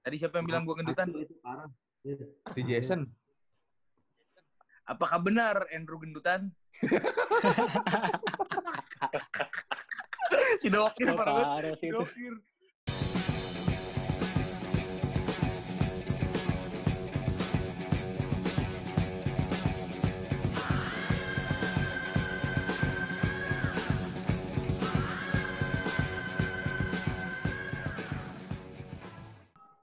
Tadi 0.00 0.16
siapa 0.16 0.40
yang 0.40 0.48
bilang 0.48 0.64
gue 0.64 0.72
gendutan? 0.80 1.12
Itu 1.12 1.36
parah. 1.44 1.68
Iya. 2.00 2.16
Si 2.48 2.60
Jason. 2.64 3.04
Apakah 4.88 5.20
benar 5.20 5.68
Andrew 5.70 6.00
gendutan? 6.00 6.48
si 10.60 10.68
dokir 10.72 11.12
Oh, 11.12 11.16
parah 11.20 11.60
banget. 11.60 11.76
sih 11.78 11.88
itu. 11.92 12.00
Dokir. 12.00 12.34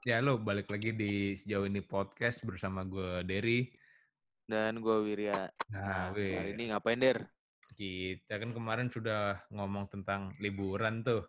Ya 0.08 0.24
lo 0.24 0.40
balik 0.40 0.72
lagi 0.72 0.96
di 0.96 1.36
sejauh 1.36 1.68
ini 1.68 1.84
podcast 1.84 2.40
bersama 2.40 2.80
gue 2.80 3.20
Derry. 3.28 3.68
Dan 4.48 4.80
gue 4.80 4.96
Wirya. 5.04 5.52
Nah, 5.68 6.08
Nah, 6.08 6.16
hari 6.16 6.56
ini 6.56 6.72
ngapain, 6.72 6.96
Der? 6.96 7.28
kita 7.76 8.40
kan 8.40 8.56
kemarin 8.56 8.88
sudah 8.88 9.36
ngomong 9.52 9.92
tentang 9.92 10.32
liburan 10.40 11.04
tuh. 11.04 11.28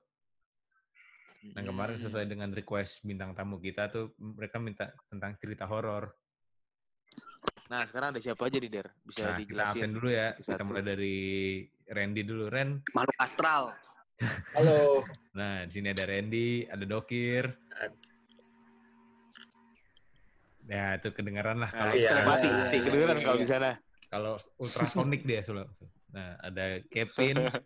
Dan 1.43 1.67
kemarin 1.67 1.99
sesuai 1.99 2.31
dengan 2.31 2.55
request 2.55 3.03
bintang 3.03 3.35
tamu 3.35 3.59
kita 3.59 3.91
tuh 3.91 4.15
mereka 4.15 4.63
minta 4.63 4.95
tentang 5.11 5.35
cerita 5.35 5.67
horor. 5.67 6.07
Nah, 7.67 7.83
sekarang 7.83 8.15
ada 8.15 8.23
siapa 8.23 8.47
aja 8.47 8.63
nih, 8.63 8.71
Der? 8.71 8.87
Bisa 9.03 9.27
Nah, 9.27 9.35
kita 9.35 9.39
dijelasin. 9.43 9.75
absen 9.75 9.91
dulu 9.91 10.07
ya. 10.07 10.27
Kita 10.31 10.55
satu-satu. 10.55 10.67
mulai 10.71 10.83
dari 10.87 11.17
Randy 11.85 12.21
dulu, 12.23 12.47
Ren. 12.47 12.79
Makhluk 12.95 13.17
astral. 13.19 13.75
Halo. 14.55 15.03
Nah, 15.35 15.67
di 15.67 15.71
sini 15.75 15.91
ada 15.91 16.07
Randy, 16.07 16.63
ada 16.63 16.87
Dokir. 16.87 17.43
Ya, 20.69 20.95
itu 20.95 21.09
kedengaran 21.09 21.57
lah 21.57 21.67
Nah, 21.67 21.79
kalau 21.81 21.91
itu 21.91 21.99
Iya, 21.99 22.11
telepati. 22.13 22.45
iya, 22.45 22.53
Nih, 22.53 22.69
iya, 22.69 22.81
kedengeran 22.85 23.17
iya, 23.17 23.25
kalau 23.25 23.35
iya. 23.35 23.41
di 23.41 23.49
sana. 23.49 23.69
kalau 24.07 24.33
ultrasonik 24.57 25.21
dia 25.23 25.41
Sul. 25.41 25.65
Nah, 26.09 26.37
ada 26.39 26.65
Kevin. 26.87 27.35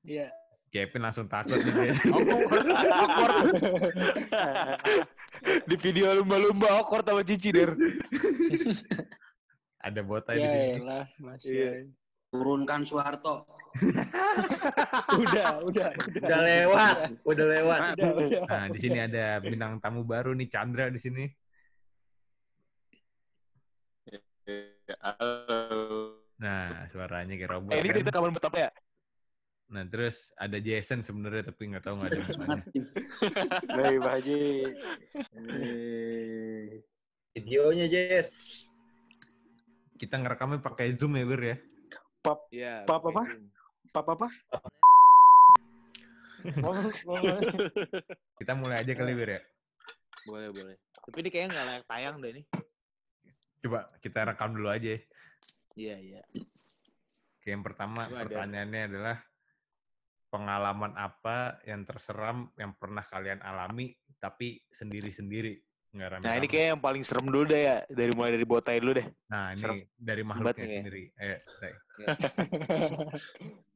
Iya. 0.00 0.32
Kevin 0.70 1.02
langsung 1.02 1.26
takut 1.26 1.60
nih 1.60 1.72
dia. 1.74 1.92
awkward, 2.14 2.66
awkward. 2.72 3.36
di 5.68 5.76
video 5.76 6.14
lumba-lumba 6.16 6.72
awkward 6.72 7.04
sama 7.04 7.20
Cici, 7.20 7.52
Der. 7.52 7.76
Ada 9.76 10.00
botai 10.00 10.36
di 10.36 10.40
Ya 10.40 10.48
sini. 10.48 10.68
elah, 10.78 11.04
masih. 11.18 11.52
Iya. 11.52 11.70
Turunkan 12.30 12.86
Soeharto. 12.86 13.42
Udah, 15.14 15.62
udah, 15.62 15.90
udah. 15.94 16.18
Udah 16.22 16.38
lewat, 16.42 16.96
udah 17.22 17.46
lewat. 17.54 17.80
Udah, 17.98 18.10
udah. 18.18 18.42
Nah, 18.46 18.66
di 18.70 18.78
sini 18.82 18.98
ada 18.98 19.38
bintang 19.38 19.78
tamu 19.78 20.02
baru 20.02 20.34
nih 20.34 20.50
Chandra 20.50 20.90
di 20.90 20.98
sini. 20.98 21.26
Halo. 25.02 26.18
Nah, 26.42 26.86
suaranya 26.90 27.34
kayak 27.38 27.50
robot. 27.50 27.74
Eh, 27.74 27.78
ini 27.78 27.88
kan? 27.90 27.96
cerita 28.02 28.10
kapan 28.10 28.32
betapa 28.34 28.56
ya? 28.58 28.70
Nah, 29.70 29.86
terus 29.86 30.34
ada 30.34 30.58
Jason 30.58 31.06
sebenarnya 31.06 31.54
tapi 31.54 31.62
nggak 31.70 31.84
tahu 31.86 31.94
nggak 32.02 32.10
ada 32.10 32.22
mukanya. 32.26 32.62
Baik, 33.78 33.98
Pak 34.02 34.12
Haji. 34.18 34.42
Videonya, 37.38 37.86
Jess. 37.86 38.30
Kita 39.94 40.18
ngerekamnya 40.18 40.58
pakai 40.58 40.98
Zoom 40.98 41.14
ya, 41.18 41.26
Bir 41.26 41.42
ya. 41.42 41.56
Pap 42.20 42.52
pakai 42.52 43.12
apa? 43.16 43.22
Zoom. 43.24 43.44
Apa? 43.96 44.28
Kita 48.40 48.52
mulai 48.56 48.80
aja 48.80 48.92
kali, 48.92 49.12
Bir 49.16 49.40
ya. 49.40 49.40
Boleh, 50.28 50.48
boleh. 50.52 50.76
Tapi 51.00 51.16
ini 51.24 51.28
kayaknya 51.32 51.48
nggak 51.56 51.66
layak 51.68 51.84
tayang 51.88 52.16
deh 52.20 52.32
nih. 52.36 52.44
Coba 53.60 53.88
kita 54.00 54.24
rekam 54.24 54.56
dulu 54.56 54.68
aja. 54.72 54.96
ya. 54.96 55.00
Iya, 55.76 55.96
iya. 56.00 56.20
Oke, 57.40 57.48
yang 57.48 57.64
pertama 57.64 58.08
Coba, 58.08 58.24
pertanyaannya 58.24 58.82
adalah 58.88 59.16
pengalaman 60.28 60.92
apa 60.96 61.60
yang 61.64 61.88
terseram 61.88 62.52
yang 62.60 62.76
pernah 62.76 63.02
kalian 63.02 63.42
alami 63.42 63.96
tapi 64.20 64.60
sendiri-sendiri 64.70 65.56
nggak 65.90 66.08
rame 66.08 66.22
Nah, 66.22 66.32
ini 66.34 66.46
kayak 66.46 66.66
yang 66.72 66.80
paling 66.80 67.02
serem 67.02 67.26
dulu 67.26 67.44
deh 67.44 67.60
ya. 67.60 67.76
Dari 67.86 68.12
mulai 68.14 68.30
dari 68.30 68.46
botai 68.46 68.78
dulu 68.78 68.92
deh. 68.94 69.06
Nah, 69.26 69.50
ini 69.50 69.58
serem 69.58 69.78
dari 69.98 70.22
makhluknya 70.22 70.62
nih 70.62 70.70
ya. 70.70 70.80
sendiri. 70.82 71.04
Ray. 71.58 71.74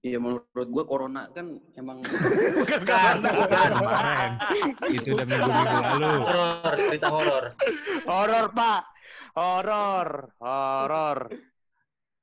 Iya 0.00 0.16
menurut 0.16 0.48
gue 0.72 0.84
corona 0.88 1.28
kan 1.28 1.60
emang 1.76 2.00
Bukan 2.56 2.80
Kan, 2.88 3.20
kan. 3.20 3.70
Kemarin. 3.76 4.32
Itu 4.88 5.12
udah 5.12 5.26
minggu-minggu 5.28 5.76
lalu. 5.84 6.12
Horor, 6.24 6.74
cerita 6.80 7.06
horor. 7.12 7.44
Horor, 8.08 8.46
Pak. 8.48 8.80
Horor. 9.36 10.08
Horor. 10.40 11.18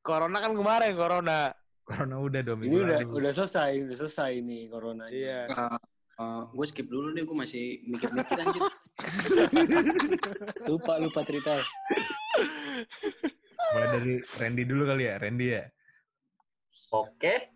Corona 0.01 0.37
kan 0.41 0.57
kemarin, 0.57 0.91
Corona. 0.97 1.39
Corona 1.85 2.15
udah 2.17 2.41
dua 2.41 2.55
Ini 2.57 2.61
minggu 2.65 2.77
udah 2.81 2.97
lalu. 2.97 3.13
udah 3.13 3.31
selesai, 3.37 3.71
udah 3.85 3.97
selesai 4.01 4.31
nih 4.41 4.61
corona. 4.73 5.05
Iya. 5.13 5.39
Gue 6.49 6.65
skip 6.65 6.89
dulu 6.89 7.13
deh, 7.13 7.21
gue 7.21 7.37
masih 7.37 7.85
mikir-mikir 7.85 8.37
anjir. 8.41 8.61
Lupa 10.69 10.97
lupa 10.97 11.21
cerita. 11.21 11.61
Mulai 13.73 13.87
dari 13.93 14.13
Randy 14.41 14.63
dulu 14.65 14.83
kali 14.89 15.03
ya, 15.05 15.15
Randy 15.21 15.47
ya. 15.53 15.63
Oke, 16.89 17.53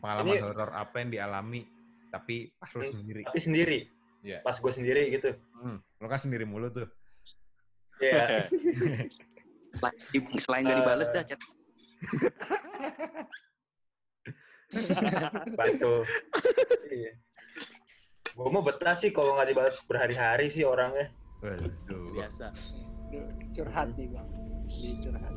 Pengalaman 0.00 0.36
Ini- 0.36 0.42
horor 0.44 0.70
apa 0.74 1.00
yang 1.00 1.08
dialami 1.14 1.64
tapi 2.12 2.52
pas 2.60 2.68
lu 2.76 2.84
sendiri. 2.84 3.22
tapi 3.24 3.40
sendiri. 3.40 3.78
Iya. 4.20 4.44
Pas 4.44 4.56
gue 4.60 4.72
sendiri 4.72 5.08
gitu. 5.14 5.32
Hmm, 5.56 5.80
lu 5.80 6.06
kan 6.10 6.20
sendiri 6.20 6.44
mulu 6.44 6.68
tuh. 6.68 6.88
Iya. 8.02 8.50
Selain- 9.80 9.98
Selain 10.44 10.64
dari 10.66 10.82
bales 10.84 11.08
dah 11.08 11.24
chat. 11.24 11.40
Bantu. 15.56 16.04
Iya. 16.90 17.12
Gue 18.34 18.50
mau 18.50 18.66
betah 18.66 18.98
sih 18.98 19.14
kalau 19.14 19.38
nggak 19.38 19.48
dibalas 19.54 19.78
berhari-hari 19.86 20.50
sih 20.50 20.66
orangnya. 20.66 21.06
Waduh. 21.38 21.70
Biasa. 22.18 22.50
Curhat 23.54 23.94
nih, 23.94 24.10
Bang. 24.10 24.26
Ini 24.74 24.92
curhat. 25.06 25.34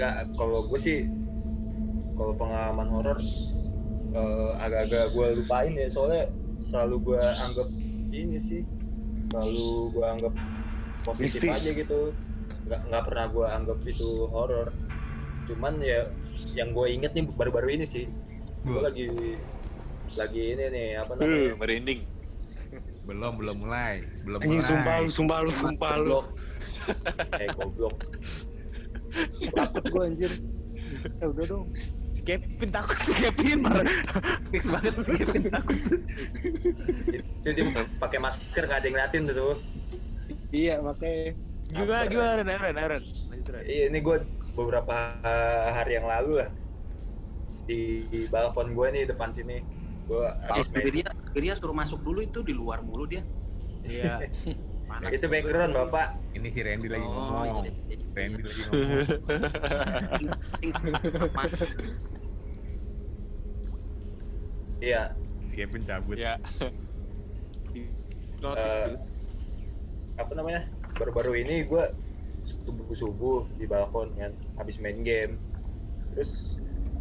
Nggak, 0.00 0.14
kalau 0.32 0.64
gue 0.64 0.80
sih, 0.80 1.04
kalau 2.16 2.32
pengalaman 2.40 2.88
horor 2.88 3.18
eh, 4.16 4.50
agak-agak 4.64 5.12
gue 5.12 5.26
lupain 5.44 5.72
ya 5.76 5.92
soalnya 5.92 6.32
selalu 6.72 6.96
gue 7.04 7.20
anggap 7.20 7.68
ini 8.10 8.38
sih, 8.40 8.62
selalu 9.28 9.92
gue 9.92 10.06
anggap 10.08 10.34
positif 11.04 11.52
Mistis. 11.52 11.68
aja 11.68 11.70
gitu. 11.84 12.00
Nggak 12.64 12.80
nggak 12.88 13.02
pernah 13.12 13.26
gue 13.28 13.46
anggap 13.46 13.78
itu 13.84 14.08
horor. 14.32 14.72
Cuman 15.52 15.84
ya 15.84 16.08
yang 16.56 16.72
gue 16.72 16.86
inget 16.88 17.12
nih 17.12 17.28
baru-baru 17.28 17.76
ini 17.76 17.84
sih, 17.84 18.08
gue 18.64 18.80
lagi 18.80 19.36
lagi 20.14 20.42
ini 20.52 20.64
nih 20.68 20.86
apa 20.98 21.12
Uh, 21.12 21.18
namanya? 21.18 21.54
merinding. 21.56 22.00
belum 23.00 23.32
belum 23.36 23.56
mulai, 23.60 24.06
belum 24.22 24.38
Anjing 24.38 24.62
mulai. 24.62 24.70
sumpah 24.70 24.96
lu, 24.96 25.10
sumpah 25.10 25.38
lu, 25.40 25.50
sumpah 25.50 25.92
lu. 25.98 26.20
Eh 27.36 27.48
goblok. 27.52 27.96
Takut 29.50 29.84
gue 29.84 30.02
anjir. 30.06 30.32
Eh 31.18 31.26
udah 31.26 31.44
dong. 31.44 31.64
Si 32.10 32.20
Kevin 32.22 32.70
takut, 32.70 32.94
si 33.02 33.12
Kevin 33.16 33.58
marah. 33.64 33.86
Fix 34.48 34.62
banget 34.64 34.94
Kevin 35.02 35.42
takut. 35.48 35.78
Itu 37.42 37.48
dia 37.50 37.64
pakai 37.98 38.18
masker 38.18 38.62
nggak 38.62 38.78
ada 38.78 38.86
yang 38.86 38.94
ngeliatin 38.94 39.22
tuh. 39.26 39.34
tuh. 39.34 39.56
Iya, 40.50 40.74
makanya 40.78 41.34
Gimana, 41.70 42.02
gimana, 42.06 42.30
Ren, 42.42 42.50
Ren, 42.50 42.74
Ren. 42.76 43.02
Iya 43.62 43.84
ini 43.86 43.98
gue 43.98 44.16
beberapa 44.54 44.94
hari 45.70 45.94
yang 45.94 46.06
lalu 46.06 46.42
lah 46.42 46.50
di, 47.66 48.06
di 48.06 48.26
balkon 48.26 48.74
gue 48.74 48.86
nih 48.90 49.04
depan 49.06 49.30
sini 49.30 49.62
gue 50.10 50.26
Eh, 50.26 50.66
tapi 50.66 50.90
dia, 50.90 51.06
tapi 51.06 51.38
dia 51.40 51.54
suruh 51.54 51.72
masuk 51.72 52.02
dulu 52.02 52.18
itu 52.18 52.42
di 52.42 52.50
luar 52.50 52.82
mulu 52.82 53.06
dia. 53.06 53.22
Iya. 53.86 54.18
Panas. 54.90 55.14
itu 55.14 55.22
background 55.30 55.70
bapak 55.70 56.18
Ini 56.34 56.48
si 56.50 56.60
Randy 56.66 56.90
lagi 56.90 57.06
Oh, 57.06 57.14
ngomong. 57.14 57.62
iya, 57.62 57.70
iya. 57.94 57.96
Randy 58.10 58.42
lagi 58.42 58.58
ngomong. 58.66 58.90
Iya 64.80 65.12
Kevin 65.52 65.82
cabut. 65.84 66.16
Ya. 66.16 66.40
Eh, 67.70 67.70
gitu. 67.70 68.48
apa 70.16 70.32
namanya 70.34 70.66
baru-baru 70.96 71.38
ini 71.38 71.64
gue 71.64 71.84
subuh 72.66 72.86
subuh 72.96 73.40
di 73.56 73.64
balkon 73.64 74.12
kan 74.16 74.32
habis 74.56 74.76
main 74.80 75.00
game 75.00 75.40
terus 76.12 76.56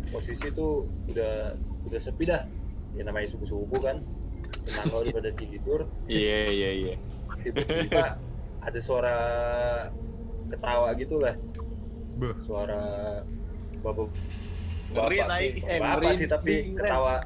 posisi 0.08 0.52
tuh 0.52 0.88
udah 1.08 1.56
udah 1.90 2.00
sepi 2.00 2.28
dah 2.28 2.44
ya 3.00 3.08
namanya 3.08 3.32
subuh 3.32 3.48
subuh 3.48 3.80
kan 3.80 4.04
tetangga 4.68 4.96
udah 5.00 5.14
pada 5.16 5.32
tidur. 5.40 5.80
Iya, 6.12 6.40
iya, 6.52 6.70
iya. 6.76 6.96
tiba-tiba 7.40 8.20
ada 8.60 8.80
suara 8.84 9.16
ketawa 10.52 10.92
gitu 11.00 11.16
lah 11.24 11.40
Beuh. 12.20 12.36
suara 12.44 12.82
bapak 13.80 14.12
bapak 14.92 15.28
sih, 15.40 15.64
Eh, 15.64 15.80
bapak 15.80 16.02
ngeri, 16.04 16.20
sih 16.20 16.28
tapi 16.28 16.54
ketawa. 16.76 17.24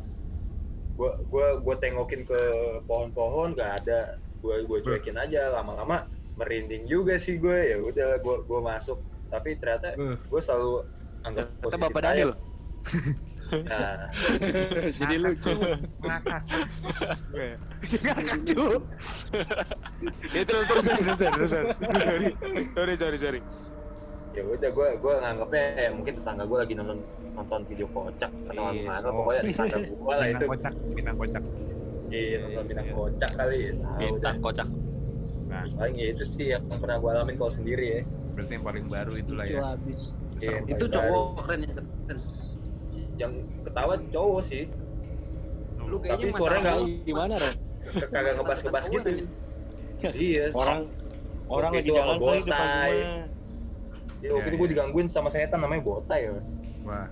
Gue 0.93 1.09
gue 1.25 1.47
gue 1.65 1.75
tengokin 1.81 2.21
ke 2.21 2.39
pohon-pohon 2.85 3.57
gak 3.57 3.81
ada. 3.81 4.21
Gue 4.45 4.61
gue 4.61 4.77
cuekin 4.85 5.17
aja. 5.17 5.49
Lama-lama 5.49 6.05
merinding 6.37 6.85
juga 6.85 7.17
sih 7.17 7.41
gue 7.41 7.73
ya 7.73 7.81
udah 7.81 8.21
gue 8.21 8.35
gue 8.45 8.59
masuk. 8.61 9.01
Tapi 9.33 9.57
ternyata 9.57 9.97
gue 9.97 10.41
selalu 10.43 10.85
anggap 11.25 11.47
Bapak 11.81 12.01
Daniel. 12.05 12.37
nah 13.63 14.07
Jadi 14.93 15.15
lucu. 15.17 15.51
ngakak 15.99 16.41
Ngakak 17.83 18.39
cu. 18.45 18.65
Ya 20.29 20.41
terus 20.43 20.63
terus 20.65 20.85
terus 20.85 21.17
terus 21.17 21.51
terus. 21.51 21.51
Sorry 22.73 22.93
sorry 22.95 23.17
sorry. 23.17 23.41
ya 24.33 24.41
udah 24.41 24.65
gue 24.67 24.87
gue 24.97 25.13
nganggapnya 25.15 25.63
ya 25.77 25.89
mungkin 25.93 26.13
tetangga 26.17 26.43
gue 26.43 26.57
lagi 26.57 26.73
nonton 26.73 26.97
nonton 27.31 27.61
video 27.63 27.85
kocak 27.87 28.33
atau 28.49 28.65
Iya, 28.65 28.81
gimana 28.81 28.97
so- 28.99 29.13
pokoknya 29.13 29.41
tetangga 29.45 29.77
gue 29.77 29.93
lah 30.09 30.25
itu 30.25 30.33
Minang 30.33 30.49
kocak 30.49 30.73
minang 30.89 31.15
kocak 31.15 31.43
iya 32.09 32.37
nonton 32.41 32.63
bintang 32.65 32.87
kocak 32.89 33.31
kali 33.31 33.57
tahu 33.71 33.97
Bintang 34.01 34.37
kocak. 34.39 34.67
nah 35.45 35.63
paling 35.77 35.95
ya 35.95 36.07
itu 36.09 36.25
sih 36.25 36.45
yang 36.49 36.65
pernah 36.65 36.97
gue 36.97 37.09
alamin 37.11 37.35
kalau 37.37 37.53
sendiri 37.53 37.85
ya 37.85 38.01
berarti 38.33 38.51
yang 38.51 38.65
paling 38.65 38.85
baru 38.87 39.13
itulah 39.13 39.45
Itu 39.45 39.53
ya 39.53 39.61
habis. 39.69 40.03
Iya, 40.35 40.57
Itu 40.65 40.85
cowok 40.89 41.23
keren 41.39 41.59
yang 41.61 41.73
keren. 41.77 42.17
Yang 43.23 43.33
ketawa 43.61 43.93
cowok 44.05 44.41
sih 44.43 44.63
Lu 45.79 45.97
Tapi 45.97 46.05
kayaknya 46.05 46.31
suaranya 46.33 46.63
masalah 46.63 46.79
nggak- 46.79 47.03
Gimana, 47.03 47.33
Ron? 47.35 47.55
kagak 48.09 48.33
ngebas-ngebas 48.35 48.85
gitu 48.85 49.09
iya 50.13 50.45
Orang 50.51 50.79
orang 51.45 51.71
lagi 51.73 51.89
jalan 51.89 52.15
kali 52.15 52.39
depan 52.39 52.47
botai. 52.47 52.93
rumah. 52.93 53.25
ya, 54.15 54.29
waktu 54.29 54.39
Iya, 54.39 54.47
itu 54.47 54.55
gue 54.55 54.63
iya. 54.63 54.71
digangguin 54.73 55.07
sama 55.07 55.29
setan 55.29 55.59
namanya 55.59 55.81
botai 55.81 56.21
ya 56.21 56.31
wah 56.81 57.07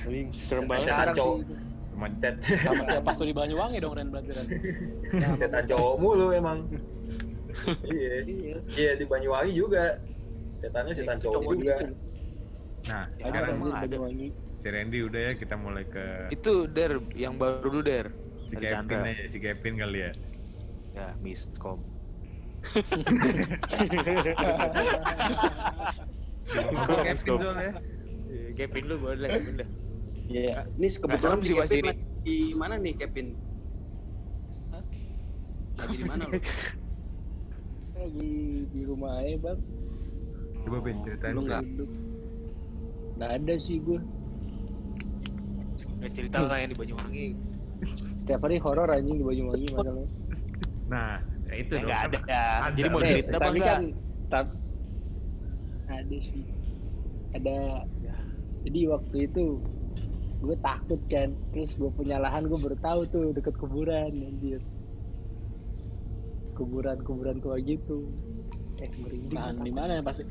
Anjing, 0.00 0.30
serem 0.32 0.64
banget. 0.64 0.86
setan 0.86 1.06
cowok 1.12 1.36
sih. 1.40 1.58
cuma 1.84 2.06
set 2.14 2.34
Sama 2.62 2.82
kayak 2.84 3.02
pas 3.02 3.18
di 3.20 3.34
Banyuwangi 3.34 3.76
dong, 3.76 3.92
Ren 3.92 4.08
berarti 4.08 4.30
Ren. 4.32 4.46
setan 5.42 5.64
cowok 5.66 5.94
mulu 5.96 6.26
emang 6.30 6.58
iya 7.84 8.12
iya 8.72 8.90
di 8.94 9.04
Banyuwangi 9.04 9.52
juga 9.52 9.98
setannya 10.56 10.94
setan 10.94 11.18
cowok 11.18 11.34
Cowok 11.36 11.52
juga 11.52 11.74
gitu. 11.76 11.94
nah 12.84 13.02
Ada, 13.02 13.18
sekarang 13.20 13.50
emang 13.52 13.70
ada. 13.72 13.96
Si 14.62 14.70
Randy 14.70 15.02
udah 15.02 15.20
ya 15.26 15.32
kita 15.34 15.58
mulai 15.58 15.82
ke 15.90 16.30
Itu 16.30 16.70
Der 16.70 17.02
yang 17.18 17.34
baru 17.34 17.66
dulu 17.66 17.82
Der. 17.82 18.06
si 18.46 18.54
Dari 18.54 18.70
Kevin 18.70 18.86
Chandra. 18.86 19.10
aja 19.10 19.24
si 19.26 19.38
Kevin 19.42 19.74
kali 19.74 19.98
ya 20.06 20.12
Ya, 20.92 21.08
miskom. 21.18 21.82
Kevin 26.46 27.16
soalnya 27.18 27.72
Iya, 28.32 28.48
Kevin 28.54 28.84
lu 28.86 28.96
boleh 29.02 29.28
Kevin 29.28 29.54
dah. 29.60 29.68
Iya. 30.30 30.56
Ini 30.78 30.86
kebetulan 30.94 31.38
si 31.42 31.52
Kevin 31.52 31.84
lagi 31.90 32.06
di 32.22 32.36
mana 32.54 32.74
nih 32.78 32.94
Kevin? 32.96 33.26
Lagi 35.74 35.96
di 35.98 36.04
mana 36.06 36.22
lu? 36.30 36.38
Lagi 37.98 38.30
di 38.70 38.80
rumah 38.86 39.20
aja, 39.20 39.36
Bang. 39.42 39.60
coba 40.62 40.78
Ben 40.78 40.96
ceritain 41.02 41.34
Lu 41.34 41.42
nggak? 41.42 41.62
Nggak 43.18 43.30
ada 43.42 43.54
sih 43.58 43.82
gue. 43.82 43.98
Nggak 46.02 46.12
cerita 46.12 46.38
lah 46.42 46.58
yang 46.58 46.70
di 46.70 46.76
Banyuwangi. 46.76 47.26
Setiap 48.12 48.42
hari 48.42 48.58
horor 48.58 48.90
anjing 48.90 49.16
di 49.16 49.24
Banyuwangi 49.24 49.66
masalahnya. 49.74 50.10
nah 50.84 51.14
ya 51.46 51.54
itu 51.56 51.72
Ya 51.72 51.78
dong 51.78 51.86
nggak 51.86 52.02
ada. 52.02 52.18
Ada. 52.18 52.42
Jadi 52.74 52.88
mau 52.90 52.98
Eh, 52.98 53.08
cerita 53.08 53.28
apa 53.30 53.38
tapi 53.40 53.54
enggak? 53.54 53.70
kan 53.70 53.82
tap, 54.28 54.46
ada 55.86 56.16
sih. 56.18 56.42
Ada. 57.32 57.58
Jadi 58.62 58.80
waktu 58.86 59.16
itu 59.24 59.44
gue 60.42 60.56
takut 60.58 60.98
kan, 61.06 61.28
terus 61.48 61.70
gue 61.72 61.86
punya 61.88 62.18
lahan 62.18 62.44
gue 62.44 62.58
baru 62.58 62.74
tahu 62.76 63.00
tuh 63.06 63.26
deket 63.30 63.54
kuburan 63.54 64.10
anjir. 64.10 64.58
Kuburan-kuburan 66.52 67.38
tua 67.38 67.56
gitu. 67.58 68.10
Eh, 68.78 68.90
merinding. 68.98 69.32
Lahan 69.32 69.56
di 69.60 69.70
mana 69.70 69.92
ya 69.98 70.04
pasti? 70.04 70.26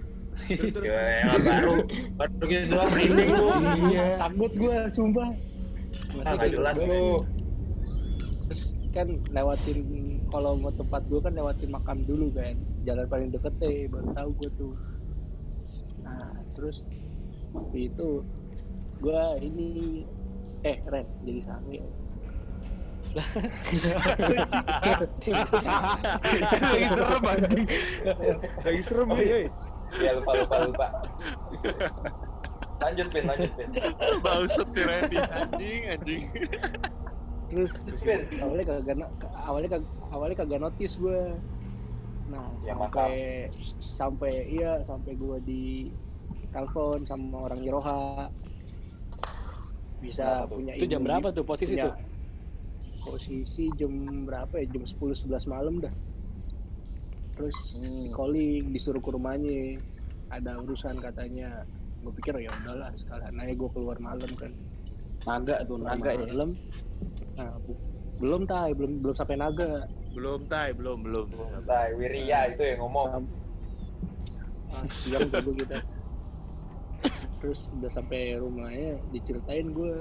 ya 0.82 0.96
elah, 1.28 1.40
baru 1.44 1.74
baru 2.16 2.44
gitu 2.46 2.66
doang 2.72 2.88
merinding 2.90 3.30
lu 3.30 3.52
Iya, 3.90 4.06
takut 4.18 4.52
gue, 4.54 4.78
sumpah. 4.90 5.28
Ah 6.26 6.34
nggak 6.36 6.52
jelas 6.56 6.76
Terus 8.52 8.64
kan 8.92 9.08
lewatin 9.32 9.80
kalau 10.28 10.60
mau 10.60 10.76
tempat 10.76 11.08
gue 11.08 11.20
kan 11.24 11.32
lewatin 11.32 11.72
makam 11.72 12.04
dulu 12.04 12.28
kan, 12.36 12.60
jalan 12.84 13.08
paling 13.08 13.32
deket 13.32 13.56
deh, 13.64 13.88
baru 13.88 14.12
tahu 14.12 14.30
gue 14.44 14.50
tuh. 14.60 14.74
Nah, 16.04 16.36
terus 16.56 16.84
waktu 17.56 17.88
itu 17.88 18.28
gue 19.00 19.24
ini 19.40 19.68
eh 20.62 20.78
Ren 20.88 21.06
jadi 21.26 21.42
sange 21.42 21.82
Lagi 23.12 23.76
serem 26.88 27.24
anjing. 27.28 27.68
Lagi 28.66 28.82
serem 28.88 29.12
Oh, 29.12 29.20
ya. 29.20 29.52
ya 30.00 30.12
lupa 30.16 30.32
lupa 30.40 30.58
lupa 30.64 30.88
lanjut 32.82 33.08
pin 33.10 33.26
lanjut 33.26 33.52
pin 33.54 33.70
Bangsat 34.26 34.68
si 34.70 34.82
Randy. 34.82 35.18
Anjing 35.22 35.82
anjing. 35.88 36.24
terus 37.52 37.76
Pin. 38.00 38.26
awalnya 38.40 38.66
kagak 38.66 38.96
awalnya 39.36 39.70
kagak 39.70 39.92
awalnya 40.10 40.36
kagak 40.36 40.60
notice 40.60 40.96
gue 40.96 41.22
nah 42.32 42.48
Ya, 42.64 42.74
sampai 42.74 43.12
sampai 43.92 44.34
iya 44.48 44.80
sampai 44.88 45.12
gue 45.14 45.38
di 45.44 45.64
telepon 46.50 47.04
sama 47.04 47.44
orang 47.44 47.60
Iroha. 47.60 48.32
Bisa 50.00 50.48
tuh? 50.48 50.58
punya 50.58 50.74
Itu 50.74 50.86
jam 50.88 51.02
berapa 51.04 51.28
tuh? 51.30 51.44
Posisi 51.44 51.76
Punya 51.76 51.92
tuh? 51.92 51.94
posisi 53.02 53.64
jam 53.76 53.92
berapa 54.24 54.54
ya? 54.58 54.66
Jam 54.70 54.84
10 54.86 55.28
11 55.28 55.46
malam 55.50 55.82
dah. 55.82 55.94
Terus 57.36 57.56
Hmm. 57.76 58.06
di 58.06 58.10
calling 58.10 58.72
disuruh 58.72 59.02
ke 59.02 59.12
rumahnya. 59.12 59.82
Ada 60.32 60.56
urusan 60.64 60.96
katanya 60.98 61.68
gue 62.02 62.14
pikir 62.22 62.34
ya 62.42 62.50
udahlah 62.64 62.90
sekalian 62.98 63.36
aja 63.38 63.54
gue 63.54 63.70
keluar 63.74 63.98
malam 64.02 64.32
kan. 64.38 64.52
Naga 65.22 65.56
tuh, 65.70 65.78
naga 65.78 66.12
ya. 66.18 66.26
malam. 66.26 66.50
Nah, 67.38 67.54
belum 68.18 68.42
tay 68.50 68.70
belum 68.74 68.92
belum 69.06 69.16
sampai 69.16 69.38
naga. 69.38 69.86
Belum 70.12 70.44
tai, 70.50 70.76
belum 70.76 71.08
belum. 71.08 71.28
Nah, 71.64 71.88
Wiria 71.96 72.52
itu 72.52 72.64
yang 72.66 72.84
ngomong. 72.84 73.08
Sam- 73.14 73.34
ah, 74.72 74.86
siang 74.88 75.28
dulu 75.30 75.52
kita 75.58 75.80
terus 77.42 77.66
udah 77.82 77.90
sampai 77.90 78.38
rumahnya 78.38 79.02
diceritain 79.10 79.74
gue 79.74 79.96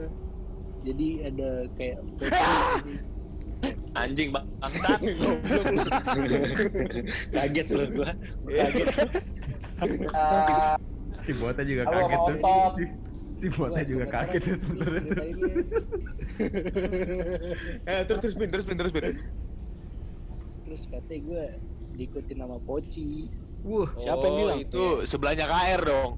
jadi 0.85 1.33
ada 1.33 1.51
kayak 1.81 1.99
Anjing 3.93 4.33
bangsat. 4.33 5.03
Kaget 7.37 7.67
loh 7.69 7.87
gua. 7.93 8.11
Kaget. 8.49 8.89
Ah, 10.17 10.81
si 11.21 11.33
Bota 11.35 11.63
juga 11.63 11.83
Halo, 11.85 11.97
kaget 12.01 12.19
tuh 12.19 12.39
si 13.41 13.47
Bota 13.51 13.81
juga 13.83 14.05
kaget 14.07 14.43
tuh 14.43 14.57
sebenarnya 14.61 15.01
tuh 15.03 15.17
Eh 17.91 18.01
terus 18.07 18.21
terus 18.21 18.35
pin 18.35 18.49
terus 18.49 18.65
pin 18.65 18.77
terus 18.77 18.93
pin. 18.93 19.03
terus 20.65 20.83
katanya 20.87 21.21
gue 21.27 21.45
diikutin 21.97 22.37
sama 22.39 22.57
Poci 22.63 23.29
wah 23.61 23.91
Siapa 23.95 24.23
yang 24.23 24.33
Oh, 24.33 24.39
bilang? 24.39 24.59
Itu 24.63 24.85
sebelahnya 25.05 25.45
KR 25.45 25.83
dong. 25.85 26.13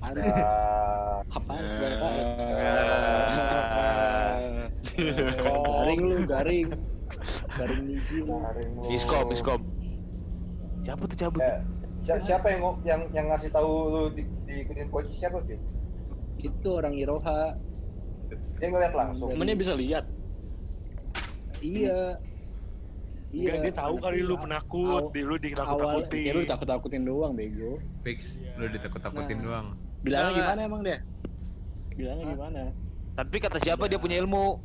ada 0.00 0.20
ah, 0.20 1.16
apaan 1.32 1.64
sebenarnya 1.66 1.98
Pak? 1.98 2.12
Ah. 2.12 3.24
garing 5.64 6.00
lu 6.04 6.16
garing 6.24 6.68
garing 7.56 7.82
niji 7.88 8.20
lu 8.20 8.36
garing 8.36 8.68
lu. 8.76 8.82
Miskom, 8.86 9.24
miskom. 9.26 9.60
Siapa 10.84 11.08
tuh 11.08 11.16
cabut? 11.18 11.40
Si- 12.04 12.22
siapa 12.22 12.46
yang 12.52 12.60
yang 12.84 13.00
yang 13.10 13.26
ngasih 13.32 13.48
tahu 13.48 13.70
lu 13.88 14.02
di, 14.12 14.22
diikutin 14.44 14.92
coach 14.92 15.08
siapa 15.10 15.40
sih 15.48 15.56
itu 16.36 16.68
orang 16.68 16.92
Iroha 16.92 17.56
dia 18.60 18.68
ngeliat 18.68 18.92
langsung 18.92 19.32
Temennya 19.32 19.56
bisa 19.56 19.72
lihat. 19.72 20.04
iya 21.58 22.16
Enggak, 23.34 23.66
dia 23.66 23.72
tahu 23.74 23.98
kali 23.98 24.22
lu 24.22 24.38
penakut, 24.38 25.10
di 25.10 25.26
lu 25.26 25.34
Ya 25.34 25.50
ditakut-takutin. 25.50 26.30
lu 26.30 26.42
takut-takutin 26.46 27.02
doang 27.02 27.32
bego. 27.34 27.82
fix 28.06 28.38
lu 28.54 28.70
ditakut-takutin 28.70 29.40
Nah. 29.40 29.44
doang 29.44 29.66
Bilangnya 30.04 30.30
Enggak. 30.30 30.44
gimana 30.44 30.60
emang 30.62 30.80
dia? 30.84 30.98
Bilangnya 31.90 32.24
Hah? 32.24 32.34
gimana? 32.36 32.62
Tapi 33.16 33.36
kata 33.40 33.58
siapa 33.58 33.88
dia 33.88 33.98
punya 33.98 34.20
ilmu? 34.20 34.60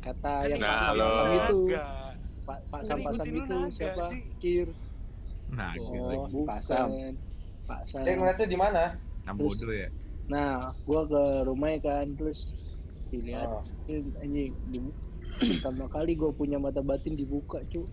kata 0.00 0.48
yang 0.48 0.58
Enggak, 0.58 0.76
Pak. 0.90 1.12
Sam 1.12 1.28
itu 1.30 1.58
Enggak. 1.68 2.12
Pak 2.40 2.58
Pak 2.66 2.80
Kan 2.82 3.14
Sam 3.14 3.28
itu 3.30 3.58
siapa 3.70 4.02
sih. 4.08 4.20
Kir 4.40 4.68
nah 5.50 5.72
gitu 5.72 5.98
Oh, 5.98 6.24
si 6.24 6.36
bukan. 6.36 6.48
Pasam. 6.48 6.88
Pak 7.62 7.80
Sam 7.86 8.02
dia 8.02 8.14
ngeliatnya 8.14 8.46
di 8.46 8.58
mana 8.58 8.82
bodoh 9.32 9.70
ya 9.70 9.88
nah 10.26 10.52
gua 10.82 11.02
ke 11.04 11.22
rumahnya 11.44 11.78
kan 11.80 12.06
terus 12.14 12.54
dilihat 13.08 13.46
Ah. 13.48 13.62
ini 13.86 13.98
anjing 14.16 14.52
dibu- 14.68 14.96
pertama 15.32 15.86
kali 15.86 16.12
gua 16.14 16.30
punya 16.30 16.56
mata 16.56 16.80
batin 16.80 17.14
dibuka 17.14 17.62
cu 17.66 17.86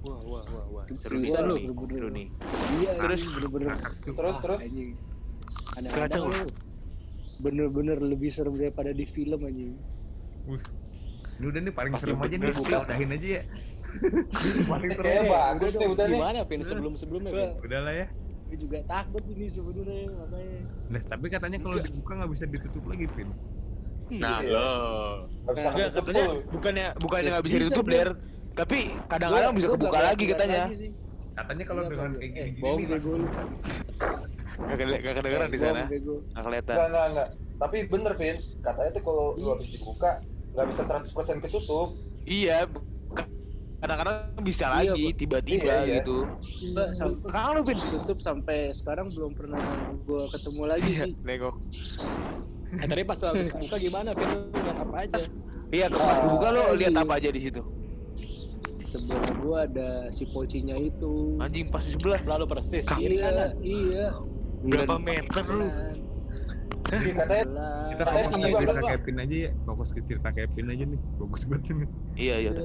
Wah, 0.00 0.16
wah, 0.24 0.40
wah, 0.48 0.64
wah. 0.72 0.84
Seru 0.88 1.20
nih, 1.20 1.28
Seriusan 1.28 1.36
seru 1.36 1.46
lu? 1.46 1.54
nih. 1.54 1.64
Seru 1.92 2.08
nih. 2.10 2.26
iya 2.74 2.90
Terus? 2.96 3.20
anjing, 3.20 3.32
bener-bener 3.36 3.68
terus 4.00 4.16
ah, 4.30 4.40
terus 4.40 4.58
anjing 4.60 4.90
Kacau 4.90 5.76
kadang-kadang 5.76 6.22
lu 6.24 6.40
bener-bener 7.40 7.98
lebih 8.02 8.28
serem 8.28 8.54
daripada 8.54 8.90
di 8.90 9.04
film 9.06 9.40
anjing 9.42 9.76
Ini 11.36 11.46
udah 11.46 11.60
nih 11.62 11.72
paling 11.72 11.92
Pasti 11.92 12.02
serem 12.02 12.18
aja 12.18 12.26
nih, 12.26 12.38
bener 12.38 12.54
buka 12.54 12.76
udahin 12.82 13.10
aja 13.10 13.28
ya. 13.30 13.42
Paling 14.66 14.90
serem. 14.90 15.04
Kayaknya 15.04 15.24
bagus 15.28 15.72
nih 15.72 15.88
udah 15.88 16.06
nih. 16.06 16.18
Gimana 16.18 16.38
Vin 16.44 16.60
sebelum-sebelumnya 16.62 17.30
Vin? 17.30 17.50
Udah 17.60 17.80
lah 17.82 17.94
ya. 17.96 18.06
gue 18.50 18.58
juga 18.58 18.82
takut 18.82 19.22
ini 19.24 19.46
sebenarnya 19.46 20.10
makanya 20.10 20.58
Nah, 20.90 21.02
tapi 21.06 21.26
katanya 21.30 21.58
kalau 21.62 21.78
dibuka 21.78 22.12
nggak 22.18 22.30
bisa 22.34 22.44
ditutup 22.44 22.82
lagi, 22.84 23.06
Pin. 23.08 23.30
Nah, 24.12 24.38
lo. 24.42 24.70
Gak 25.46 25.54
bisa 25.54 25.68
Enggak, 25.70 25.88
katanya 25.94 26.24
bukannya 26.50 26.86
bukannya 26.98 27.28
nggak 27.30 27.44
bisa 27.46 27.54
Bisa, 27.54 27.62
ditutup. 27.62 27.86
Der. 27.86 28.08
Tapi 28.50 28.78
kadang-kadang 29.06 29.52
bisa 29.54 29.66
kebuka 29.70 29.98
lagi 30.02 30.24
katanya. 30.26 30.62
Katanya 31.30 31.64
kalau 31.64 31.80
Iya, 31.80 31.90
dengan 31.94 32.10
kayak 32.18 32.48
bego 32.58 33.10
lu. 33.14 33.26
Gak 34.60 34.76
kede- 34.76 35.00
gak 35.00 35.14
kedengeran 35.14 35.48
di 35.48 35.58
sana. 35.58 35.82
Nggak 35.86 36.42
kelihatan. 36.42 36.74
Enggak, 36.74 36.86
enggak, 36.90 37.06
enggak. 37.06 37.28
Tapi 37.56 37.76
bener, 37.86 38.12
Vin. 38.18 38.36
Katanya 38.60 38.90
tuh 38.90 39.02
kalau 39.06 39.26
lu 39.38 39.46
habis 39.54 39.68
dibuka, 39.70 40.10
nggak 40.50 40.66
bisa 40.66 40.82
100% 40.82 41.38
ketutup. 41.38 41.88
Iya, 42.20 42.66
kadang-kadang 43.80 44.16
bisa 44.40 44.64
Iya, 44.66 44.92
lagi 44.92 45.04
tiba-tiba 45.14 45.64
Iya, 45.64 45.76
iya. 45.82 45.94
gitu. 45.98 46.16
Enggak, 46.62 46.88
sam- 46.92 47.16
Sekarang 47.16 47.52
lu, 47.56 47.62
Pin. 47.64 47.78
tutup 47.90 48.18
sampai 48.20 48.58
sekarang 48.70 49.06
belum 49.10 49.32
pernah 49.32 49.60
gue 49.98 50.22
ketemu 50.30 50.62
lagi 50.68 50.90
Iya, 50.90 51.04
sih. 51.08 51.12
nengok. 51.20 51.54
Eh, 52.70 52.86
tadi 52.86 53.02
pas 53.02 53.18
habis 53.18 53.48
buka 53.50 53.76
gimana 53.76 54.12
Vin? 54.12 54.28
Lihat 54.52 54.76
apa 54.78 54.96
aja? 55.00 55.18
Iya, 55.70 55.86
ke 55.86 55.98
pas 55.98 56.18
kebuka 56.18 56.48
lu 56.50 56.62
lihat 56.76 56.92
iya. 56.92 57.02
apa 57.02 57.12
aja 57.16 57.28
di 57.30 57.40
situ? 57.40 57.62
Sebelah 58.82 59.22
gue 59.38 59.56
ada 59.56 59.88
si 60.10 60.26
pocinya 60.26 60.74
itu. 60.74 61.38
Anjing 61.38 61.70
pas 61.70 61.80
di 61.80 61.94
sebelah. 61.94 62.18
Lalu 62.26 62.44
persis 62.46 62.84
kiri 62.90 63.16
Iya, 63.16 63.24
kanan. 63.24 63.50
iya. 63.62 64.06
Berapa 64.60 64.96
meter 64.98 65.44
lu? 65.46 65.66
Iya, 66.90 67.12
katanya. 67.22 67.66
Kita 67.94 68.04
fokus 68.10 68.34
ke 68.34 68.48
cerita. 68.50 68.80
Kevin 68.82 69.16
aja 69.22 69.36
ya. 69.46 69.50
Fokus 69.62 69.88
ke 69.94 70.00
cerita 70.06 70.28
Kevin 70.34 70.66
aja 70.74 70.84
nih. 70.90 71.00
Bagus 71.18 71.42
banget 71.46 71.64
ini. 71.70 71.86
Iya, 72.18 72.34
iya. 72.40 72.50
udah. 72.50 72.64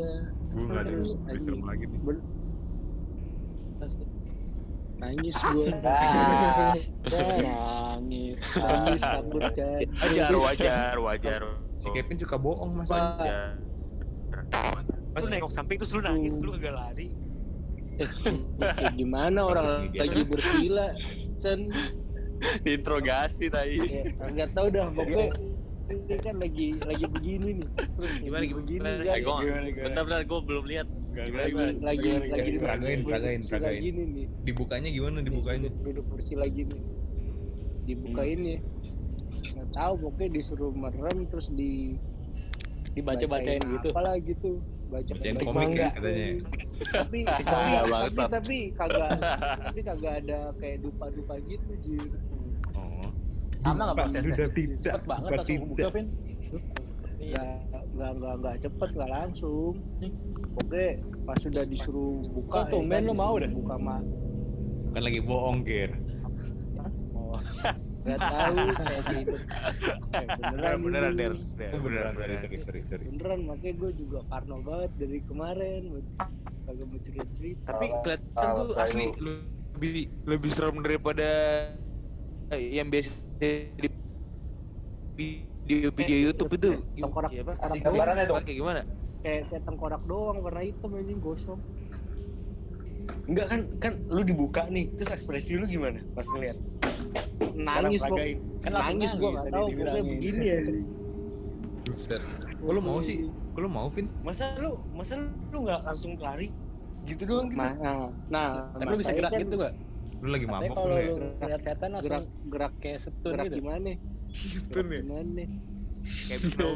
Gue 0.55 0.63
nggak 0.65 0.81
ada 0.81 0.91
lebih 0.95 1.41
serem 1.45 1.61
lagi 1.63 1.83
nih. 1.85 1.99
Nangis 4.95 5.35
gue 5.35 5.65
Ah. 5.85 6.73
Nangis. 7.99 8.39
nangis 8.55 9.03
takut 9.03 9.43
kan 9.53 9.83
Wajar, 9.91 10.33
wajar, 10.39 10.95
wajar. 10.97 11.41
Si 11.77 11.87
Kevin 11.91 12.15
suka 12.17 12.35
bohong 12.39 12.71
mas. 12.79 12.87
wajar. 12.87 13.59
Pas 15.11 15.21
lu 15.23 15.27
nengok 15.29 15.51
samping 15.51 15.77
terus 15.79 15.91
lu 15.95 16.01
nangis, 16.03 16.33
lu 16.39 16.55
kagak 16.55 16.75
lari. 16.75 17.09
ya 17.95 18.91
gimana 18.91 19.39
orang 19.47 19.87
lagi 19.95 20.27
bersila 20.27 20.91
sen 21.39 21.71
Diinterogasi 22.61 23.45
tadi. 23.47 23.77
ya, 23.79 24.03
nggak 24.19 24.49
tahu 24.51 24.67
dah 24.69 24.87
pokoknya 24.91 25.27
ini 25.85 26.17
kan 26.17 26.35
lagi 26.35 26.67
lagi 26.81 27.05
begini 27.05 27.49
nih 27.61 27.69
terus 27.95 28.11
Gimana, 28.17 28.41
lagi 28.41 28.49
gimana? 28.49 28.57
begini 28.59 28.85
Eh, 28.85 29.05
kan 29.05 29.17
gua 29.21 29.37
bentar-bentar 29.85 30.21
gua 30.25 30.39
belum 30.41 30.65
lihat. 30.65 30.87
lagi 31.13 31.29
Gimana, 31.29 31.71
lagi 31.79 32.09
lagi 32.27 32.49
Peragain, 32.57 32.99
peragain, 33.05 33.41
peragain. 33.45 33.81
gini 33.81 34.03
nih 34.09 34.27
Dibukanya 34.41 34.89
gimana 34.91 35.17
dibukanya? 35.21 35.69
duduk, 35.69 35.79
duduk 35.81 36.05
bersila 36.09 36.45
gini 36.45 36.77
dibukain 37.85 38.41
ya 38.41 38.57
nggak 39.53 39.69
tahu 39.71 39.93
pokoknya 40.01 40.29
disuruh 40.35 40.73
merem 40.73 41.29
terus 41.29 41.47
di 41.47 42.01
Dibaca-bacain 42.91 43.61
gitu. 43.61 43.89
apalah 43.91 44.15
gitu 44.17 44.63
baca 44.87 45.11
Bacain 45.13 45.35
baca- 45.35 45.45
komik 45.45 45.69
ya 45.75 45.89
katanya. 45.93 46.27
Tapi 46.91 47.19
tapi, 47.29 47.43
tapi 47.45 48.23
tapi 48.27 48.57
kagak 48.73 49.09
tapi 49.65 49.79
kagak 49.81 50.13
ada 50.23 50.39
kayak 50.59 50.77
dupa-dupa 50.81 51.35
gitu 51.45 51.71
jir 51.81 52.09
Oh. 52.75 53.07
Sama 53.63 53.81
nggak 53.87 53.97
prosesnya? 53.97 54.35
Duda 54.35 54.47
tidak. 54.51 54.79
Cepet 54.83 55.03
banget 55.07 55.25
dupa 55.25 55.35
langsung 55.39 55.57
buka 55.65 55.75
tidak. 55.79 55.91
Vin. 55.95 56.07
nggak 57.95 58.11
nggak 58.13 58.33
nggak 58.37 58.55
cepet 58.61 58.89
nggak 58.93 59.09
langsung 59.09 59.73
pokoknya 60.53 60.87
pas 61.25 61.37
sudah 61.41 61.63
disuruh 61.65 62.15
buka 62.29 62.59
Oh, 62.59 62.65
tumben 62.69 63.01
kan 63.01 63.07
lu 63.07 63.13
mau 63.15 63.33
disuruh 63.33 63.41
dah. 63.41 63.49
buka 63.49 63.75
mah 63.79 64.01
Kan 64.93 65.01
lagi 65.03 65.19
bohong, 65.19 65.57
Ger. 65.65 65.91
Nggak 68.05 68.19
tahu 68.21 68.55
kayak 68.71 69.01
gitu 69.09 69.35
Eh, 70.13 70.25
Beneran, 70.45 70.77
beneran. 70.79 71.13
Der. 71.17 71.33
Oh, 71.73 71.81
beneran, 71.81 72.11
beneran. 72.13 72.37
sorry, 72.37 72.57
sorry, 72.61 72.81
sorry, 72.85 73.05
beneran 73.07 73.39
makanya 73.43 73.73
gue 73.75 73.91
juga 73.97 74.21
parno 74.25 74.61
banget 74.61 74.91
dari 74.95 75.19
kemarin 75.25 75.81
kagak 76.63 76.85
mau 76.85 76.99
cerita 77.01 77.25
cerita 77.33 77.65
Tapi 77.73 77.85
kelihatan 77.99 78.47
tuh 78.55 78.67
saya 78.71 78.85
asli 78.85 79.05
lebih 79.17 79.95
lebih 80.23 80.49
serem 80.49 80.77
daripada 80.79 81.27
yang 82.53 82.87
biasa 82.87 83.09
di 83.35 83.89
video-video 85.15 86.17
YouTube 86.29 86.51
itu. 86.53 86.69
tengkorak 86.93 87.31
Iya, 87.31 87.41
apa? 87.41 87.53
tengkorak 87.53 87.71
Kasih 87.73 87.81
gambarannya 87.83 88.23
dong. 88.25 88.37
Kayak 88.45 88.57
gimana? 88.61 88.81
kayak 89.25 89.41
kayak 89.49 89.63
tengkorak 89.65 90.01
doang 90.05 90.37
warna 90.37 90.61
hitam 90.61 90.93
anjing 90.93 91.17
gosong 91.17 91.57
Enggak 93.25 93.45
kan 93.49 93.59
kan 93.81 93.93
lu 94.09 94.21
dibuka 94.21 94.65
nih, 94.69 94.89
terus 94.97 95.11
ekspresi 95.13 95.57
lu 95.57 95.65
gimana 95.65 96.01
pas 96.13 96.25
ngeliat? 96.29 96.57
nangis 97.55 98.01
kok. 98.03 98.17
Kan 98.61 98.71
langsung 98.75 98.97
nangis 98.99 99.11
gue 99.15 99.21
tahu 99.21 99.39
pokoknya 99.39 99.69
dibilangin. 99.71 100.05
begini 100.19 100.45
ya 100.45 100.59
Buset. 101.85 102.21
Kok 102.59 102.71
lu 102.73 102.81
mau 102.81 102.99
sih? 102.99 103.17
Kok 103.53 103.59
lu 103.61 103.69
mau, 103.69 103.87
Vin? 103.93 104.07
Masa 104.25 104.57
lu 104.57 104.81
masa 104.91 105.13
lu 105.21 105.57
nggak 105.63 105.79
langsung 105.85 106.17
lari? 106.17 106.49
Gitu 107.05 107.29
doang 107.29 107.53
gitu. 107.53 107.61
nah 107.61 107.77
nah, 107.77 108.09
nah 108.33 108.47
Tapi 108.81 108.89
lu 108.89 108.97
bisa 108.97 109.13
gerak 109.13 109.31
kan 109.31 109.41
gitu 109.45 109.55
gak? 109.61 109.73
Lu 110.25 110.27
lagi 110.33 110.45
mabok 110.49 110.73
kalau 110.73 110.89
lu 110.89 110.97
ya? 110.97 111.13
lu 111.13 111.27
lihat 111.45 111.61
setan 111.61 111.89
langsung 111.93 112.09
gerak 112.09 112.25
gerak 112.49 112.73
kayak 112.81 112.99
setun 113.05 113.31
gerak 113.37 113.45
gitu. 113.45 113.55
gimana 113.61 113.91
Gitu 114.33 114.69
gerak 114.73 114.87
nih. 114.89 115.01
gimana 115.05 115.43
Kayak 116.05 116.39
bisa. 116.45 116.61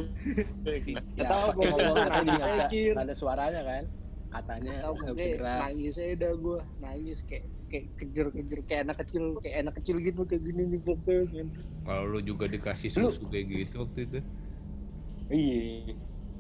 Ya, 1.18 1.24
tahu 1.30 1.42
pakai 1.54 1.70
gua 1.70 1.86
ngomong 1.86 2.26
bisa 2.34 2.50
mikir. 2.66 2.94
ada 2.98 3.14
suaranya 3.14 3.62
kan. 3.62 3.84
Katanya 4.30 4.74
tahu 4.86 4.94
nggak 4.94 5.16
bisa 5.18 5.30
gerak. 5.42 5.60
nangis 5.66 5.94
aja 5.98 6.16
dah 6.16 6.34
gue 6.38 6.58
nangis 6.78 7.18
kayak 7.26 7.46
kayak 7.70 7.86
kejer 7.98 8.28
kejer 8.30 8.60
kayak 8.66 8.82
anak 8.86 8.98
kecil 9.02 9.24
kayak 9.42 9.56
anak 9.66 9.74
kecil 9.82 9.96
gitu 9.98 10.22
kayak 10.26 10.42
gini 10.46 10.62
nih 10.70 10.80
pokoknya. 10.86 11.44
Kalau 11.86 12.04
lu 12.06 12.20
juga 12.22 12.46
dikasih 12.46 12.90
Lu- 13.02 13.10
susu 13.10 13.26
kayak 13.26 13.46
gitu 13.50 13.76
waktu 13.82 14.00
itu. 14.06 14.20
Iya. 15.30 15.62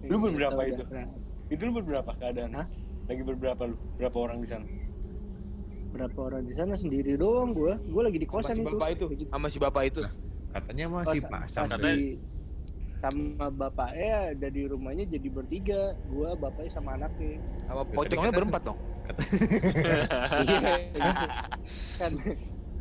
Lu 0.06 0.18
berberapa 0.22 0.58
Tahu 0.58 0.70
itu? 0.70 0.84
Nah, 0.90 1.08
Itu 1.50 1.62
lu 1.66 1.74
berberapa 1.82 2.12
keadaan? 2.14 2.54
Hah? 2.54 2.68
Lagi 3.10 3.22
berberapa 3.26 3.62
lu? 3.66 3.78
Berapa 3.98 4.18
orang 4.18 4.40
di 4.42 4.50
sana? 4.50 4.66
berapa 5.90 6.22
orang 6.22 6.46
di 6.46 6.54
sana 6.54 6.78
sendiri 6.78 7.18
doang 7.18 7.50
gue 7.58 7.74
gue 7.74 8.02
lagi 8.06 8.22
di 8.22 8.30
Sama 8.30 8.46
kosan 8.46 8.56
si 8.56 8.62
itu 8.62 8.70
bapak 8.70 8.90
itu, 8.94 9.06
sama 9.34 9.48
si 9.50 9.58
bapak 9.58 9.84
itu. 9.90 10.02
Katanya 10.54 10.86
masih 10.86 11.22
pasang. 11.26 11.66
pas 11.66 11.82
di- 11.82 12.22
sama 13.00 13.48
bapaknya 13.48 14.36
ada 14.36 14.48
di 14.48 14.68
rumahnya 14.68 15.08
jadi 15.08 15.28
bertiga 15.28 15.82
gua 16.06 16.36
bapaknya 16.36 16.72
sama 16.74 16.90
anaknya 16.94 17.40
Sama 17.64 17.82
Tadi 17.82 17.96
pocongnya 17.96 18.32
berempat 18.34 18.62
dong. 18.62 18.80
iya 20.46 20.76
kan 21.98 22.12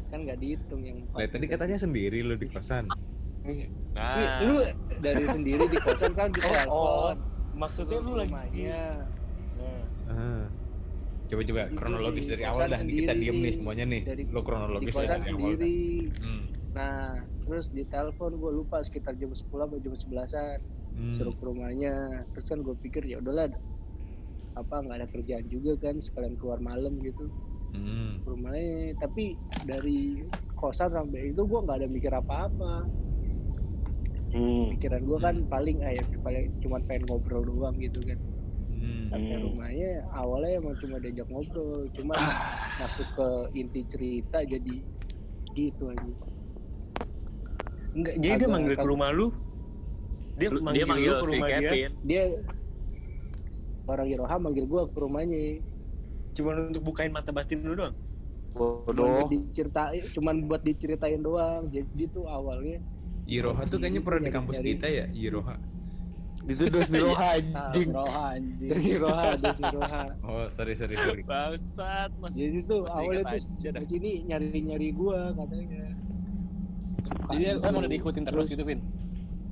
kan 0.08 0.18
nggak 0.20 0.38
dihitung 0.38 0.82
yang 0.82 0.98
Lah, 1.12 1.24
tadi 1.24 1.46
katanya 1.46 1.78
sendiri 1.78 2.20
lu 2.20 2.34
di 2.34 2.48
kosan. 2.48 2.90
Nih, 3.44 3.70
Nah, 3.94 4.42
lu 4.42 4.56
dari 4.98 5.24
sendiri 5.24 5.64
di 5.64 5.78
kosan 5.78 6.12
kan 6.12 6.28
di 6.28 6.40
Oh, 6.66 7.08
oh. 7.08 7.10
maksudnya 7.54 7.98
lu 7.98 8.12
lagi 8.14 8.28
rumahnya 8.28 8.80
Nah, 9.54 9.82
Ah. 10.08 10.44
Coba 11.28 11.44
coba 11.44 11.62
kronologis 11.70 12.24
dari 12.24 12.40
awal 12.42 12.66
dah. 12.66 12.80
Kita 12.80 13.12
diem 13.12 13.36
nih 13.36 13.52
semuanya 13.52 13.84
nih. 13.84 14.00
Dari- 14.02 14.26
Lu 14.26 14.40
kronologis 14.40 14.94
dari 14.96 15.04
awal. 15.06 15.20
sendiri 15.22 15.76
Hmm. 16.18 16.42
Nah 16.78 17.10
terus 17.42 17.66
di 17.74 17.82
telepon 17.90 18.38
gue 18.38 18.52
lupa 18.54 18.78
sekitar 18.86 19.18
jam 19.18 19.34
10 19.34 19.66
atau 19.66 19.78
jam 19.82 19.94
11an 19.98 20.58
Hmm. 20.88 21.14
suruh 21.20 21.34
ke 21.36 21.44
rumahnya 21.44 21.94
terus 22.32 22.46
kan 22.48 22.64
gue 22.64 22.72
pikir 22.80 23.02
ya 23.04 23.20
udahlah 23.20 23.50
apa 24.56 24.74
nggak 24.80 24.96
ada 24.98 25.08
kerjaan 25.12 25.46
juga 25.46 25.76
kan 25.76 26.00
sekalian 26.00 26.38
keluar 26.40 26.58
malam 26.62 26.96
gitu 27.02 27.28
Hmm. 27.68 28.24
ke 28.24 28.28
rumahnya 28.32 28.96
tapi 28.96 29.36
dari 29.60 30.24
kosan 30.56 30.90
sampai 30.90 31.36
itu 31.36 31.42
gue 31.44 31.60
nggak 31.60 31.78
ada 31.84 31.88
mikir 31.92 32.08
apa-apa 32.10 32.88
hmm. 34.32 34.64
pikiran 34.72 35.02
gue 35.04 35.18
kan 35.20 35.36
paling 35.44 35.84
eh 35.84 36.08
paling 36.24 36.56
cuma 36.58 36.80
pengen 36.82 37.04
ngobrol 37.08 37.44
doang 37.44 37.76
gitu 37.76 38.00
kan 38.02 38.18
Hmm. 38.68 39.08
sampai 39.08 39.36
Hmm. 39.36 39.44
rumahnya 39.44 39.90
awalnya 40.12 40.60
emang 40.60 40.76
cuma 40.80 40.96
diajak 41.00 41.28
ngobrol 41.28 41.88
cuma 41.92 42.16
masuk 42.80 43.08
ke 43.12 43.28
inti 43.56 43.80
cerita 43.84 44.40
jadi 44.44 44.76
gitu 45.52 45.88
aja 45.88 46.12
Enggak, 47.98 48.14
jadi 48.16 48.34
dia 48.38 48.48
manggil 48.48 48.74
ke 48.74 48.86
rumah 48.86 49.10
lu. 49.10 49.34
Dia 50.38 50.48
Lu- 50.54 50.62
manggil, 50.62 50.78
dia 50.78 50.86
manggil 50.86 51.10
lu 51.10 51.18
ke 51.18 51.26
si 51.26 51.30
rumah 51.34 51.48
dia 51.48 51.58
Kevin. 51.58 51.90
dia 52.00 52.22
orang 53.88 54.06
Iroha 54.06 54.36
manggil 54.38 54.64
gue 54.68 54.82
ke 54.86 54.98
rumahnya 55.00 55.40
cuma 56.30 56.50
untuk 56.54 56.82
bukain 56.84 57.10
mata 57.10 57.34
batin 57.34 57.64
lu 57.64 57.74
doang. 57.74 57.96
cuman 58.48 58.86
bodoh. 58.86 59.26
buat 59.26 59.28
diceritain 59.28 60.02
cuman 60.14 60.34
buat 60.46 60.62
diceritain 60.62 61.20
doang 61.20 61.68
jadi 61.68 62.04
tuh 62.08 62.24
awalnya 62.26 62.80
Iroha 63.28 63.66
tuh 63.66 63.76
kayaknya 63.76 64.00
pernah 64.00 64.22
di 64.24 64.32
kampus 64.32 64.56
dari- 64.56 64.68
kita 64.72 64.86
ya, 64.88 65.04
Iroha. 65.10 65.56
Itu 66.48 66.70
dos 66.70 66.86
miroha 66.88 67.34
Anjing. 67.34 67.90
Roha 67.92 68.24
anjing. 68.38 68.70
dari 68.70 68.84
Iroha 68.94 69.24
dari 69.36 69.58
Iroha 69.58 70.02
Oh, 70.22 70.46
sorry 70.48 70.78
sorry 70.78 70.94
sorry. 70.96 71.22
Bangsat 71.26 72.14
mas. 72.16 72.32
jadi 72.32 72.62
tuh 72.62 72.86
Masih 72.86 72.94
awalnya 72.94 73.24
tuh 73.26 73.36
aja 73.36 73.68
dah. 73.74 73.80
si 73.82 73.94
ini 73.98 74.12
nyari 74.24 74.58
nyari 74.64 74.88
gue 74.94 75.18
katanya 75.34 75.82
Jadi 77.08 77.38
dia 77.38 77.52
emang 77.58 77.80
udah 77.82 77.90
diikutin 77.90 78.24
terus 78.24 78.46
gitu 78.48 78.62
Vin. 78.64 78.80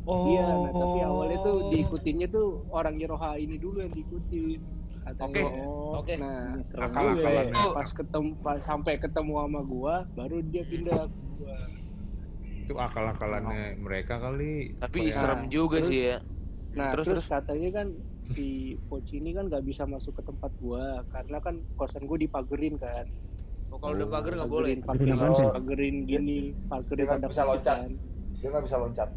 Oh. 0.07 0.31
Iya, 0.31 0.47
nah, 0.47 0.71
tapi 0.71 0.99
awalnya 1.03 1.39
tuh 1.43 1.57
diikutinnya 1.75 2.29
tuh 2.31 2.63
orang 2.71 2.95
Yeroha 2.95 3.35
ini 3.37 3.59
dulu 3.59 3.83
yang 3.83 3.91
diikutin. 3.91 4.59
Katanya. 5.03 5.35
Oke. 5.43 5.43
Oh, 5.67 5.99
Oke. 6.03 6.15
Nah, 6.19 6.59
Akal-akalannya. 6.79 7.55
Nah, 7.55 7.75
pas 7.75 7.91
ketemu 7.91 8.31
pas 8.43 8.59
sampai 8.63 8.95
ketemu 8.99 9.33
sama 9.39 9.61
gua, 9.63 9.95
baru 10.15 10.43
dia 10.47 10.63
pindah 10.67 11.07
ke 11.07 11.27
gua. 11.39 11.59
Itu 12.67 12.75
akal-akalannya 12.75 13.79
mereka 13.79 14.19
kali. 14.19 14.75
Tapi 14.79 14.99
Supaya- 15.11 15.15
serem 15.15 15.43
juga 15.47 15.79
terus- 15.83 15.91
sih 15.91 16.01
ya. 16.11 16.19
Nah, 16.77 16.93
Terus, 16.93 17.07
terus, 17.09 17.25
katanya 17.25 17.71
kan 17.73 17.89
si 18.27 18.77
Poci 18.91 19.17
ini 19.17 19.33
kan 19.33 19.49
nggak 19.49 19.65
bisa 19.65 19.89
masuk 19.89 20.19
ke 20.19 20.23
tempat 20.23 20.53
gua 20.61 21.01
karena 21.09 21.39
kan 21.41 21.57
kosan 21.75 22.05
gua 22.05 22.19
dipagerin 22.21 22.77
kan. 22.77 23.07
Oh, 23.77 23.79
kalau 23.79 23.95
udah 24.01 24.09
pagar 24.09 24.33
nggak 24.41 24.49
boleh. 24.49 24.73
Pagerin, 24.81 25.17
sih? 25.37 25.49
pagerin 25.53 25.97
gini, 26.09 26.39
pagerin 26.65 27.07
ada 27.13 27.29
bisa 27.29 27.45
loncat. 27.45 27.77
kan. 27.77 27.93
Dia 28.33 28.49
nggak 28.49 28.65
bisa 28.65 28.77
loncat. 28.81 29.09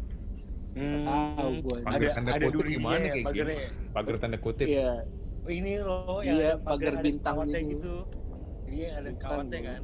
Hmm. 0.70 1.04
Tahu. 1.08 1.52
Pagar 1.80 1.96
Ada 1.96 2.08
tanda 2.12 2.30
ada 2.36 2.46
kutip 2.46 2.66
gimana 2.68 3.00
ya, 3.00 3.12
kayak 3.16 3.26
gini? 3.32 3.54
Pagar 3.90 4.14
tanda 4.20 4.36
kutip. 4.36 4.66
Iya, 4.68 4.90
ini 5.48 5.72
loh 5.80 6.20
yang 6.20 6.36
Iya, 6.36 6.50
pagar 6.60 6.94
bintang 7.00 7.34
kawatnya 7.40 7.60
gitu. 7.64 7.94
Iya, 8.68 8.88
ada 9.00 9.10
kawatnya 9.16 9.60
kan. 9.64 9.82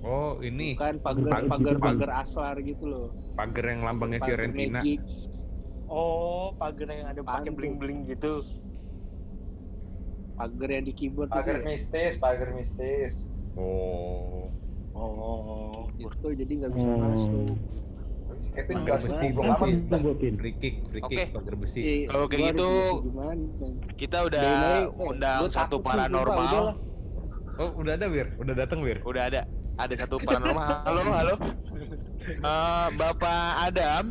Oh, 0.00 0.40
ini 0.40 0.72
bukan 0.72 0.96
pagar 1.04 1.28
Pag- 1.28 1.48
pagar 1.52 1.76
pag- 1.76 1.84
pagar 1.84 2.10
aslar 2.24 2.56
gitu 2.64 2.84
loh. 2.88 3.08
pagar 3.36 3.64
yang 3.68 3.84
lambangnya 3.84 4.24
Fiorentina. 4.24 4.80
Magic. 4.80 5.04
Oh, 5.84 6.56
pagar 6.56 6.88
yang 6.88 7.12
ada 7.12 7.20
pakai 7.20 7.52
Pantes. 7.52 7.56
bling-bling 7.60 8.08
gitu. 8.08 8.40
pagar 10.34 10.66
yang 10.66 10.82
di 10.82 10.90
keyboard 10.90 11.30
Pagar 11.30 11.62
ya. 11.62 11.62
mistis, 11.62 12.18
pagar 12.18 12.50
mistis. 12.50 13.22
Oh. 13.54 14.50
Oh. 14.94 15.90
itu 15.98 16.26
jadi 16.38 16.52
nggak 16.62 16.72
bisa 16.74 16.90
masuk 16.98 17.46
Kevin 18.54 18.76
nggak 18.82 18.98
besi. 19.02 19.26
goblok 19.34 19.58
amat. 19.62 19.68
Free 20.38 20.54
kick, 20.58 20.74
free 20.90 21.02
kick, 21.06 21.28
pagar 21.34 21.54
besi. 21.54 21.80
Iya, 21.82 22.06
Kalau 22.10 22.26
kayak 22.26 22.42
gitu, 22.54 22.70
Kita 23.94 24.18
udah 24.26 24.50
undang 24.98 25.42
satu 25.50 25.76
paranormal. 25.78 26.78
Oh, 27.54 27.70
udah 27.78 27.94
ada 27.94 28.06
Wir? 28.10 28.34
Udah 28.34 28.54
datang 28.58 28.82
Wir? 28.82 28.98
Udah 29.06 29.30
ada. 29.30 29.40
Ada 29.78 29.94
satu 30.06 30.18
paranormal. 30.22 30.82
Halo, 30.82 31.00
halo. 31.06 31.34
Eh, 32.26 32.88
Bapak 32.98 33.70
Adam. 33.70 34.04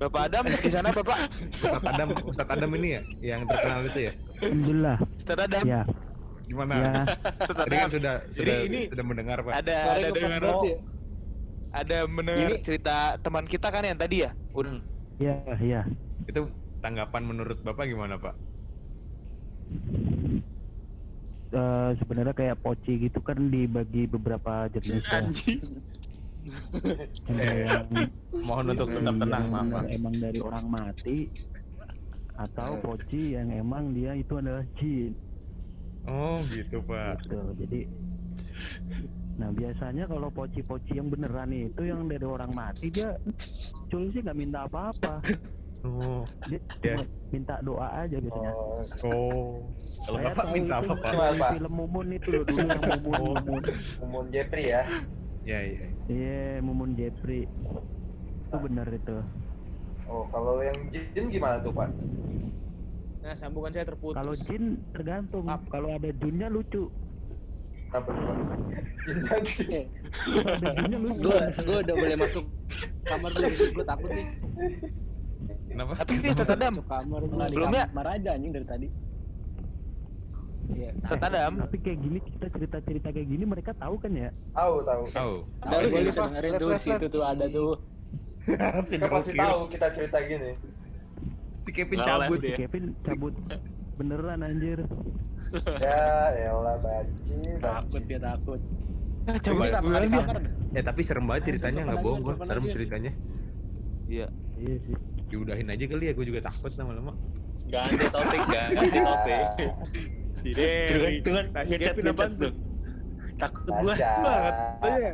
Bapak 0.00 0.32
Adam 0.32 0.44
di 0.48 0.70
sana 0.72 0.88
Bapak. 0.90 1.28
Ustadz 1.60 1.86
Adam, 1.92 2.08
Ustadz 2.24 2.52
Adam 2.56 2.70
ini 2.80 2.88
ya 2.96 3.02
yang 3.20 3.40
terkenal 3.44 3.84
itu 3.84 4.00
ya? 4.08 4.12
Alhamdulillah. 4.40 4.96
Ustaz 5.12 5.38
Adam. 5.38 5.62
Ya, 5.68 5.82
Gimana? 6.50 6.74
ya. 6.74 6.92
Tadi 7.62 7.74
kan 7.78 7.90
sudah 7.94 8.14
Jadi 8.26 8.34
sudah 8.34 8.56
ini 8.66 8.80
sudah 8.90 9.04
mendengar 9.06 9.38
Pak. 9.40 9.52
Ada 9.62 9.76
Suaranya 9.78 10.02
ada 10.02 10.18
dengar 10.18 10.42
ya? 10.42 10.76
ada 11.70 11.98
mendengar 12.10 12.50
Ini- 12.50 12.62
cerita 12.66 12.96
teman 13.22 13.46
kita 13.46 13.70
kan 13.70 13.86
yang 13.86 13.94
tadi 13.94 14.26
ya? 14.26 14.30
Udah. 14.50 14.82
Ya, 15.22 15.38
ya. 15.62 15.82
Itu 16.26 16.50
tanggapan 16.82 17.22
menurut 17.22 17.62
Bapak 17.62 17.86
gimana, 17.86 18.18
Pak? 18.18 18.34
Eh, 21.50 21.90
sebenarnya 21.98 22.34
kayak 22.34 22.62
poci 22.62 23.06
gitu 23.06 23.18
kan 23.22 23.38
dibagi 23.50 24.06
beberapa 24.06 24.66
jenis 24.70 25.02
ya. 25.02 25.22
Ada 27.26 27.46
yang 27.54 27.86
Mohon 28.42 28.66
untuk 28.74 28.88
tetap 28.90 29.14
tenang, 29.18 29.44
yang 29.46 29.50
maaf, 29.50 29.66
Pak. 29.70 29.84
emang 29.90 30.14
dari 30.14 30.38
orang 30.40 30.66
mati 30.66 31.18
atau 32.34 32.80
poci 32.80 33.36
yang 33.36 33.52
emang 33.52 33.92
dia 33.92 34.16
itu 34.16 34.40
adalah 34.40 34.64
jin 34.80 35.12
Oh, 36.04 36.40
gitu, 36.48 36.80
Pak. 36.82 37.24
gitu. 37.24 37.36
Jadi 37.58 37.80
Nah 39.40 39.48
biasanya 39.56 40.04
kalau 40.04 40.28
poci-poci 40.28 41.00
yang 41.00 41.08
beneran 41.08 41.48
itu 41.48 41.80
yang 41.80 42.04
dari 42.04 42.28
orang 42.28 42.52
mati 42.52 42.92
dia 42.92 43.16
cuy 43.88 44.04
sih 44.04 44.20
nggak 44.20 44.36
minta 44.36 44.68
apa-apa 44.68 45.24
Oh. 45.80 46.20
dia 46.44 46.60
Ya. 46.84 47.00
cuma 47.00 47.02
minta 47.32 47.56
doa 47.64 47.88
aja 48.04 48.20
biasanya 48.20 48.52
Oh, 48.52 48.76
Oh. 49.00 49.72
Kalau 50.04 50.16
Saya 50.20 50.24
Bapak 50.36 50.46
minta 50.52 50.74
apa, 50.84 50.92
Pak? 51.40 51.50
Film 51.56 51.72
Mumun 51.72 52.08
itu 52.12 52.28
loh 52.28 52.44
dulu 52.44 52.60
yang 52.68 52.82
Mumun 52.84 53.16
Oh. 53.16 53.32
Mumun 53.40 53.62
Mumun 53.96 54.26
Jepri 54.28 54.64
ya. 54.68 54.82
Ya, 55.40 55.58
ya. 55.64 55.88
iya 56.04 56.60
Mumun 56.60 56.92
Jepri 56.92 57.48
itu 57.48 58.56
bener 58.60 58.92
itu 58.92 59.24
Oh, 60.04 60.28
kalau 60.28 60.60
yang 60.60 60.76
jin 60.92 61.32
gimana 61.32 61.64
tuh, 61.64 61.72
Pak? 61.72 61.88
Nah, 63.20 63.36
sambungan 63.36 63.68
saya 63.68 63.84
terputus. 63.84 64.16
kalau 64.16 64.32
jin 64.32 64.64
tergantung 64.96 65.44
kalau 65.68 65.92
ada 65.92 66.08
jinnya 66.08 66.48
lucu 66.48 66.88
Kenapa 67.90 68.08
tuh? 68.08 68.34
Jin 69.04 69.90
dan 70.62 71.02
gua 71.20 71.38
gua 71.52 71.78
udah 71.84 71.94
boleh 71.96 72.16
masuk 72.16 72.44
kamar 73.04 73.30
dulu 73.34 73.48
gua 73.76 73.84
takut 73.84 74.10
nih 74.10 74.26
Kenapa? 75.70 75.92
Tapi 76.00 76.12
Ustaz 76.26 76.48
Adam, 76.48 76.72
masuk 76.80 76.86
kamar 76.88 77.20
Belum 77.50 77.70
ya? 77.70 77.84
kamar 77.88 78.06
aja 78.10 78.30
anjing 78.34 78.52
dari 78.52 78.66
tadi. 78.66 78.88
Iya. 80.70 80.90
Ustaz 80.96 81.22
Adam. 81.22 81.52
tapi 81.60 81.76
kayak 81.78 81.98
gini 82.00 82.18
kita 82.20 82.46
cerita-cerita 82.48 83.08
kayak 83.10 83.28
gini 83.28 83.44
mereka 83.44 83.70
tahu 83.74 83.94
kan 83.98 84.12
ya 84.12 84.30
Tahu, 84.52 84.74
tahu. 84.80 85.02
Tahu. 85.10 85.34
Bisa 85.60 86.16
Pak. 86.16 86.28
dengerin 86.30 86.52
tuh 86.56 86.68
Left, 86.68 86.80
si 86.80 86.88
left, 86.88 87.02
itu 87.02 87.08
tuh 87.10 87.24
ada 87.26 87.44
tuh. 87.46 87.72
Kita 88.88 89.06
pasti 89.06 89.32
tahu 89.34 89.60
kita 89.68 89.86
cerita 89.92 90.18
gini. 90.24 90.50
Si 91.70 91.78
Kevin 91.78 92.02
Nggak 92.02 92.10
cabut. 92.10 92.26
live 92.34 92.42
dia. 92.42 92.56
Kevin 92.66 92.84
cabut 93.06 93.34
beneran 93.94 94.42
anjir 94.42 94.82
Ya, 95.78 96.34
elah 96.50 96.78
banci, 96.82 97.38
Takut 97.62 98.02
dia 98.10 98.18
takut. 98.18 98.58
Coba 99.42 99.62
Dia 99.70 99.78
bulan 99.82 100.02
dia. 100.10 100.22
Eh, 100.78 100.82
tapi 100.82 101.00
serem 101.06 101.26
banget 101.30 101.54
ceritanya, 101.54 101.90
nggak 101.90 102.02
bohong 102.02 102.22
gua. 102.26 102.34
Serem 102.42 102.64
ceritanya. 102.74 103.12
Iya. 104.10 104.26
iya 104.58 104.76
sih 104.82 104.94
Diudahin 105.30 105.70
aja 105.70 105.84
kali 105.86 106.10
ya, 106.10 106.12
gua 106.18 106.26
juga 106.26 106.40
takut 106.42 106.70
lama-lama. 106.74 107.12
Ganti 107.70 108.06
topik, 108.10 108.42
ganti 108.50 108.98
topik. 109.10 109.46
Si 110.42 110.48
Derry. 110.54 111.14
tuh 111.22 111.32
kan 111.38 111.46
Nah, 111.54 111.62
si 111.62 111.70
ngechat 111.78 111.94
ngechat 111.98 112.30
tuh. 112.34 112.52
Takut 113.38 113.62
gua. 113.70 113.94
Banget. 113.94 114.54
Iya. 114.86 115.12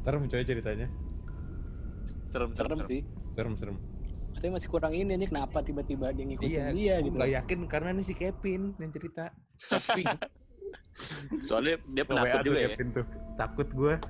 Serem 0.00 0.22
coy 0.28 0.42
ceritanya. 0.48 0.88
Serem, 2.32 2.48
Serem 2.56 2.80
sih. 2.84 3.00
Serem, 3.36 3.56
serem. 3.60 3.76
Katanya 4.40 4.56
masih 4.56 4.72
kurang 4.72 4.96
ini 4.96 5.20
aja 5.20 5.26
kenapa 5.28 5.60
tiba-tiba 5.60 6.16
dia 6.16 6.24
ngikutin 6.24 6.48
Iya, 6.48 6.72
dia 6.72 6.94
gitu. 7.04 7.12
nggak 7.12 7.28
yakin 7.44 7.58
karena 7.68 7.92
ini 7.92 8.00
si 8.00 8.16
Kevin 8.16 8.72
yang 8.80 8.88
cerita. 8.88 9.28
Tapi 9.68 10.00
Soalnya 11.44 11.76
dia 11.92 12.08
penakut 12.08 12.40
juga 12.48 12.56
ya. 12.56 12.72
Kevin 12.72 12.88
tuh. 12.96 13.04
Takut 13.36 13.68
gua. 13.76 14.00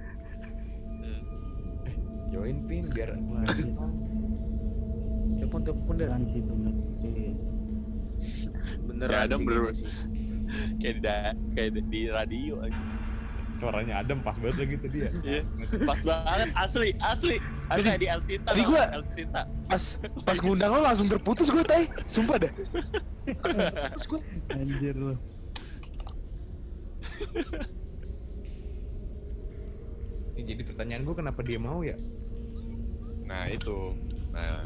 Hmm. 1.02 1.82
Eh, 1.82 1.96
Join 2.30 2.62
pin 2.70 2.86
biar 2.94 3.18
Telepon 5.42 5.60
telepon 5.66 5.96
kan 5.98 6.22
Iya. 7.02 7.32
Beneran 8.86 9.10
Si 9.10 9.14
Adam 9.26 9.38
sih 9.42 9.46
bener-. 9.50 9.74
Kayak 10.78 10.94
di, 11.02 11.10
kayak 11.58 11.70
di 11.90 12.00
radio 12.06 12.54
aja. 12.62 12.78
Suaranya 13.52 14.00
Adam 14.00 14.18
pas 14.20 14.34
banget 14.34 14.56
lagi 14.58 14.74
tadi 14.78 14.98
ya. 15.00 15.10
Iya. 15.20 15.42
Pas 15.84 16.00
banget 16.00 16.48
asli, 16.54 16.90
asli. 16.98 17.36
Ada 17.66 17.76
Tadi- 17.76 17.84
kayak 17.84 18.00
di 18.00 18.08
El 18.08 18.20
Sinta. 18.22 18.48
tadi 18.50 18.62
gua- 18.62 18.72
nggak? 18.72 18.88
El 18.92 19.04
Sinta. 19.10 19.42
Pas 19.66 19.82
pas 20.22 20.38
ngundang 20.38 20.70
lo 20.70 20.80
langsung 20.80 21.06
terputus 21.06 21.48
gue 21.48 21.62
teh. 21.62 21.84
Sumpah 22.06 22.36
dah. 22.38 22.52
Terus 23.90 24.04
gue 24.06 24.20
anjir 24.50 24.96
loh 24.96 25.18
Ini 30.32 30.42
jadi 30.46 30.62
pertanyaan 30.64 31.02
gua 31.04 31.14
kenapa 31.14 31.40
dia 31.42 31.58
mau 31.58 31.84
ya? 31.84 31.96
Nah, 33.24 33.46
itu. 33.46 33.92
Nah. 34.32 34.62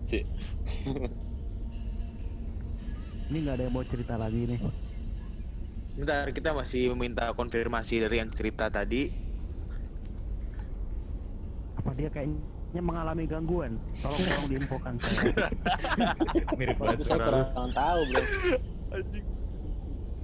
Si 0.00 0.26
ini 3.30 3.36
nggak 3.40 3.56
ada 3.56 3.64
yang 3.64 3.74
mau 3.74 3.86
cerita 3.86 4.18
lagi 4.18 4.42
nih 4.42 4.58
Bentar, 5.98 6.26
kita 6.30 6.50
masih 6.54 6.94
meminta 6.94 7.30
konfirmasi 7.34 8.02
dari 8.02 8.22
yang 8.22 8.30
cerita 8.30 8.70
tadi. 8.70 9.30
apa 11.80 11.96
dia 11.96 12.12
kayaknya 12.12 12.82
mengalami 12.84 13.24
gangguan 13.24 13.72
tolong 14.04 14.20
tolong 14.20 14.46
diinfokan 14.52 14.94
saya 15.00 15.48
Mirip 16.60 16.76
banget 16.76 16.98
saya 17.08 17.18
kurang 17.24 17.72
tahu 17.72 18.00
bro. 18.04 18.22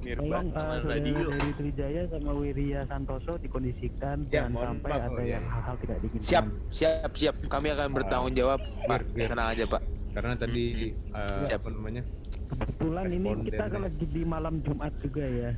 mirip 0.04 0.20
tolong 0.20 0.52
banget 0.52 0.52
uh, 0.52 0.84
radio. 0.84 1.16
dari 1.32 1.50
Trijaya 1.56 2.02
sama 2.12 2.30
Wirya 2.36 2.80
Santoso 2.92 3.40
dikondisikan 3.40 4.28
Ya, 4.28 4.44
jangan 4.44 4.50
mohon 4.52 4.68
sampai 4.68 4.90
maaf, 4.92 5.00
ada 5.00 5.16
oh, 5.16 5.24
yang 5.24 5.42
ya. 5.42 5.48
hal-hal 5.48 5.76
tidak 5.80 5.96
diinginkan 6.04 6.28
Siap, 6.28 6.46
siap, 6.68 7.12
siap. 7.16 7.34
Kami 7.48 7.68
akan 7.72 7.88
bertanggung 7.96 8.34
jawab. 8.36 8.60
Pak, 8.84 9.00
tenang 9.16 9.48
aja, 9.56 9.64
Pak. 9.64 9.82
Karena 10.12 10.32
tadi 10.36 10.64
eh, 10.92 11.42
Siap. 11.48 11.60
apa 11.60 11.68
namanya? 11.72 12.02
Kebetulan 12.48 13.06
ini 13.08 13.30
kita 13.44 13.64
kan 13.66 13.80
lagi 13.82 14.04
di 14.06 14.22
malam 14.22 14.54
Jumat 14.60 14.92
juga 14.98 15.24
ya 15.24 15.50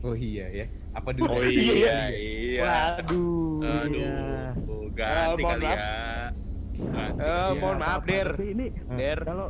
Oh 0.00 0.16
iya 0.16 0.48
ya. 0.48 0.66
Apa 0.96 1.12
di 1.12 1.20
Oh 1.20 1.44
iya, 1.44 2.08
iya. 2.08 2.60
Waduh. 2.64 3.60
Aduh, 3.60 4.00
Iya. 4.00 4.16
oh, 4.64 4.88
ganti 4.90 5.12
Eh, 5.36 5.44
kali 5.44 5.60
maaf. 5.62 5.76
ya. 5.76 5.92
Ganti. 6.80 7.20
Eh, 7.20 7.28
Iya, 7.28 7.60
mohon 7.60 7.76
maaf, 7.76 8.00
apa-apa. 8.00 8.08
Der. 8.08 8.28
ini 8.40 8.66
Der. 8.90 9.18
kalau 9.20 9.46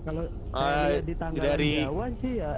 kalau 0.00 0.22
lihat 0.54 1.02
di 1.02 1.14
tanggal 1.18 1.42
dari- 1.44 1.82
Jawa 1.82 2.06
sih 2.16 2.32
ya 2.36 2.52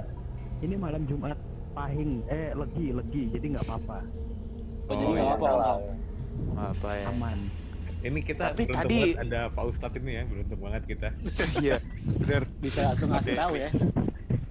ini 0.61 0.75
malam 0.77 1.01
Jumat 1.03 1.37
pahing 1.73 2.21
eh 2.29 2.53
legi 2.53 2.87
legi 2.93 3.21
jadi 3.33 3.45
nggak 3.51 3.65
apa-apa 3.65 3.99
Oh, 4.83 4.93
jadi 4.93 5.11
nggak 5.11 5.25
iya. 5.25 5.33
apa-apa. 5.33 5.73
Apa 6.53 6.89
ya? 6.93 7.05
aman 7.09 7.37
Ini 8.03 8.19
kita 8.19 8.51
Tapi 8.51 8.67
beruntung 8.67 8.83
tadi- 8.83 9.15
banget 9.15 9.23
ada 9.23 9.41
Pak 9.47 9.63
Ustadz 9.63 9.95
ini 9.95 10.11
ya, 10.11 10.23
beruntung 10.27 10.59
banget 10.59 10.83
kita. 10.85 11.07
Iya, 11.63 11.75
bener. 12.19 12.43
Bisa 12.59 12.79
langsung 12.91 13.07
ngasih 13.09 13.33
tahu 13.33 13.53
ya. 13.55 13.69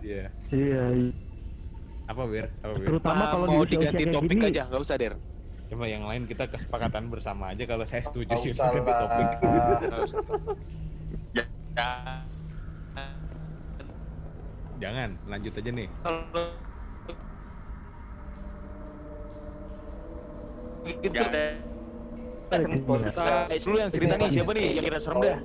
Iya. 0.01 0.25
Iya. 0.49 0.83
Apa 2.09 2.23
Bir? 2.25 2.47
Apa 2.65 2.75
Bir? 2.75 2.87
Terutama 2.89 3.23
kalau 3.29 3.47
mau 3.47 3.65
diganti 3.65 4.05
topik 4.09 4.37
gini, 4.41 4.49
aja, 4.49 4.63
nggak 4.73 4.81
usah 4.81 4.97
Der. 4.97 5.15
Coba 5.69 5.85
yang 5.85 6.05
lain 6.05 6.25
kita 6.25 6.49
kesepakatan 6.49 7.09
bersama 7.09 7.53
aja 7.53 7.65
kalau 7.65 7.85
saya 7.85 8.01
setuju 8.01 8.33
sih 8.37 8.53
ganti 8.53 8.81
topik. 8.81 9.29
lah. 9.41 9.81
Nggak 9.81 10.01
usah. 10.05 10.21
Ya. 11.33 11.45
Jangan, 14.77 15.11
lanjut 15.25 15.53
aja 15.55 15.71
nih. 15.71 15.89
Kalau 16.03 16.21
gitu 20.99 21.15
Iya. 21.15 21.72
Eh, 22.53 23.59
dulu 23.65 23.77
yang 23.81 23.91
cerita 23.91 24.15
nih 24.21 24.29
siapa 24.29 24.51
nih 24.53 24.65
yang 24.77 24.85
kira 24.85 24.99
serem 25.01 25.19
dah 25.25 25.39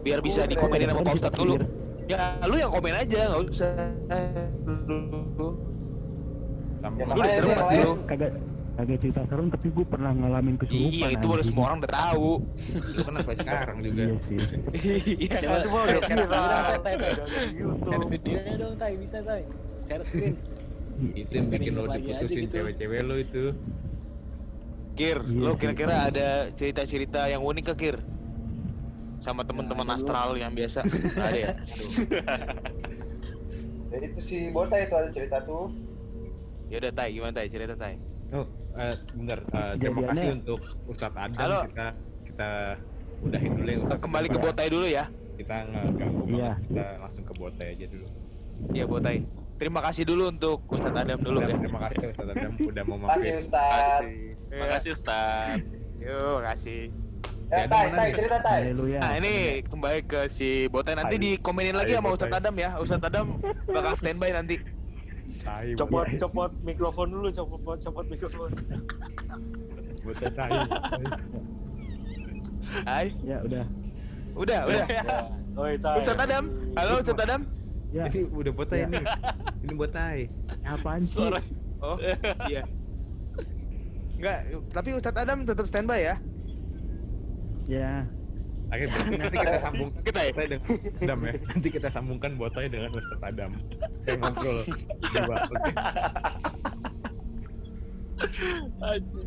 biar 0.00 0.18
bisa 0.24 0.48
dikomenin 0.48 0.88
sama 0.88 1.02
Pak 1.04 1.14
Ustadz 1.14 1.36
dulu 1.36 1.54
ya 2.08 2.18
lu 2.48 2.56
yang 2.56 2.72
komen 2.72 2.94
aja 2.96 3.20
nggak 3.28 3.42
usah 3.52 3.72
Ya, 6.84 7.04
lu 7.08 7.16
udah 7.16 7.32
serem 7.32 7.48
pasti 7.56 7.76
lu 7.80 7.92
kagak 8.04 8.30
kagak 8.76 8.98
cerita 9.00 9.20
serem 9.24 9.46
tapi 9.48 9.66
gue 9.72 9.86
pernah 9.88 10.12
ngalamin 10.12 10.54
kesurupan. 10.60 10.92
iya 10.92 11.06
itu 11.16 11.24
udah 11.24 11.36
anjing. 11.40 11.48
semua 11.48 11.64
orang 11.64 11.78
udah 11.80 11.92
tahu 11.96 12.30
lu 12.92 13.00
kenapa 13.08 13.30
sekarang 13.40 13.76
juga? 13.80 14.02
Iya 14.04 14.16
sih. 14.20 14.38
iya 15.24 15.36
itu 15.40 15.68
udah 15.72 16.00
share 16.04 16.26
viral 16.28 18.04
videonya 18.10 18.54
dong, 18.60 18.74
Tai. 18.76 18.94
Bisa, 19.00 19.18
Tai. 19.24 19.42
Share 19.80 20.04
screen. 20.04 20.34
Itu 21.14 21.32
yang 21.32 21.48
bikin 21.50 21.72
lo 21.72 21.82
diputusin 21.88 22.36
gitu. 22.46 22.52
cewek-cewek 22.52 23.00
lo 23.06 23.16
itu. 23.16 23.44
Kir 24.94 25.18
lu 25.20 25.50
sih. 25.50 25.58
kira-kira 25.60 26.06
ada 26.06 26.28
cerita-cerita 26.50 27.26
yang 27.26 27.42
unik 27.42 27.64
ke 27.70 27.76
Kir 27.76 27.96
sama 29.18 29.42
teman-teman 29.42 29.84
Nah, 29.84 29.94
astral 29.94 30.34
yang 30.34 30.52
biasa 30.52 30.84
Nggak 30.84 31.18
ada 31.24 31.38
ya 31.40 31.52
Ya, 33.88 33.98
itu 34.02 34.20
si 34.20 34.36
Bota 34.48 34.74
itu 34.76 34.90
ada 34.90 35.06
cerita 35.08 35.38
tuh. 35.40 35.70
ya 36.66 36.78
udah 36.78 36.92
Tai 36.92 37.08
gimana 37.08 37.32
Tai 37.32 37.46
cerita 37.46 37.74
Tai 37.74 37.94
Oh, 38.32 38.46
eh, 38.74 38.94
bentar. 39.12 39.38
eh, 39.44 39.72
terima 39.76 39.94
Jadiannya- 39.96 40.10
kasih 40.10 40.28
untuk 40.34 40.60
Ustadz 40.88 41.14
Adam. 41.16 41.38
Halo. 41.38 41.58
Kita 41.64 41.86
kita 42.24 42.50
udahin 43.22 43.52
dulu 43.54 43.68
ya 43.68 43.78
Ustadz. 43.80 44.02
kembali 44.02 44.26
ke 44.28 44.38
Botai 44.40 44.68
dulu 44.68 44.86
ya 44.88 45.04
Kita 45.34 45.54
nggak 45.64 45.84
ganggu 45.94 46.22
Iya. 46.28 46.50
banget. 46.52 46.66
Kita 46.66 46.84
langsung 46.98 47.24
ke 47.24 47.34
Botai 47.34 47.68
aja 47.72 47.86
dulu. 47.86 48.06
iya 48.70 48.84
Botai 48.84 49.18
terima 49.54 49.80
kasih 49.80 50.02
dulu 50.04 50.24
untuk 50.28 50.58
Ustadz 50.64 50.94
Adam 50.96 51.18
dulu 51.20 51.38
ya 51.40 51.54
terima 51.54 51.78
kasih 51.80 51.96
Ustadz 52.08 52.32
Adam 52.32 52.50
udah 52.60 52.82
mau 52.84 52.96
Makasih 52.98 53.06
mampir. 53.08 53.34
Ustaz. 53.40 54.33
Makasih 54.54 54.90
Ustadz 54.92 55.62
yuk 55.98 56.32
makasih 56.38 56.82
Ya, 57.44 57.60
Ya, 57.60 57.68
Tai, 57.68 57.86
Tai, 57.92 58.10
cerita 58.10 58.38
Tai. 58.40 58.60
Haleluya. 58.66 58.98
Nah 58.98 59.12
ini 59.20 59.34
kembali 59.62 60.00
ke 60.08 60.20
si 60.26 60.64
Botai 60.66 60.96
nanti 60.96 61.20
dikomenin 61.20 61.76
lagi 61.76 61.92
sama. 61.92 62.10
Ustadz 62.10 62.34
Adam 62.34 62.54
ya 62.56 62.70
Ustadz 62.74 63.04
Adam 63.04 63.36
bakal 63.68 63.92
standby 63.94 64.32
nanti 64.32 64.56
Tai, 65.44 65.76
Copot, 65.76 66.08
copot 66.18 66.50
mikrofon 66.64 67.12
dulu, 67.12 67.28
copot, 67.30 67.76
copot 67.78 68.04
mikrofon. 68.08 68.48
Botai 70.02 70.30
tai. 70.32 70.50
Hai 72.88 73.06
Ya 73.22 73.38
udah. 73.44 73.64
udah 74.34 74.60
udah 74.66 74.84
Oi, 75.54 75.74
Tai. 75.78 76.00
Ustadz 76.00 76.24
Adam 76.24 76.44
halo 76.74 76.92
Ustadz 76.98 77.22
Adam 77.22 77.40
Ya. 77.94 78.10
Ini 78.10 78.26
udah 78.26 78.52
Botai 78.52 78.78
Ya. 78.82 78.86
ini. 78.88 78.98
Ini 79.62 79.74
Botai. 79.76 80.18
Apaan 80.66 81.06
sih? 81.06 81.22
oh 81.78 82.00
iya 82.50 82.64
Enggak, 84.14 84.38
tapi 84.70 84.88
Ustadz 84.94 85.20
Adam 85.20 85.42
tetap 85.42 85.66
standby 85.66 86.00
ya 86.00 86.16
Ya. 87.64 88.04
Oke, 88.68 88.84
nanti 88.90 89.36
kita 89.40 89.60
sambung 89.60 89.88
Kita 90.04 90.20
ya? 90.20 90.32
Adam 90.36 91.18
ya. 91.24 91.32
Nanti 91.52 91.68
kita 91.72 91.88
sambungkan 91.88 92.36
Botai 92.36 92.68
dengan 92.68 92.90
Ustadz 92.92 93.24
Adam. 93.24 93.50
Saya 94.04 94.16
ngobrol 94.20 94.58
berdua. 95.00 95.36
Oke. 98.84 99.20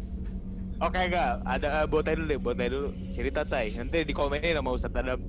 Oke 0.77 1.09
enggak, 1.09 1.41
ada 1.41 1.67
uh, 1.81 1.85
Botai 1.89 2.13
dulu 2.13 2.29
deh, 2.29 2.37
Botai 2.37 2.69
dulu 2.69 2.93
cerita 3.17 3.41
Tai, 3.41 3.65
nanti 3.73 4.05
dikomenin 4.05 4.53
sama 4.53 4.77
Ustadz 4.77 5.01
Adam 5.01 5.19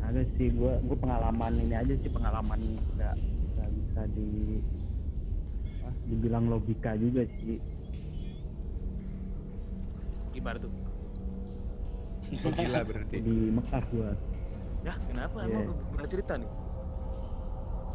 Ada 0.00 0.24
sih 0.40 0.48
gua 0.56 0.80
gua 0.80 0.96
pengalaman 0.96 1.52
ini 1.60 1.76
aja 1.76 1.92
sih 2.00 2.08
pengalaman 2.08 2.80
nggak 2.96 3.14
nggak 3.52 3.68
bisa 3.68 4.00
di 4.16 4.28
dibilang 6.08 6.48
logika 6.48 6.96
juga 6.96 7.22
sih. 7.38 7.60
Gimana 10.32 10.56
tuh? 10.56 10.72
Oh, 12.44 12.52
gila 12.52 12.80
berarti. 12.84 13.16
Di 13.24 13.36
Mekah 13.52 13.82
gua. 13.92 14.10
Ya 14.84 14.94
kenapa? 15.08 15.38
Iya. 15.44 15.58
Emang 15.64 15.76
pernah 15.92 16.08
cerita 16.08 16.32
nih? 16.36 16.50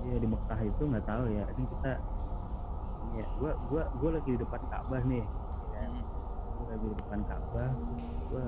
Iya 0.04 0.16
di 0.20 0.28
Mekah 0.28 0.60
itu 0.62 0.84
nggak 0.84 1.06
tahu 1.06 1.24
ya. 1.32 1.44
Ini 1.54 1.66
kita 1.70 1.92
ya 3.14 3.26
gua 3.38 3.54
gua 3.70 3.84
gua 4.02 4.10
lagi 4.18 4.30
di 4.34 4.40
depan 4.42 4.62
Ka'bah 4.70 5.04
nih. 5.06 5.26
Ya. 5.74 5.86
Gua 6.58 6.66
lagi 6.70 6.86
di 6.86 6.96
depan 6.98 7.20
Ka'bah. 7.30 7.72
Gua 8.30 8.46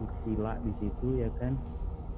di 0.00 0.06
sila 0.24 0.52
di 0.64 0.72
situ 0.80 1.08
ya 1.20 1.28
kan. 1.38 1.52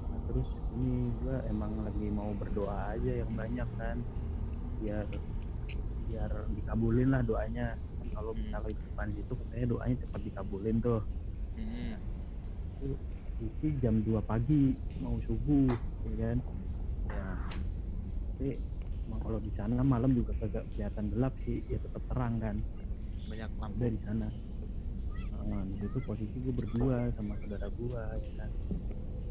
Nah, 0.09 0.19
terus 0.31 0.47
ini 0.79 1.11
gua 1.21 1.37
emang 1.51 1.71
lagi 1.83 2.07
mau 2.09 2.31
berdoa 2.35 2.95
aja 2.95 3.11
yang 3.23 3.31
banyak 3.35 3.69
kan. 3.75 3.99
Biar 4.79 5.05
biar 6.15 6.31
dikabulin 6.55 7.11
lah 7.11 7.21
doanya. 7.27 7.75
Kalau 8.15 8.31
misalnya 8.31 8.71
di 8.71 8.79
depan 8.79 9.07
situ 9.11 9.33
katanya 9.35 9.65
doanya 9.67 9.95
cepat 10.07 10.21
dikabulin 10.23 10.77
tuh. 10.79 11.01
Hmm. 11.55 11.95
itu 12.83 12.95
itu 13.39 13.65
jam 13.79 14.03
2 14.03 14.19
pagi 14.27 14.75
mau 14.99 15.15
subuh 15.23 15.71
ya 16.11 16.35
kan 16.35 16.37
ya 17.07 17.27
tapi 18.35 18.49
emang 19.07 19.19
kalau 19.23 19.39
di 19.39 19.51
sana 19.55 19.79
malam 19.79 20.11
juga 20.11 20.35
kagak 20.43 20.67
kelihatan 20.75 21.11
gelap 21.15 21.31
sih 21.47 21.63
ya 21.71 21.79
tetap 21.79 22.03
terang 22.11 22.39
kan 22.43 22.59
Banyak 23.31 23.51
lampu. 23.55 23.87
di 23.87 23.99
sana 24.03 24.27
nah, 25.47 25.63
di 25.63 25.75
situ 25.79 25.97
posisi 26.03 26.35
gue 26.43 26.51
berdua 26.51 27.07
sama 27.15 27.39
saudara 27.39 27.67
gue 27.71 28.03
ya 28.19 28.31
kan 28.43 28.51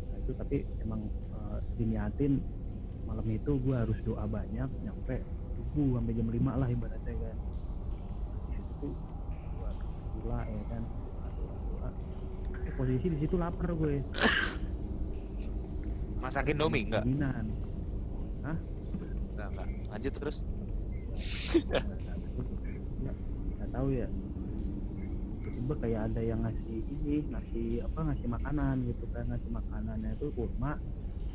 nah, 0.09 0.17
itu 0.25 0.33
tapi 0.33 0.57
emang 0.81 1.01
eh, 1.37 1.59
diniatin 1.77 2.41
malam 3.05 3.29
itu 3.29 3.53
gue 3.61 3.77
harus 3.77 4.01
doa 4.09 4.25
banyak 4.25 4.69
nyampe 4.81 5.21
subuh 5.55 5.99
sampai 5.99 6.13
jam 6.19 6.29
5 6.29 6.61
lah 6.61 6.69
ibaratnya 6.69 7.15
kan 7.15 7.37
situ 8.51 8.89
gue 8.91 9.71
gila 10.15 10.41
ya 10.45 10.65
kan 10.71 10.83
Eh, 12.65 12.73
posisi 12.81 13.13
di 13.13 13.19
situ 13.21 13.37
lapar 13.37 13.77
gue 13.77 14.01
Masakin 16.25 16.57
Domi 16.57 16.89
enggak? 16.89 17.05
Keinginan. 17.05 17.53
Enggak, 18.41 19.49
enggak. 19.53 19.69
Lanjut 19.93 20.13
terus. 20.17 20.37
nggak 23.55 23.71
tahu 23.71 23.89
ya 23.93 24.09
tiba-tiba 25.65 25.75
kayak 25.81 26.01
ada 26.11 26.21
yang 26.21 26.41
ngasih 26.43 26.79
ini 26.83 27.15
ngasih 27.31 27.69
apa 27.87 28.01
ngasih 28.11 28.29
makanan 28.29 28.75
gitu 28.91 29.05
kan 29.15 29.25
ngasih 29.31 29.51
makanannya 29.55 30.11
itu 30.19 30.27
kurma 30.35 30.77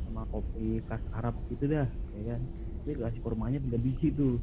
sama 0.04 0.22
kopi 0.28 0.84
khas 0.84 1.00
Arab 1.16 1.32
gitu 1.48 1.64
dah 1.66 1.88
ya 2.14 2.22
kan 2.36 2.40
dia 2.84 2.94
kasih 2.96 3.20
kurmanya 3.20 3.58
tiga 3.60 3.78
biji 3.78 4.08
tuh. 4.14 4.36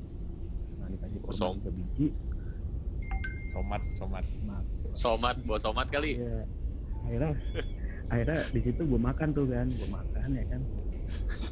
Nah 0.78 0.88
dikasih 0.92 1.20
kurma 1.24 1.34
Kosong. 1.34 1.54
tiga 1.62 1.72
biji. 1.74 2.08
Somat, 3.52 3.82
somat. 3.98 4.26
nah, 4.46 4.62
Somat, 4.94 5.36
bawa 5.50 5.58
somat 5.58 5.88
kali. 5.90 6.22
ya 6.22 6.46
akhirnya 7.08 7.32
akhirnya 8.12 8.40
di 8.54 8.60
situ 8.62 8.82
gue 8.86 9.00
makan 9.02 9.30
tuh 9.34 9.46
kan. 9.50 9.68
Gue 9.72 9.90
makan 9.90 10.30
ya 10.38 10.46
kan. 10.52 10.62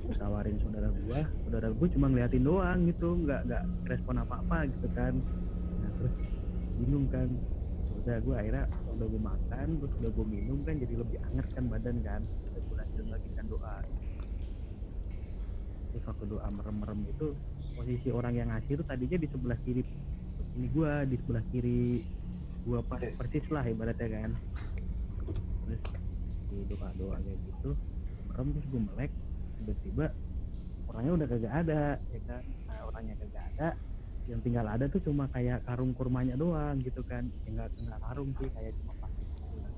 Gua 0.03 0.15
tawarin 0.19 0.55
saudara 0.59 0.89
gua. 0.91 1.21
Saudara 1.47 1.67
gua 1.71 1.87
cuma 1.89 2.05
ngeliatin 2.11 2.43
doang 2.43 2.79
gitu. 2.91 3.09
Nggak 3.23 3.41
nggak 3.47 3.63
respon 3.87 4.15
apa 4.19 4.43
apa 4.43 4.57
gitu 4.69 4.87
kan. 4.93 5.13
Nah, 5.81 5.89
terus 5.97 6.13
bingung 6.77 7.07
kan. 7.09 7.27
Udah 8.03 8.17
gua 8.21 8.35
akhirnya 8.37 8.63
udah 8.99 9.07
gua 9.09 9.21
makan 9.33 9.67
terus 9.81 9.93
udah 10.03 10.11
gua 10.13 10.25
minum 10.27 10.59
kan. 10.67 10.75
Jadi 10.77 10.93
lebih 10.99 11.17
anget 11.31 11.47
kan 11.55 11.63
badan 11.71 11.97
kan. 12.03 12.21
Terus 12.53 12.63
gua 12.69 12.77
lanjut 12.83 13.05
lagi 13.09 13.29
kan 13.33 13.45
doa 13.47 13.75
terus 15.95 16.11
waktu 16.11 16.27
doa 16.27 16.47
merem-merem 16.51 17.07
itu 17.07 17.31
posisi 17.71 18.11
orang 18.11 18.35
yang 18.35 18.51
ngasih 18.51 18.75
itu 18.75 18.83
tadinya 18.83 19.15
di 19.15 19.27
sebelah 19.31 19.55
kiri 19.63 19.79
ini 20.59 20.67
gua 20.75 21.07
di 21.07 21.15
sebelah 21.15 21.43
kiri 21.55 22.03
gua 22.67 22.83
pas 22.83 22.99
Persis. 22.99 23.47
lah 23.47 23.63
ibaratnya 23.63 24.07
kan 24.11 24.35
terus 25.63 25.81
di 26.51 26.67
doa 26.67 26.91
doa 26.99 27.15
kayak 27.15 27.39
gitu 27.47 27.79
merem 28.27 28.47
terus 28.51 28.67
gue 28.67 28.81
melek 28.91 29.11
tiba-tiba 29.55 30.05
orangnya 30.91 31.11
udah 31.15 31.27
kagak 31.31 31.53
ada 31.63 31.83
ya 32.11 32.19
kan 32.27 32.43
nah, 32.67 32.81
orangnya 32.91 33.15
kagak 33.23 33.43
ada 33.55 33.67
yang 34.27 34.39
tinggal 34.43 34.67
ada 34.67 34.85
tuh 34.91 34.99
cuma 34.99 35.31
kayak 35.31 35.63
karung 35.63 35.95
kurmanya 35.95 36.35
doang 36.35 36.75
gitu 36.83 37.07
kan 37.07 37.23
ya 37.47 37.55
nggak 37.55 37.71
nggak 37.71 37.99
karung 38.03 38.35
sih 38.35 38.51
kayak 38.51 38.75
cuma 38.83 38.91
plastik 38.99 39.27
gitu 39.31 39.55
kan. 39.63 39.71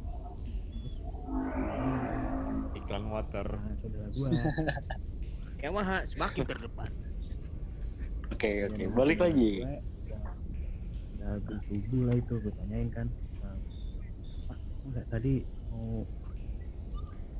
Iklan 2.74 3.06
water. 3.12 3.48
nah, 3.54 3.76
saudara 3.78 4.08
gua 4.18 4.30
Yang 5.58 5.74
mah 5.74 5.88
semakin 6.06 6.44
terdepan. 6.46 6.92
Oke, 8.30 8.48
ya, 8.62 8.70
oke. 8.70 8.84
nama 8.86 8.94
Balik 8.94 9.18
saudara 9.18 9.34
lagi. 9.34 9.58
udah 11.08 11.28
habis 11.40 11.60
subuh 11.66 12.02
lah 12.06 12.16
itu 12.20 12.34
gue 12.38 12.54
tanyain 12.54 12.90
kan. 12.94 13.08
"Nah, 13.42 13.58
Pak, 14.46 14.60
enggak 14.86 15.06
tadi 15.10 15.34
mau 15.72 16.04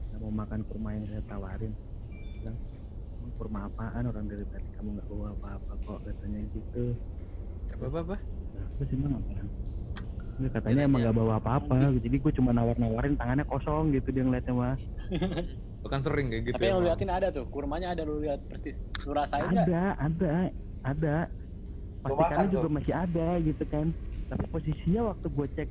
nggak 0.08 0.20
mau 0.24 0.34
makan 0.34 0.62
kurma 0.66 0.90
yang 0.98 1.06
saya 1.12 1.22
tawarin? 1.28 1.74
Bilang 2.40 2.58
"Emang 3.20 3.32
kurma 3.38 3.60
apaan 3.70 4.04
orang 4.10 4.26
dari 4.26 4.46
tadi? 4.50 4.68
Kamu 4.74 4.90
nggak 4.98 5.10
bawa 5.12 5.28
apa-apa 5.38 5.74
kok 5.84 6.00
katanya 6.08 6.42
gitu. 6.50 6.96
Apa 7.76 7.86
apa 7.92 8.00
apa? 8.08 8.18
nah, 8.56 8.68
terus 8.80 8.90
emang 8.96 9.14
apa 9.22 9.32
Nggak, 10.38 10.52
katanya 10.62 10.82
emang 10.86 11.00
nggak 11.02 11.18
bawa 11.18 11.34
apa-apa. 11.42 11.78
Jadi 11.98 12.16
gue 12.22 12.32
cuma 12.38 12.52
nawar-nawarin 12.54 13.18
tangannya 13.18 13.46
kosong 13.50 13.90
gitu 13.94 14.10
dia 14.14 14.24
ngeliatnya 14.26 14.54
mah 14.54 14.76
Lu 15.78 15.88
kan 15.88 16.02
sering 16.02 16.28
kayak 16.28 16.44
gitu. 16.46 16.56
Tapi 16.56 16.66
yang 16.66 16.80
lu 16.80 16.86
liatin 16.86 17.10
ada 17.10 17.28
tuh, 17.30 17.46
kurmanya 17.46 17.94
ada 17.94 18.02
lu 18.02 18.20
lihat 18.20 18.42
persis. 18.46 18.82
Lu 19.04 19.12
rasain 19.12 19.46
ada 19.48 19.96
ada 19.96 20.34
ada 20.84 21.16
Lu 22.04 22.14
makan 22.14 22.18
pastikannya 22.18 22.50
juga 22.50 22.62
tuh. 22.64 22.74
masih 22.74 22.94
ada 22.96 23.28
gitu 23.40 23.64
kan 23.66 23.88
tapi 24.28 24.44
posisinya 24.46 25.02
waktu 25.08 25.28
gue 25.30 25.48
cek 25.50 25.70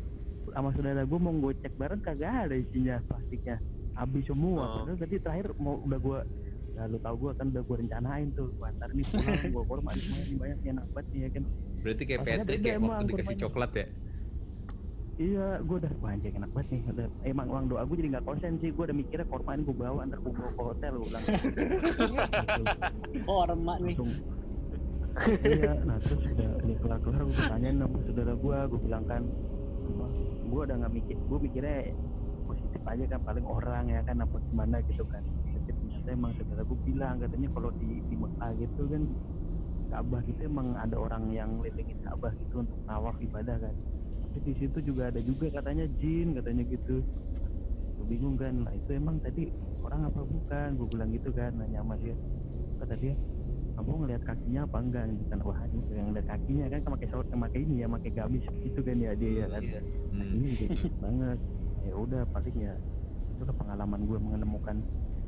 sama 0.48 0.72
saudara 0.72 1.04
gue 1.04 1.18
mau 1.18 1.32
gue 1.34 1.52
cek 1.54 1.76
bareng 1.76 2.00
kagak 2.00 2.48
ada 2.48 2.56
isinya 2.56 3.04
plastiknya 3.04 3.60
habis 3.92 4.24
semua 4.24 4.62
Oh. 4.62 4.72
padahal 4.80 4.96
tadi 4.98 5.16
terakhir 5.18 5.52
mau 5.56 5.76
udah 5.78 5.98
gue 5.98 6.18
ya 6.72 6.82
lu 6.86 6.96
tau 6.98 7.14
gue 7.14 7.32
kan 7.32 7.46
udah 7.46 7.62
gue 7.62 7.76
rencanain 7.78 8.28
tuh 8.32 8.48
Wah, 8.56 8.68
ntar 8.70 8.88
nih 8.90 9.04
pulang 9.04 9.44
gue 9.44 9.62
semuanya 9.92 10.24
nih 10.24 10.36
banyak 10.36 10.58
enak 10.66 10.84
banget 10.90 11.06
nih 11.06 11.20
ya 11.20 11.30
kan 11.30 11.42
Berarti 11.76 12.02
kayak 12.02 12.20
Patrick 12.22 12.60
ya 12.60 12.72
emang 12.74 12.88
waktu 12.90 13.04
dikasih 13.06 13.16
kurmanya. 13.22 13.44
coklat 13.44 13.70
ya. 13.70 13.86
Iya 15.16 15.60
gue 15.64 15.76
udah 15.80 15.92
wah 16.04 16.12
anjing 16.12 16.36
enak 16.36 16.50
banget 16.52 16.68
nih. 16.76 16.82
Udah, 16.92 17.06
emang 17.24 17.48
uang 17.48 17.66
doa 17.72 17.82
gue 17.88 17.96
jadi 17.96 18.08
nggak 18.16 18.26
konsen 18.28 18.60
sih. 18.60 18.70
Gue 18.72 18.84
udah 18.88 18.96
mikirnya 18.96 19.26
korma 19.28 19.56
ini 19.56 19.64
gue 19.64 19.76
bawa 19.76 20.00
ntar 20.08 20.20
gue 20.20 20.32
bawa 20.32 20.50
ke 20.52 20.62
hotel 20.62 20.92
gue 21.00 21.08
bilang. 21.08 21.24
Oh, 23.24 23.42
remak 23.48 23.78
nih. 23.80 23.96
langsung. 23.96 24.12
Iya 25.40 25.72
nah 25.88 25.96
terus 26.04 26.20
udah 26.28 26.50
udah 26.60 26.76
kelar 26.84 26.98
kelar 27.00 27.20
gue 27.24 27.44
tanyain 27.48 27.76
sama 27.80 27.98
saudara 28.04 28.34
gue 28.36 28.58
gue 28.68 28.80
bilang 28.84 29.04
kan 29.08 29.22
gue 30.46 30.60
udah 30.60 30.76
nggak 30.76 30.92
mikir 30.92 31.16
gue 31.16 31.38
mikirnya 31.40 31.78
positif 32.44 32.82
aja 32.84 33.04
kan 33.16 33.20
paling 33.24 33.46
orang 33.48 33.84
ya 33.88 34.00
kan 34.04 34.20
apa 34.20 34.36
gimana 34.52 34.76
gitu 34.84 35.08
kan. 35.08 35.24
Tapi 35.24 35.72
ternyata 35.72 36.08
emang 36.12 36.32
saudara 36.36 36.62
gue 36.68 36.78
bilang 36.84 37.14
katanya 37.24 37.48
kalau 37.56 37.70
di 37.80 38.04
di 38.04 38.14
Mekah 38.20 38.50
gitu 38.60 38.82
kan 38.92 39.02
Ka'bah 39.86 40.20
gitu 40.28 40.40
emang 40.44 40.76
ada 40.76 40.98
orang 40.98 41.32
yang 41.32 41.62
ngelilingin 41.62 41.96
Ka'bah 42.04 42.34
gitu 42.36 42.60
untuk 42.60 42.76
tawaf 42.84 43.16
ibadah 43.22 43.56
kan 43.56 43.74
di 44.42 44.52
situ 44.56 44.78
juga 44.82 45.08
ada 45.08 45.20
juga 45.22 45.48
katanya 45.48 45.86
jin 46.00 46.36
katanya 46.36 46.62
gitu. 46.68 47.00
Gue 47.96 48.06
bingung 48.08 48.36
kan 48.36 48.64
lah 48.64 48.72
itu 48.76 48.90
emang 48.92 49.16
tadi 49.24 49.48
orang 49.84 50.08
apa 50.08 50.20
bukan? 50.20 50.68
Gue 50.76 50.88
bilang 50.92 51.10
gitu 51.14 51.32
kan 51.32 51.52
nanya 51.56 51.80
sama 51.80 51.96
dia. 52.00 52.14
Kata 52.76 52.94
dia 53.00 53.14
kamu 53.76 53.92
ngelihat 54.04 54.22
kakinya 54.24 54.60
apa 54.64 54.78
enggak? 54.80 55.04
Gitu 55.12 55.24
kan. 55.32 55.38
Wah 55.44 55.60
ini 55.68 55.80
yang 55.92 56.06
ngeliat 56.12 56.26
kakinya 56.28 56.64
kan 56.68 56.80
pakai 56.96 57.08
short 57.08 57.26
pakai 57.30 57.60
ini 57.64 57.74
ya 57.84 57.88
pakai 57.88 58.10
gamis 58.12 58.44
gitu 58.64 58.80
kan 58.84 58.96
ya 59.00 59.12
dia 59.16 59.32
ya 59.32 59.46
kan. 59.48 59.62
Hmm. 60.12 60.36
ini 60.36 60.48
gitu 60.56 60.88
banget. 61.00 61.38
Ya 61.86 61.94
udah 61.94 62.22
paling 62.34 62.56
ya 62.58 62.74
itu 63.36 63.52
pengalaman 63.52 64.00
gue 64.08 64.18
menemukan 64.18 64.76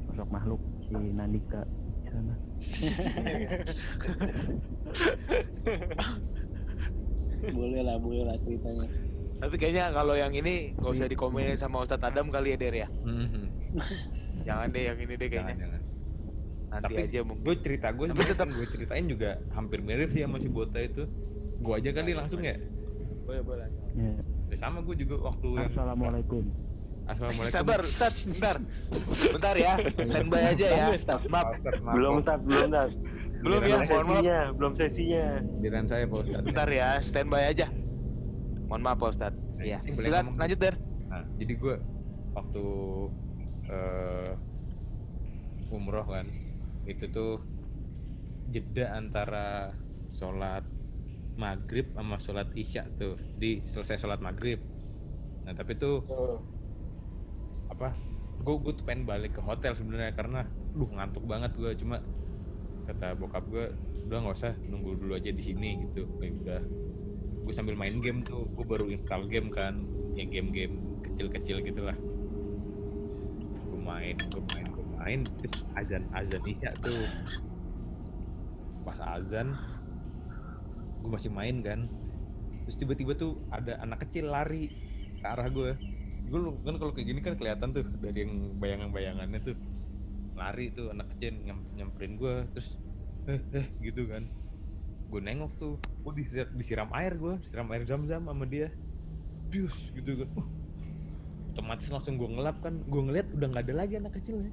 sosok 0.08 0.28
makhluk 0.32 0.60
si 0.88 0.96
Nandika 1.12 1.60
di 1.68 2.08
sana 2.08 2.34
boleh 7.48 7.80
lah, 7.80 7.96
boleh 7.96 8.22
lah 8.24 8.36
ceritanya. 8.38 8.86
Tapi 9.38 9.54
kayaknya 9.54 9.84
kalau 9.90 10.12
yang 10.12 10.32
ini 10.32 10.74
gak 10.74 10.92
usah 10.92 11.06
dikomenin 11.06 11.54
sama 11.54 11.80
Ustadz 11.80 12.02
Adam 12.04 12.26
kali 12.28 12.52
ya 12.52 12.58
Der 12.58 12.74
ya. 12.76 12.88
Mhm. 13.02 13.44
Jangan 14.46 14.66
deh 14.68 14.82
yang 14.84 14.98
ini 14.98 15.14
deh 15.14 15.28
Jangan, 15.28 15.30
kayaknya. 15.46 15.56
jangan. 15.60 15.80
Nanti 16.68 16.84
Tapi 16.84 17.00
aja 17.02 17.20
mungkin. 17.22 17.42
gue 17.42 17.54
cerita 17.58 17.88
gue 17.90 18.06
Tapi 18.08 18.24
tetap- 18.24 18.50
gue 18.50 18.66
ceritain 18.66 19.04
juga 19.04 19.30
hampir 19.50 19.78
mirip 19.80 20.08
sih 20.10 20.20
sama 20.20 20.36
si 20.36 20.48
Bota 20.48 20.76
itu 20.78 21.08
gue 21.58 21.74
aja 21.74 21.90
kali 21.90 22.12
langsung 22.12 22.40
ya 22.40 22.54
Boleh 23.24 23.40
boleh. 23.40 23.68
ya. 23.94 24.12
Ya 24.46 24.56
sama 24.58 24.80
gue 24.80 24.96
juga 24.96 25.16
waktu 25.22 25.48
yang 25.54 25.68
assalamualaikum 25.70 26.44
assalamualaikum 27.04 27.56
Sabar, 27.56 27.80
Ustadz, 27.80 28.20
bentar. 28.26 28.56
Bentar 29.32 29.54
ya. 29.56 29.72
Standby 30.02 30.42
aja 30.46 30.66
ya. 30.66 30.86
Maaf, 31.26 31.56
Belum 31.88 32.20
tat, 32.20 32.40
belum 32.42 32.68
tat. 32.68 32.90
Belum 33.38 33.60
ya, 33.62 33.76
maaf. 33.78 33.86
sesinya, 33.86 34.38
belum 34.54 34.72
sesinya. 34.74 35.24
Giliran 35.62 35.86
saya 35.86 36.04
Pak 36.10 36.18
Ustadz. 36.26 36.44
Bentar 36.46 36.68
ya, 36.70 36.88
standby 37.02 37.44
aja. 37.46 37.66
Mohon 38.66 38.82
maaf 38.82 38.98
Pak 38.98 39.08
Ustadz. 39.14 39.40
Iya. 39.58 39.78
Boleh 39.94 40.06
Silakan 40.10 40.26
lanjut 40.38 40.58
Der. 40.58 40.74
Nah, 41.08 41.24
jadi 41.40 41.52
gue 41.58 41.74
waktu 42.34 42.64
eh 43.68 44.32
umroh 45.68 46.06
kan, 46.08 46.26
itu 46.88 47.04
tuh 47.12 47.44
jeda 48.48 48.96
antara 48.96 49.76
sholat 50.08 50.64
maghrib 51.36 51.92
sama 51.92 52.16
sholat 52.16 52.48
isya 52.56 52.88
tuh 52.96 53.20
di 53.36 53.60
selesai 53.68 54.00
sholat 54.00 54.18
maghrib. 54.24 54.58
Nah 55.44 55.52
tapi 55.52 55.76
tuh 55.76 56.00
apa? 57.68 57.92
Gue 58.40 58.56
gue 58.64 58.72
tuh 58.72 58.84
pengen 58.88 59.04
balik 59.04 59.36
ke 59.36 59.42
hotel 59.44 59.76
sebenarnya 59.76 60.16
karena, 60.16 60.48
duh 60.72 60.88
ngantuk 60.88 61.28
banget 61.28 61.52
gue 61.58 61.70
cuma 61.84 62.00
kata 62.88 63.12
bokap 63.20 63.44
gue 63.52 63.68
udah 64.08 64.24
nggak 64.24 64.36
usah 64.40 64.56
nunggu 64.64 64.96
dulu 64.96 65.12
aja 65.12 65.28
di 65.28 65.42
sini 65.44 65.84
gitu. 65.84 66.08
Ya 66.24 66.32
udah. 66.32 66.62
Gue 67.44 67.52
sambil 67.52 67.76
main 67.76 68.00
game 68.00 68.24
tuh 68.24 68.48
gue 68.48 68.64
baru 68.64 68.88
install 68.88 69.28
game 69.28 69.52
kan 69.52 69.84
ya 70.16 70.24
game-game 70.24 71.00
kecil-kecil 71.04 71.64
gitulah 71.64 71.96
gue 73.68 73.80
main 73.80 74.16
gue 74.18 74.42
main 74.52 74.66
gue 74.68 74.86
main 75.00 75.20
terus 75.40 75.64
azan 75.76 76.04
azan 76.16 76.42
isya 76.48 76.72
tuh. 76.80 77.04
Pas 78.84 78.98
azan 79.20 79.52
gue 81.04 81.10
masih 81.12 81.28
main 81.28 81.60
kan. 81.60 81.84
Terus 82.64 82.76
tiba-tiba 82.80 83.16
tuh 83.16 83.40
ada 83.48 83.80
anak 83.80 84.08
kecil 84.08 84.28
lari 84.32 84.68
ke 85.20 85.24
arah 85.24 85.48
gue 85.48 85.72
gue 86.28 86.40
kan 86.60 86.76
kalau 86.76 86.92
kayak 86.92 87.08
gini 87.08 87.20
kan 87.24 87.34
kelihatan 87.40 87.72
tuh 87.72 87.84
dari 88.04 88.28
yang 88.28 88.52
bayangan-bayangannya 88.60 89.40
tuh 89.40 89.56
lari 90.38 90.70
tuh 90.76 90.94
anak 90.94 91.06
kecil 91.14 91.34
nyam- 91.46 91.68
nyamperin 91.76 92.14
gue 92.22 92.34
terus 92.54 92.68
eh 93.28 93.42
eh 93.58 93.66
gitu 93.82 94.06
kan. 94.08 94.24
Gue 95.10 95.20
nengok 95.24 95.52
tuh 95.60 95.74
oh 96.06 96.12
disiram, 96.14 96.48
disiram 96.54 96.90
air 96.94 97.12
gue 97.18 97.34
disiram 97.42 97.68
air 97.74 97.82
zam-zam 97.84 98.22
sama 98.24 98.44
dia. 98.46 98.68
Bius 99.50 99.90
gitu 99.96 100.24
kan. 100.24 100.28
Uh, 100.36 100.48
otomatis 101.52 101.88
langsung 101.90 102.14
gue 102.20 102.28
ngelap 102.28 102.62
kan 102.62 102.74
gue 102.86 103.02
ngeliat 103.02 103.28
udah 103.34 103.46
nggak 103.50 103.64
ada 103.66 103.74
lagi 103.74 103.94
anak 103.98 104.12
kecilnya. 104.14 104.52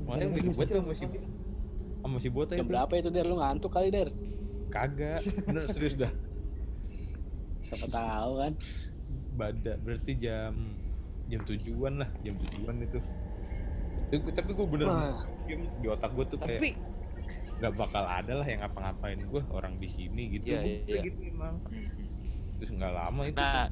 Makanya 0.00 0.26
Bener 0.32 0.52
gue 0.52 0.64
sih, 0.66 0.74
tuh 0.74 0.82
masih 0.84 1.06
sama 2.00 2.16
si 2.18 2.28
bota 2.32 2.56
Jam 2.56 2.64
itu. 2.66 2.72
Berapa 2.72 2.92
itu 2.96 3.08
Der? 3.12 3.24
Lu 3.28 3.36
ngantuk 3.38 3.70
kali 3.72 3.88
Der? 3.92 4.08
kagak. 4.72 5.20
Bener 5.46 5.64
serius 5.70 5.94
dah. 5.96 6.12
Siapa 7.62 7.86
tahu 7.92 8.32
kan. 8.40 8.52
Bada 9.10 9.74
berarti 9.78 10.12
jam 10.18 10.79
jam 11.30 11.42
tujuan 11.46 11.94
lah 12.02 12.10
jam 12.20 12.34
tujuan 12.36 12.76
itu 12.82 12.98
tapi, 14.10 14.30
tapi 14.34 14.50
gue 14.58 14.66
bener 14.66 14.86
Wah. 14.90 15.22
game 15.46 15.70
di 15.78 15.86
otak 15.86 16.10
gue 16.18 16.24
tuh 16.26 16.38
Tapi 16.42 16.50
kayak 16.50 16.82
nggak 17.60 17.74
bakal 17.76 18.04
ada 18.08 18.32
lah 18.40 18.46
yang 18.48 18.60
ngapa-ngapain 18.64 19.20
gue 19.20 19.42
orang 19.54 19.76
di 19.78 19.88
sini 19.92 20.22
gitu 20.34 20.50
Iya, 20.50 20.58
iya, 20.64 20.76
kayak 20.82 20.90
iya. 20.90 21.02
gitu 21.12 21.20
emang 21.30 21.54
terus 22.58 22.70
nggak 22.74 22.92
lama 22.92 23.22
itu 23.28 23.36
Nah, 23.38 23.68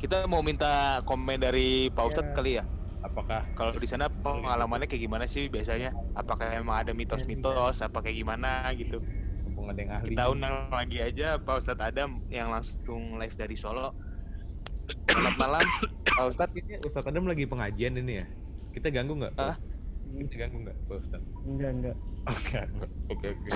kita 0.00 0.26
mau 0.26 0.42
minta 0.42 0.98
komen 1.06 1.38
dari 1.38 1.90
Pak 1.92 2.04
Ustadz 2.08 2.30
Ya. 2.30 2.34
kali 2.34 2.52
ya. 2.58 2.64
apakah 3.02 3.42
Kalau 3.58 3.74
di 3.74 3.88
sana 3.90 4.06
pengalamannya 4.06 4.86
kayak 4.86 5.02
gimana 5.10 5.26
sih 5.26 5.50
biasanya? 5.50 5.90
Apakah 6.14 6.54
emang 6.54 6.86
ada 6.86 6.94
mitos-mitos? 6.94 7.82
Apa 7.82 7.98
kayak 7.98 8.16
gimana 8.22 8.70
gitu? 8.78 9.02
mumpung 9.42 9.66
ada 9.74 9.80
yang 9.82 9.92
ahli 9.98 10.14
Kita 10.14 10.30
undang 10.30 10.70
lagi 10.70 10.98
aja 11.02 11.38
Pak 11.42 11.54
Ustadz 11.58 11.82
Adam 11.82 12.22
yang 12.30 12.48
langsung 12.54 13.18
live 13.18 13.34
dari 13.34 13.58
Solo. 13.58 13.90
Selamat 14.92 15.34
malam, 15.38 15.66
Pak 16.04 16.24
Ustadz. 16.28 16.54
ini 16.54 16.74
Ustadz 16.80 17.06
Adam 17.06 17.24
lagi 17.24 17.44
pengajian 17.44 17.96
ini 17.96 18.12
ya 18.14 18.26
kita 18.70 18.88
ganggu 18.88 19.14
nggak 19.14 19.32
Ah? 19.36 19.56
kita 20.22 20.36
ganggu 20.38 20.58
nggak 20.62 20.76
Pak 20.84 20.96
Ustadz 20.98 21.28
enggak 21.42 21.70
enggak 21.72 21.96
oke 22.24 22.58
oke 23.08 23.26
oke 23.28 23.48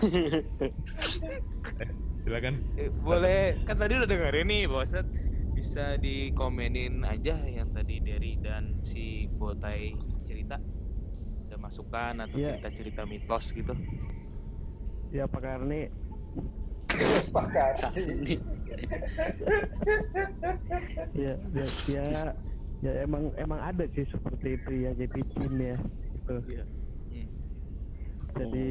silakan 2.23 2.55
Eh, 2.75 2.89
Boleh, 2.99 3.61
kan 3.63 3.77
tadi 3.77 3.93
udah 3.95 4.05
dengerin 4.05 4.47
nih 4.47 4.63
Pak 4.67 4.81
Ustadz. 4.83 5.17
Bisa 5.53 5.97
dikomenin 5.97 7.01
aja 7.03 7.41
yang 7.43 7.71
tadi 7.71 7.97
dari 7.99 8.37
dan 8.37 8.77
si 8.83 9.25
Botai 9.31 9.97
cerita. 10.23 10.61
Ada 11.47 11.57
masukan 11.57 12.21
atau 12.21 12.37
Iya. 12.37 12.57
cerita-cerita 12.57 13.03
mitos 13.05 13.51
gitu. 13.51 13.73
ya 15.09 15.25
Pak 15.25 15.39
Karni 15.39 15.89
Ini. 17.95 18.37
ya 21.15 21.35
ya 21.55 21.67
ya 21.89 22.05
ya 22.81 22.93
emang 23.03 23.33
emang 23.37 23.61
ada 23.61 23.85
sih 23.93 24.05
seperti 24.07 24.61
itu 24.61 24.71
ya 24.85 24.91
jadi 24.95 25.21
jin 25.33 25.55
ya 25.57 25.77
gitu 26.13 26.37
Iya. 26.53 26.65
Hmm. 27.09 27.29
jadi 28.37 28.69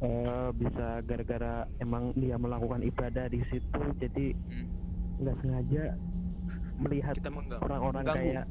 eh, 0.00 0.48
bisa 0.56 0.86
gara-gara 1.04 1.54
emang 1.78 2.10
dia 2.16 2.34
melakukan 2.34 2.82
ibadah 2.82 3.28
di 3.28 3.40
situ 3.48 3.80
jadi 3.98 4.26
Hmm. 4.50 4.66
nggak 5.20 5.36
sengaja 5.40 5.84
melihat 6.80 7.16
orang-orang 7.60 8.04
kayak 8.08 8.44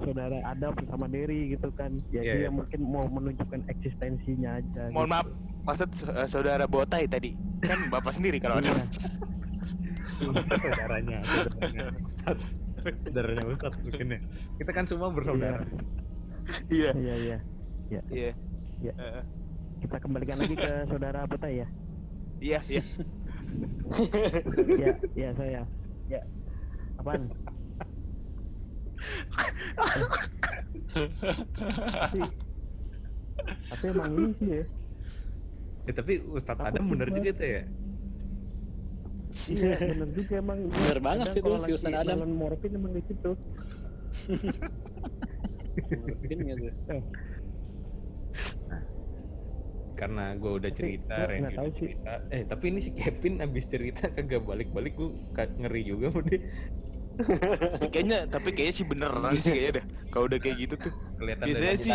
saudara 0.00 0.38
Adam 0.44 0.74
sama 0.86 1.06
Derry 1.06 1.52
gitu 1.52 1.68
kan 1.72 1.96
ya 2.08 2.20
Iya, 2.20 2.32
dia 2.34 2.40
iya. 2.46 2.50
mungkin 2.50 2.80
mau 2.82 3.04
menunjukkan 3.06 3.60
eksistensinya 3.66 4.58
aja 4.58 4.82
Mohon 4.88 5.04
gitu. 5.04 5.12
maaf, 5.12 5.26
maksud 5.64 5.88
eh, 6.08 6.26
saudara 6.26 6.64
Botai 6.64 7.04
tadi 7.04 7.34
kan 7.60 7.78
bapak 7.88 8.14
sendiri 8.14 8.38
kalau 8.38 8.58
ada. 8.58 8.70
Iya. 8.70 8.84
saudaranya 10.58 11.18
saudaranya 11.22 11.84
Ustadz 12.02 12.42
saudaranya 13.04 13.44
Ustadz 13.46 13.76
mungkin 13.80 14.06
ya 14.10 14.20
kita 14.58 14.70
kan 14.72 14.84
semua 14.84 15.08
bersaudara 15.10 15.62
Iya. 16.72 16.90
Iya 16.96 17.14
iya. 17.14 17.38
Iya. 17.88 18.00
Iya. 18.08 18.32
Iya. 18.80 18.92
Heeh. 18.96 19.24
Kita 19.78 19.96
kembalikan 20.00 20.40
lagi 20.40 20.56
ke 20.56 20.72
saudara 20.88 21.28
Petai 21.28 21.60
ya. 21.60 21.68
Iya, 22.40 22.60
iya. 22.66 22.82
Iya, 24.80 24.92
iya 25.12 25.30
saya. 25.34 25.62
Ya. 26.08 26.20
Apaan? 26.96 27.28
Tapi, 31.98 32.20
tapi 33.70 33.84
emang 33.86 34.10
ini 34.12 34.32
sih 34.36 34.48
ya. 34.50 34.64
ya 35.86 35.92
tapi 35.94 36.12
Ustadz 36.26 36.62
Adam 36.62 36.84
bener 36.88 37.08
juga. 37.10 37.30
tuh 37.34 37.48
ya 37.48 37.62
Iya, 39.46 39.70
bener 39.94 40.08
juga 40.18 40.34
emang. 40.42 40.58
Bener 40.74 40.98
banget 40.98 41.26
sih 41.30 41.40
tuh 41.40 41.54
kalau 41.54 41.62
si 41.62 41.70
Ustadz 41.70 41.94
Adam. 41.94 42.26
nelen 42.26 42.34
morfin 42.34 42.74
emang 42.74 42.90
di 42.90 43.02
situ. 43.06 43.32
Mungkin 45.94 46.38
gitu. 46.42 46.70
karena 49.98 50.30
gue 50.38 50.52
udah 50.62 50.70
Tapi 50.70 50.78
cerita 50.78 51.14
gua 51.14 51.26
Randy 51.26 51.54
udah 51.58 51.66
sih. 51.74 51.74
cerita 51.74 52.12
eh 52.30 52.42
tapi 52.46 52.64
ini 52.70 52.78
si 52.78 52.90
Kevin 52.94 53.42
abis 53.42 53.66
cerita 53.66 54.06
kagak 54.14 54.46
balik-balik 54.46 54.94
gue 54.94 55.10
ngeri 55.34 55.82
juga 55.82 56.14
sama 56.14 56.22
kayaknya 57.90 58.18
tapi 58.26 58.54
kayaknya 58.54 58.74
sih 58.74 58.86
beneran 58.86 59.32
sih 59.36 59.50
kayaknya 59.50 59.72
dah. 59.82 59.84
Kalau 60.08 60.24
udah 60.26 60.38
kayak 60.38 60.56
gitu 60.58 60.74
tuh. 60.78 60.92
kelihatan 61.18 61.44
Biasanya 61.50 61.74
dari 61.74 61.82
sih 61.82 61.94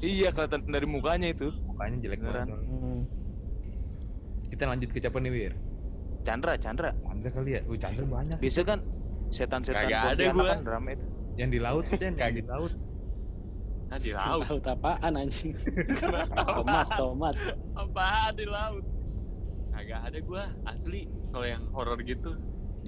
iya 0.00 0.28
kelihatan 0.32 0.60
dari 0.64 0.86
mukanya 0.88 1.28
itu. 1.30 1.48
mukanya 1.64 1.96
jelek 2.00 2.18
Beneran. 2.20 2.46
banget 2.48 2.64
Hmm. 2.64 3.00
kita 4.48 4.64
lanjut 4.64 4.88
ke 4.88 4.98
siapa 4.98 5.18
nih 5.20 5.30
Wir 5.30 5.52
Chandra, 6.24 6.56
Chandra. 6.56 6.90
Chandra 6.96 7.28
kali 7.30 7.50
ya 7.56 7.60
uh 7.62 7.76
Chandra 7.76 8.04
banyak 8.04 8.36
Biasa 8.40 8.60
kan 8.64 8.78
setan-setan 9.28 9.84
Kagak 9.86 10.02
ada 10.16 10.24
gua. 10.32 10.48
kan 10.56 10.60
drama 10.64 10.88
itu. 10.92 11.06
yang 11.36 11.48
di 11.48 11.58
laut 11.60 11.84
kan 11.86 12.12
yang 12.16 12.34
di 12.34 12.44
laut 12.44 12.72
Nah 13.88 13.96
di 13.96 14.12
laut. 14.12 14.44
Laut 14.44 14.64
apaan 14.68 15.16
anjing? 15.16 15.56
Tomat, 16.44 16.92
tomat. 16.92 17.32
Apaan 17.72 18.36
di 18.36 18.44
laut? 18.44 18.84
Kagak 19.72 20.00
ada 20.04 20.18
gua 20.20 20.42
asli 20.64 21.08
kalau 21.32 21.46
yang 21.48 21.64
horor 21.72 21.96
gitu. 22.04 22.36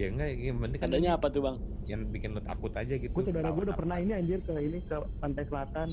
Ya 0.01 0.09
enggak 0.09 0.29
yang 0.33 0.57
penting 0.65 0.79
kan 0.81 0.89
Adanya 0.89 1.13
apa 1.21 1.27
tuh 1.29 1.43
bang? 1.45 1.57
yang 1.85 2.01
bikin 2.09 2.31
lo 2.33 2.41
takut 2.41 2.73
aja 2.73 2.95
gitu 2.97 3.13
Gue 3.13 3.25
saudara 3.27 3.53
gue 3.53 3.65
udah 3.69 3.77
pernah 3.77 3.97
ini 4.01 4.13
anjir 4.17 4.41
ke 4.41 4.53
ini 4.57 4.79
ke 4.81 4.97
pantai 5.21 5.45
selatan. 5.45 5.89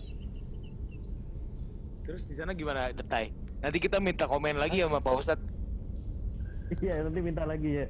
Terus 2.07 2.23
di 2.23 2.35
sana 2.39 2.55
gimana, 2.55 2.87
Tetai? 2.95 3.35
Nanti 3.59 3.77
kita 3.83 3.99
minta 3.99 4.23
komen 4.29 4.55
lagi 4.55 4.79
sama 4.79 5.03
Pak 5.03 5.13
Ustadz. 5.19 5.45
Iya, 6.83 6.99
nanti 7.03 7.19
minta 7.23 7.47
lagi 7.47 7.79
ya. 7.83 7.87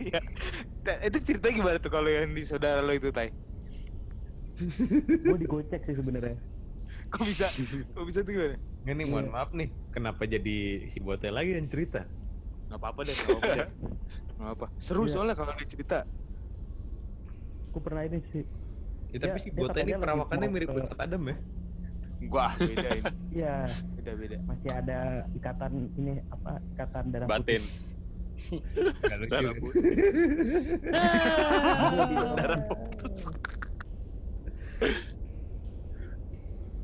Iya. 0.00 0.20
Itu 1.08 1.18
ceritanya 1.24 1.54
gimana 1.56 1.76
tuh 1.80 1.92
kalau 1.92 2.08
yang 2.08 2.32
di 2.36 2.44
saudara 2.44 2.84
lo 2.84 2.92
itu, 2.92 3.08
Tai? 3.08 3.28
Gue 5.24 5.38
digocek 5.40 5.80
sih 5.88 5.96
sebenarnya. 5.96 6.36
Kok 7.12 7.24
bisa? 7.24 7.48
Kok 7.96 8.04
bisa 8.04 8.20
tuh 8.24 8.32
gimana? 8.32 8.56
Nggak 8.84 8.94
nih 8.94 9.06
mohon 9.08 9.28
maaf 9.28 9.50
nih 9.52 9.68
kenapa 9.92 10.22
jadi 10.24 10.88
si 10.88 10.98
Botel 11.02 11.34
lagi 11.34 11.52
yang 11.52 11.68
cerita 11.68 12.06
Gak 12.68 12.78
apa-apa 12.84 13.00
deh, 13.08 13.16
gak 13.16 13.28
apa-apa 13.32 13.64
deh. 14.38 14.40
Gak 14.40 14.50
apa. 14.54 14.66
Seru 14.78 15.04
Iya. 15.04 15.12
soalnya 15.12 15.34
kalau 15.34 15.52
dia 15.52 15.66
cerita. 15.66 16.06
Gue 17.68 17.82
pernah 17.82 18.02
ini 18.02 18.22
sih. 18.24 18.44
ya, 19.08 19.18
tapi 19.18 19.32
Ya, 19.32 19.38
si 19.40 19.50
Botel 19.50 19.84
ini 19.84 19.96
perawakannya 19.96 20.48
mirip 20.48 20.68
ke- 20.68 20.76
Ustadz 20.78 21.00
Adam 21.00 21.22
ya 21.26 21.36
Wah, 22.28 22.52
beda 22.52 22.88
ini. 22.92 23.02
Iya, 23.38 23.54
Beda-beda. 23.94 24.36
masih 24.44 24.70
ada 24.70 24.98
ikatan 25.32 25.72
ini 25.96 26.20
apa? 26.28 26.60
Ikatan 26.68 27.04
darah 27.08 27.26
Batin. 27.26 27.62
Nggak 28.38 29.26
Darah 29.26 29.50
ya. 29.50 29.56
putih. 29.56 29.82
Darah 32.38 32.60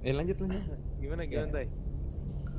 eh 0.00 0.12
lanjut 0.12 0.36
lanjut 0.36 0.62
Gimana, 1.00 1.22
gimana, 1.24 1.48
Tai? 1.50 1.68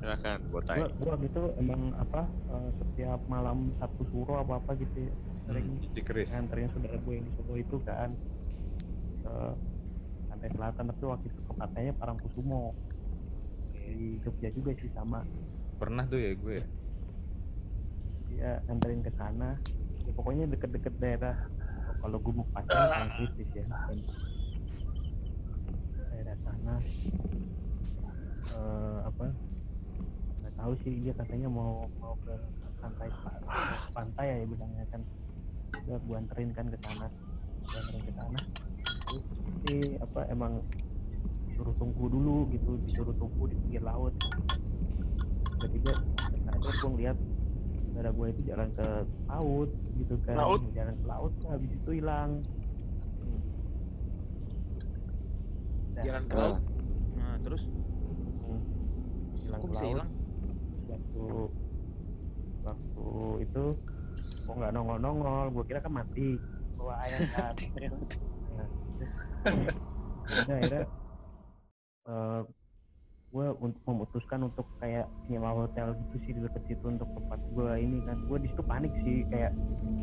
Silakan 0.06 0.38
botai. 0.54 0.78
Gua, 0.78 0.90
gua 1.02 1.16
gitu 1.26 1.42
emang 1.58 1.90
apa 1.98 2.30
eh, 2.30 2.70
setiap 2.78 3.26
malam 3.26 3.74
Sabtu 3.82 4.06
Suro 4.06 4.38
apa 4.38 4.62
apa 4.62 4.78
gitu 4.78 5.10
ya, 5.10 5.14
sering 5.50 5.82
keris. 6.06 6.30
nganterin 6.30 6.70
saudara 6.70 7.02
gue 7.02 7.14
yang 7.18 7.26
di 7.26 7.34
Solo 7.34 7.58
itu 7.58 7.82
kan. 7.82 8.14
Ke 9.26 9.34
pantai 10.30 10.50
selatan 10.54 10.94
tapi 10.94 11.04
waktu 11.10 11.26
itu 11.34 11.42
ke 11.42 11.52
pantainya 11.58 11.94
Parangkusumo. 11.98 12.78
Di 13.74 14.22
Jogja 14.22 14.54
juga 14.54 14.78
sih 14.78 14.94
sama. 14.94 15.26
Pernah 15.82 16.06
tuh 16.06 16.22
ya 16.22 16.38
gue 16.38 16.54
ya? 16.54 16.66
Dia 18.30 18.50
nganterin 18.70 19.02
ke 19.02 19.10
sana. 19.10 19.58
Ya 20.06 20.14
pokoknya 20.14 20.46
deket-deket 20.54 21.02
daerah. 21.02 21.34
Kalau 21.98 22.22
gue 22.22 22.34
mau 22.38 22.46
pacaran 22.54 23.10
sangat 23.10 23.12
kritis 23.18 23.50
ya 23.58 23.66
daerah 26.14 26.38
sana. 26.46 26.78
Eh, 28.54 29.00
apa 29.10 29.34
nggak 30.56 30.72
tahu 30.72 30.74
sih 30.88 31.04
dia 31.04 31.12
katanya 31.12 31.52
mau 31.52 31.84
mau 32.00 32.16
ke 32.24 32.32
pantai 32.80 33.12
pantai 33.92 34.40
ya 34.40 34.48
bilangnya 34.48 34.88
kan. 34.88 35.04
Udah 35.84 36.00
gue 36.00 36.16
anterin 36.16 36.56
kan 36.56 36.72
ke 36.72 36.80
sana 36.80 37.12
Gua 37.60 37.78
anterin 37.84 38.04
ke 38.08 38.14
sana. 38.16 38.40
Terus 39.04 39.24
sih 39.68 40.00
apa 40.00 40.32
emang 40.32 40.64
disuruh 41.44 41.76
tunggu 41.76 42.08
dulu 42.08 42.48
gitu 42.56 42.80
disuruh 42.88 43.12
tunggu 43.20 43.52
di 43.52 43.60
pinggir 43.60 43.84
laut. 43.84 44.16
Tiba-tiba 45.60 45.92
ternyata 46.32 46.56
gue 46.72 46.88
ngeliat 46.88 47.18
saudara 47.92 48.10
gue 48.16 48.28
itu 48.32 48.42
jalan 48.48 48.72
ke 48.72 48.88
laut 49.28 49.70
gitu 49.92 50.16
kan. 50.24 50.40
Laut? 50.40 50.64
jalan 50.72 50.96
ke 50.96 51.04
laut 51.04 51.32
tuh 51.44 51.52
habis 51.52 51.68
itu 51.68 51.90
hilang. 52.00 52.40
Nah, 56.00 56.04
Jalan 56.08 56.24
ke 56.32 56.36
laut. 56.40 56.64
Nah, 57.20 57.36
terus? 57.44 57.68
Hmm, 58.40 58.64
hilang 59.44 59.60
kok 59.60 59.68
ke 59.68 59.76
laut. 59.76 59.92
hilang? 59.92 60.12
Waktu 60.90 61.24
waktu 62.66 63.06
itu 63.46 63.64
kok 64.46 64.56
nggak 64.58 64.74
nongol 64.74 64.98
nongol 64.98 65.48
gue 65.54 65.64
kira 65.70 65.80
kan 65.82 65.94
mati. 65.94 66.38
Bawa 66.76 66.94
air 67.08 67.22
kan. 67.34 67.56
Nah, 70.26 70.58
akhirnya 70.58 70.90
eh, 72.10 72.42
gue 73.30 73.46
memutuskan 73.86 74.42
untuk 74.42 74.66
kayak 74.82 75.06
nyewa 75.30 75.54
hotel 75.54 75.94
gitu 75.94 76.16
sih 76.26 76.34
di 76.34 76.42
dekat 76.42 76.66
situ 76.66 76.82
untuk 76.90 77.06
tempat 77.14 77.40
gue 77.54 77.72
ini 77.78 78.02
kan. 78.10 78.18
Gue 78.26 78.42
di 78.42 78.50
situ 78.50 78.66
panik 78.66 78.90
sih 79.06 79.22
kayak 79.30 79.54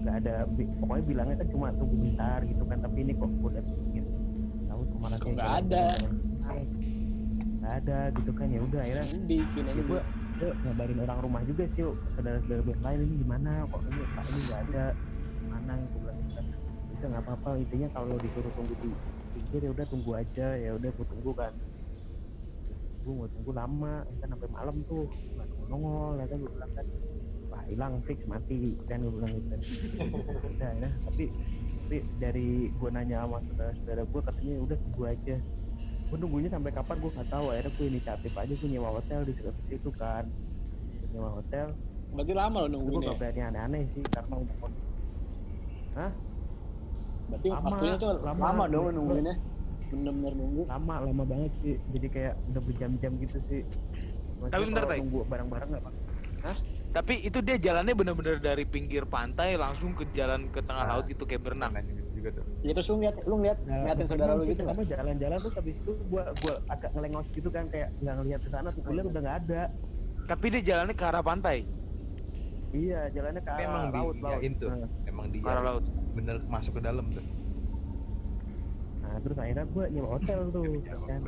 nggak 0.02 0.14
ada 0.22 0.34
pokoknya 0.82 1.04
bilangnya 1.06 1.36
kan 1.42 1.48
cuma 1.50 1.74
tunggu 1.78 1.94
bentar 1.94 2.38
gitu 2.46 2.62
kan 2.66 2.78
tapi 2.82 2.98
ini 3.06 3.12
kok 3.14 3.30
gue 3.30 3.48
udah 3.54 3.64
pikir 3.66 4.04
tahu 4.66 4.82
ke 4.82 4.96
mana 4.98 5.16
kayak 5.18 5.34
nggak 5.38 5.52
ada? 5.62 5.84
nggak 7.62 7.74
ada 7.78 7.98
gitu 8.18 8.30
kan 8.34 8.46
ya 8.50 8.60
udah 8.62 8.80
akhirnya 8.82 9.06
Bikin 9.30 9.64
ya 9.66 9.72
aja 9.74 9.82
gue 9.86 10.00
gue 10.42 10.50
ngabarin 10.66 10.98
orang 11.06 11.18
rumah 11.22 11.42
juga 11.46 11.70
sih 11.70 11.86
yuk 11.86 11.94
saudara-saudara 12.18 12.60
gue 12.66 12.74
lain 12.82 12.98
ini 13.06 13.14
gimana? 13.22 13.62
Kok 13.70 13.82
ini 13.86 14.02
pak 14.10 14.24
ini 14.26 14.38
nggak 14.42 14.60
ada? 14.66 14.84
Mana 15.46 15.72
gue 15.86 15.98
bilang 16.02 16.16
gitu 16.18 16.32
kan. 16.34 16.46
Udah 16.82 17.06
nggak 17.14 17.22
apa-apa 17.22 17.50
intinya 17.62 17.88
kalau 17.94 18.16
disuruh 18.18 18.52
tunggu 18.58 18.74
di 18.82 18.90
pinggir 19.30 19.60
ya 19.62 19.70
udah 19.70 19.86
tunggu 19.86 20.10
aja 20.18 20.48
ya 20.58 20.70
udah 20.74 20.90
gue 20.90 21.06
tunggu 21.06 21.30
kan. 21.38 21.54
Gue 23.06 23.14
mau 23.14 23.28
tunggu 23.30 23.50
lama 23.54 23.94
kan 24.18 24.28
sampai 24.34 24.50
malam 24.50 24.76
tuh 24.90 25.06
nggak 25.06 25.46
nongol 25.70 26.18
ya 26.18 26.26
kan 26.26 26.38
gue 26.42 26.50
bilang 26.50 26.72
kan. 26.74 26.86
Wah 27.46 27.62
hilang 27.70 27.94
fix 28.02 28.18
mati 28.26 28.74
kan 28.90 28.98
gue 28.98 29.12
bilang 29.14 29.30
gitu 29.38 29.46
kan. 29.46 29.60
Udah 30.42 30.70
ya 30.74 30.90
tapi 31.06 31.24
tapi 31.86 31.96
dari 32.18 32.66
gue 32.74 32.90
nanya 32.90 33.22
sama 33.22 33.38
saudara-saudara 33.46 34.02
gue 34.10 34.20
katanya 34.26 34.54
udah 34.58 34.76
tunggu 34.90 35.02
aja 35.06 35.36
gue 36.12 36.20
nunggunya 36.20 36.52
sampai 36.52 36.76
kapan 36.76 37.00
gue 37.00 37.08
nggak 37.08 37.30
tahu 37.32 37.46
akhirnya 37.48 37.72
gue 37.72 37.86
inisiatif 37.88 38.32
aja 38.36 38.52
gue 38.52 38.68
nyewa 38.68 38.90
hotel 38.92 39.24
di 39.24 39.32
sekitar 39.32 39.64
situ 39.64 39.88
kan 39.90 40.28
nyewa 41.08 41.40
hotel 41.40 41.72
Berarti 42.12 42.32
lama 42.36 42.56
lo 42.60 42.68
gue 42.68 42.72
nungguin 42.76 43.00
ya? 43.00 43.08
gak 43.08 43.16
berani 43.16 43.40
aneh-aneh 43.40 43.82
sih 43.96 44.04
karena 44.04 44.34
udah 44.36 44.56
kon- 44.60 44.76
Berarti 47.22 47.48
Lama, 47.48 47.64
waktunya 47.64 47.94
tuh 47.96 48.10
lama. 48.20 48.42
lama, 48.44 48.64
dong 48.68 48.84
nungguinnya. 48.92 49.34
Bener-bener 49.88 50.32
nunggu. 50.36 50.62
lama 50.68 50.94
lama 51.00 51.24
banget 51.24 51.52
sih 51.64 51.74
jadi 51.88 52.06
kayak 52.08 52.34
udah 52.44 52.60
berjam-jam 52.60 53.12
gitu 53.16 53.38
sih 53.48 53.62
Maksudnya 54.36 54.52
Tapi 54.52 54.64
bentar, 54.68 54.84
Tai. 54.84 54.98
nunggu 55.00 55.20
bareng-bareng 55.24 55.68
nggak 55.72 55.82
apa 55.88 56.52
Tapi 56.92 57.14
itu 57.24 57.38
dia 57.40 57.56
jalannya 57.56 57.96
bener-bener 57.96 58.36
dari 58.36 58.68
pinggir 58.68 59.08
pantai 59.08 59.56
langsung 59.56 59.96
ke 59.96 60.04
jalan 60.12 60.52
ke 60.52 60.60
tengah 60.60 60.84
Ah. 60.84 60.90
laut 60.92 61.08
gitu 61.08 61.24
kayak 61.24 61.40
berenang. 61.40 61.72
nanya 61.72 62.01
juga 62.22 62.30
tuh. 62.38 62.46
Ya 62.62 62.70
terus 62.78 62.86
lu 62.86 63.02
ngeliat, 63.02 63.16
lu 63.26 63.34
ngeliat, 63.42 63.58
ngeliatin 63.66 64.06
saudara 64.06 64.32
lu 64.38 64.46
gitu 64.46 64.62
apa 64.62 64.82
jalan-jalan 64.86 65.38
tuh 65.42 65.52
habis 65.58 65.74
itu 65.82 65.92
gua 66.06 66.24
gua 66.38 66.54
agak 66.70 66.94
ngelengos 66.94 67.26
gitu 67.34 67.50
kan 67.50 67.66
kayak 67.66 67.90
nggak 67.98 68.14
ngeliat 68.22 68.40
ke 68.46 68.48
sana 68.54 68.70
tuh 68.70 68.82
kuliah 68.86 69.02
udah 69.02 69.20
nggak 69.20 69.38
ada. 69.42 69.62
Tapi 70.30 70.46
dia 70.54 70.62
jalannya 70.62 70.94
ke 70.94 71.02
arah 71.02 71.24
pantai, 71.26 71.66
iya 72.70 73.10
jalannya 73.10 73.42
ke 73.42 73.50
arah 73.50 73.66
emang 73.66 73.84
laut 73.90 74.16
laut. 74.22 74.38
tuh. 74.54 74.70
Nah, 74.70 74.88
emang 75.10 75.26
ke 75.34 75.34
dia 75.34 75.50
arah 75.50 75.64
laut. 75.66 75.84
bener 76.14 76.36
masuk 76.46 76.78
ke 76.78 76.82
dalam 76.86 77.10
tuh. 77.10 77.26
Nah 79.02 79.18
terus 79.18 79.34
akhirnya 79.34 79.66
gua 79.66 79.84
nyewa 79.90 80.08
hotel 80.14 80.40
tuh 80.54 80.78
kan. 81.10 81.20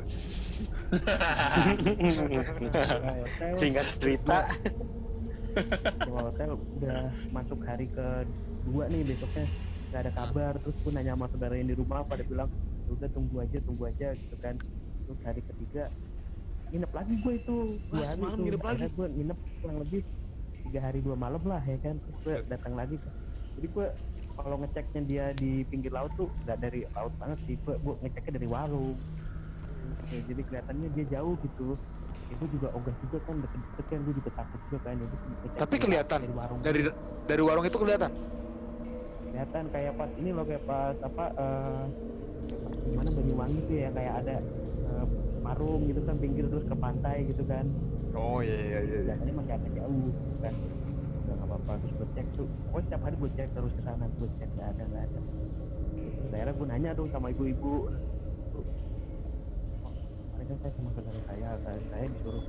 hotel. 3.19 3.53
Singkat 3.59 3.87
cerita, 3.99 4.37
nyewa 6.07 6.31
hotel 6.31 6.49
udah 6.79 7.11
masuk 7.35 7.59
hari 7.67 7.91
ke 7.91 8.31
dua 8.63 8.87
nih 8.87 9.03
besoknya 9.03 9.45
nggak 9.95 10.11
ada 10.11 10.15
kabar 10.27 10.53
terus 10.59 10.75
gue 10.83 10.91
nanya 10.91 11.15
sama 11.15 11.31
saudara 11.31 11.55
yang 11.55 11.71
di 11.71 11.75
rumah 11.79 12.03
pada 12.03 12.27
bilang 12.27 12.51
"Ya 12.83 12.91
udah 12.99 13.09
tunggu 13.15 13.39
aja 13.39 13.57
tunggu 13.63 13.87
aja 13.87 14.11
gitu 14.11 14.35
kan. 14.43 14.59
Terus 15.07 15.19
hari 15.23 15.39
ketiga 15.47 15.87
nginep 16.67 16.91
lagi 16.91 17.13
gue 17.15 17.33
itu 17.39 17.55
Wah, 17.87 17.95
dua 17.95 18.03
hari 18.03 18.11
semalam 18.19 18.35
tuh. 18.35 18.43
nginep 18.43 18.63
lagi? 18.67 18.85
Gue 18.91 19.07
nginep 19.07 19.37
kurang 19.63 19.77
lebih 19.87 20.01
tiga 20.67 20.79
hari 20.83 20.99
dua 20.99 21.15
malam 21.15 21.43
lah 21.47 21.63
ya 21.63 21.79
kan. 21.79 21.95
Terus 22.03 22.17
gue 22.27 22.35
datang 22.51 22.75
lagi 22.75 22.99
jadi 23.55 23.67
gue 23.71 23.87
kalau 24.35 24.55
ngeceknya 24.59 25.01
dia 25.07 25.25
di 25.31 25.63
pinggir 25.63 25.95
laut 25.95 26.11
tuh 26.19 26.27
nggak 26.43 26.57
dari 26.59 26.83
laut 26.91 27.15
banget 27.15 27.39
sih 27.47 27.55
gue, 27.55 27.73
gue 27.79 27.93
ngeceknya 28.03 28.33
dari 28.35 28.47
warung. 28.51 28.99
Ya, 30.11 30.19
jadi 30.27 30.41
kelihatannya 30.43 30.87
dia 30.91 31.05
jauh 31.15 31.39
gitu. 31.39 31.79
Itu 32.27 32.43
juga 32.51 32.67
ogah 32.75 32.91
juga 32.99 33.17
kan 33.23 33.39
deket-deket 33.39 33.85
kan 33.87 33.99
gue 34.03 34.13
juga 34.19 34.29
takut 34.35 34.59
juga 34.67 34.79
kan 34.91 34.95
ngecek 34.99 35.55
Tapi 35.55 35.75
kelihatan? 35.79 36.19
dari 36.19 36.35
warung. 36.35 36.59
Dari 36.59 36.79
dari 37.31 37.41
warung 37.47 37.63
itu 37.63 37.77
kelihatan. 37.79 38.11
Kelihatan 39.35 39.67
kayak 39.67 39.93
pas 39.99 40.07
ini 40.15 40.31
loh 40.31 40.47
kayak 40.47 40.63
pas 40.63 40.95
apa 41.03 41.25
eh 41.35 41.83
gimana 42.87 43.09
Banyuwangi 43.11 43.59
tuh 43.67 43.75
ya 43.83 43.89
kayak 43.91 44.13
ada 44.23 44.35
eh, 44.87 45.05
warung 45.43 45.91
gitu 45.91 45.99
kan 46.07 46.15
pinggir 46.23 46.47
terus 46.47 46.63
ke 46.63 46.75
pantai 46.79 47.27
gitu 47.27 47.43
kan. 47.43 47.67
Oh 48.15 48.39
iya 48.39 48.55
iya 48.63 48.79
iya. 48.79 48.95
kelihatannya 49.03 49.35
masih 49.35 49.53
agak 49.59 49.71
jauh 49.75 50.07
gitu 50.23 50.35
kan. 50.39 50.55
Udah 51.27 51.33
nggak 51.35 51.49
apa-apa 51.51 51.71
terus 51.83 51.93
gue 51.99 52.07
cek 52.15 52.27
tuh 52.39 52.47
pokoknya 52.63 52.83
setiap 52.87 53.01
hari 53.03 53.15
gue 53.19 53.31
cek 53.35 53.49
terus 53.51 53.71
ke 53.75 53.81
sana 53.83 54.05
gue 54.07 54.29
cek 54.39 54.49
nggak 54.55 54.69
ada 54.71 54.83
nggak 54.87 55.03
ada. 55.11 55.19
Akhirnya 56.31 56.53
gue 56.55 56.67
nanya 56.71 56.91
tuh 56.95 57.07
sama 57.11 57.27
ibu-ibu. 57.35 57.91
"Oh, 59.83 59.93
kan 60.35 60.57
saya 60.59 60.71
sama 60.75 60.89
saudara 60.95 61.19
saya 61.27 61.49
saya, 61.63 61.79
saya 61.91 62.05
disuruh 62.07 62.43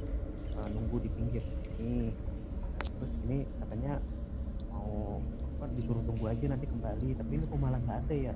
eh, 0.59 0.69
nunggu 0.71 0.97
di 1.03 1.11
pinggir 1.11 1.43
ini 1.83 2.15
terus 2.97 3.13
ini 3.27 3.45
katanya 3.59 4.01
mau 4.73 5.21
apa 5.45 5.65
disuruh 5.73 6.03
tunggu 6.05 6.27
aja 6.29 6.47
nanti 6.51 6.67
kembali 6.87 7.11
tapi 7.19 7.33
ini 7.35 7.45
kok 7.51 7.59
malah 7.59 7.81
nggak 7.83 7.99
ada 8.07 8.15
ya 8.15 8.35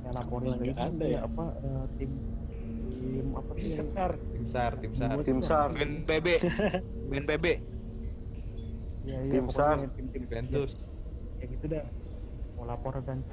saya 0.00 0.12
laporin 0.16 0.48
Malah 0.48 0.56
ke 0.56 0.64
nggak 0.64 0.80
itu 0.80 0.88
ada 0.96 1.04
ya 1.04 1.20
ya? 1.20 1.20
apa 1.28 1.44
eh, 1.60 1.84
tim 2.00 2.12
tim 3.00 3.26
apa 3.36 3.52
sih 3.60 3.70
Tim 4.32 4.44
SAR, 4.48 4.72
tim 4.80 4.92
SAR. 4.96 5.20
Tim 5.24 5.38
itu 5.38 5.44
SAR. 5.44 5.68
BNPB. 5.76 6.26
BNPB. 7.08 7.46
ya, 9.04 9.18
ya, 9.28 9.30
Tim 9.30 9.44
SAR. 9.52 9.76
tim 9.92 10.06
tim 10.12 10.24
Ventus. 10.32 10.72
ya 11.40 11.44
gitu 11.48 11.66
dah 11.68 11.84
mau 12.56 12.64
lapor 12.68 13.00
kan 13.04 13.24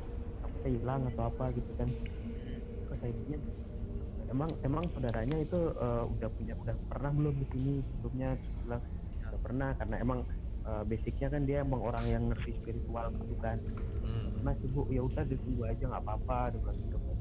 apa 0.44 0.68
hilang 0.68 1.02
atau 1.12 1.24
apa 1.28 1.52
gitu 1.56 1.72
kan 1.76 1.90
kata 2.88 3.06
ibunya 3.12 3.40
emang 4.32 4.52
emang 4.64 4.86
saudaranya 4.92 5.38
itu 5.40 5.60
eh, 5.76 6.04
udah 6.08 6.30
punya 6.36 6.54
udah 6.60 6.76
pernah 6.88 7.12
belum 7.16 7.36
di 7.40 7.46
sini 7.52 7.74
sebelumnya 7.84 8.40
bilang 8.64 8.84
udah 9.28 9.40
pernah 9.44 9.70
karena 9.76 9.96
emang 10.00 10.20
eh, 10.68 10.84
basicnya 10.84 11.28
kan 11.30 11.42
dia 11.44 11.58
emang 11.62 11.82
orang 11.82 12.06
yang 12.06 12.24
ngerti 12.26 12.52
spiritual 12.56 13.08
gitu 13.16 13.36
kan 13.38 13.58
Hmm. 13.98 14.30
pernah 14.34 14.54
sih 14.56 14.70
bu 14.70 14.86
ya 14.88 15.02
udah 15.02 15.24
ditunggu 15.24 15.64
aja 15.66 15.84
nggak 15.86 16.04
apa-apa 16.04 16.38
dia 16.50 16.60
bilang 16.60 16.78
gitu 16.80 16.98
kan 16.98 17.18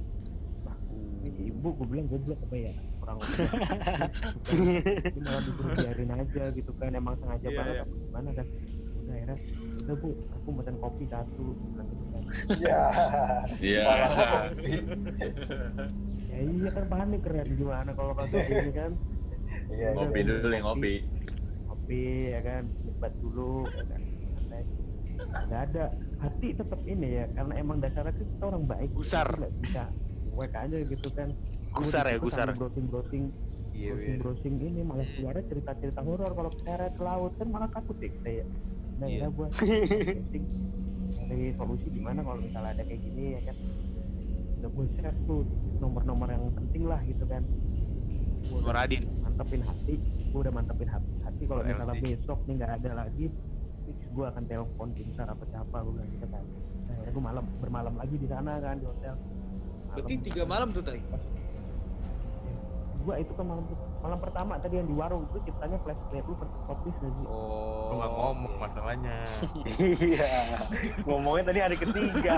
nah 0.63 0.77
ini 1.23 1.43
ibu 1.49 1.69
gue 1.73 1.87
bilang 1.87 2.07
goblok 2.07 2.39
apa 2.41 2.57
ya 2.57 2.73
orang 2.99 3.17
Ini 4.47 5.21
malah 5.21 5.41
disuruh 5.41 5.73
biarin 5.75 6.11
aja 6.13 6.43
gitu 6.51 6.73
kan 6.75 6.91
emang 6.91 7.15
sengaja 7.17 7.47
Iya, 7.47 7.57
banget 7.57 7.73
iya. 7.73 7.83
apa 7.83 7.95
gimana 7.97 8.31
kan 8.33 8.47
udah 8.97 9.15
akhirnya 9.15 9.37
udah 9.81 9.95
bu 9.97 10.09
aku 10.33 10.49
pesen 10.53 10.77
kopi 10.77 11.05
satu 11.07 11.45
bilang 11.71 11.89
gitu 11.89 12.05
kan 12.07 12.23
Ya. 12.59 12.83
Iya. 13.61 13.85
ya 16.27 16.39
iya 16.43 16.71
kan 16.71 16.85
panik 16.87 17.21
keren 17.23 17.49
gimana 17.49 17.91
kalau 17.93 18.13
kagak 18.15 18.45
ini 18.47 18.73
kan 18.73 18.93
Iya. 19.67 19.89
Ngopi 19.95 20.21
iya. 20.21 20.27
dulu 20.29 20.47
nih 20.47 20.61
ngopi. 20.61 20.95
kopi 21.67 22.03
ya 22.31 22.41
kan 22.41 22.63
nikmat 22.97 23.13
dulu 23.21 23.69
ya 23.69 23.85
kan 23.85 24.01
santai. 24.33 24.63
nggak 25.47 25.61
ada 25.71 25.85
hati 26.17 26.49
tetap 26.53 26.81
ini 26.85 27.09
ya 27.13 27.25
karena 27.31 27.53
emang 27.57 27.77
dasarnya 27.79 28.13
kan 28.13 28.25
kita 28.25 28.45
orang 28.47 28.65
baik 28.65 28.91
Gusar. 28.93 29.29
Nggak 29.29 29.53
bisa 29.61 29.83
cuek 30.27 30.53
aja 30.53 30.77
gitu 30.83 31.09
kan 31.13 31.29
Gusar 31.77 32.05
ya, 32.05 32.17
gusar. 32.17 32.49
browsing 32.53 32.87
browsing 32.89 33.25
Iya, 33.77 33.93
browsing 33.93 34.09
iya. 34.09 34.21
browsing 34.25 34.55
ini 34.57 34.81
malah 34.81 35.05
keluarnya 35.13 35.45
cerita-cerita 35.47 36.01
horor 36.01 36.33
kalau 36.33 36.49
keseret 36.51 36.93
ke 36.97 37.03
laut 37.05 37.33
kan 37.37 37.49
malah 37.53 37.69
takut 37.69 37.97
deh 37.97 38.09
kita 38.11 38.31
ya 38.41 38.47
nah 38.97 39.07
Iya. 39.07 39.21
ya 39.21 39.27
gua 39.29 39.47
browsing 39.53 40.45
cari 41.17 41.53
solusi 41.53 41.87
gimana 41.91 42.21
kalau 42.23 42.41
misalnya 42.41 42.71
ada 42.73 42.83
kayak 42.83 43.01
gini 43.03 43.25
ya 43.37 43.41
kan 43.45 43.57
udah 44.57 44.71
gue 44.73 44.85
share 44.97 45.17
tuh 45.27 45.45
nomor-nomor 45.77 46.29
yang 46.29 46.49
penting 46.55 46.89
lah 46.89 47.01
gitu 47.05 47.25
kan 47.27 47.45
Gua 48.47 48.59
udah 48.63 48.73
Radin. 48.79 49.03
mantepin 49.21 49.61
hati 49.61 49.95
gue 50.27 50.39
udah 50.39 50.53
mantepin 50.55 50.89
hati, 50.89 51.11
hati 51.37 51.45
kalau 51.45 51.61
LD. 51.61 51.69
misalnya 51.69 51.97
besok 52.01 52.39
nih 52.43 52.55
nggak 52.57 52.73
ada 52.81 52.91
lagi 52.97 53.27
gue 53.87 54.25
akan 54.27 54.43
telepon 54.49 54.89
tim 54.91 55.09
SAR 55.13 55.29
apa 55.29 55.45
siapa 55.47 55.77
gue 55.79 55.93
bilang 55.93 56.11
gitu 56.11 56.27
kan 56.27 56.43
nah, 56.43 56.95
akhirnya 56.97 57.13
gue 57.13 57.23
malam 57.23 57.45
bermalam 57.61 57.95
lagi 57.95 58.17
di 58.17 58.27
sana 58.27 58.53
kan 58.59 58.77
di 58.77 58.87
hotel 58.89 59.15
Berarti 59.87 60.15
tiga 60.19 60.43
malam 60.45 60.69
tuh 60.73 60.83
tadi. 60.83 61.01
gue 62.97 63.15
itu 63.17 63.33
kan 63.33 63.47
malam 63.47 63.65
malam 64.03 64.19
pertama 64.19 64.53
tadi 64.59 64.75
yang 64.77 64.85
di 64.85 64.93
warung 64.93 65.25
itu 65.25 65.39
ceritanya 65.41 65.79
flashback 65.79 66.27
lu 66.27 66.35
kopi 66.67 66.89
gak 66.91 67.07
sih 67.07 67.23
Lu 67.23 67.95
nggak 67.95 68.13
ngomong 68.13 68.55
masalahnya. 68.59 69.17
Iya. 69.79 70.29
Ngomongnya 71.07 71.45
tadi 71.47 71.61
hari 71.63 71.77
ketiga. 71.79 72.37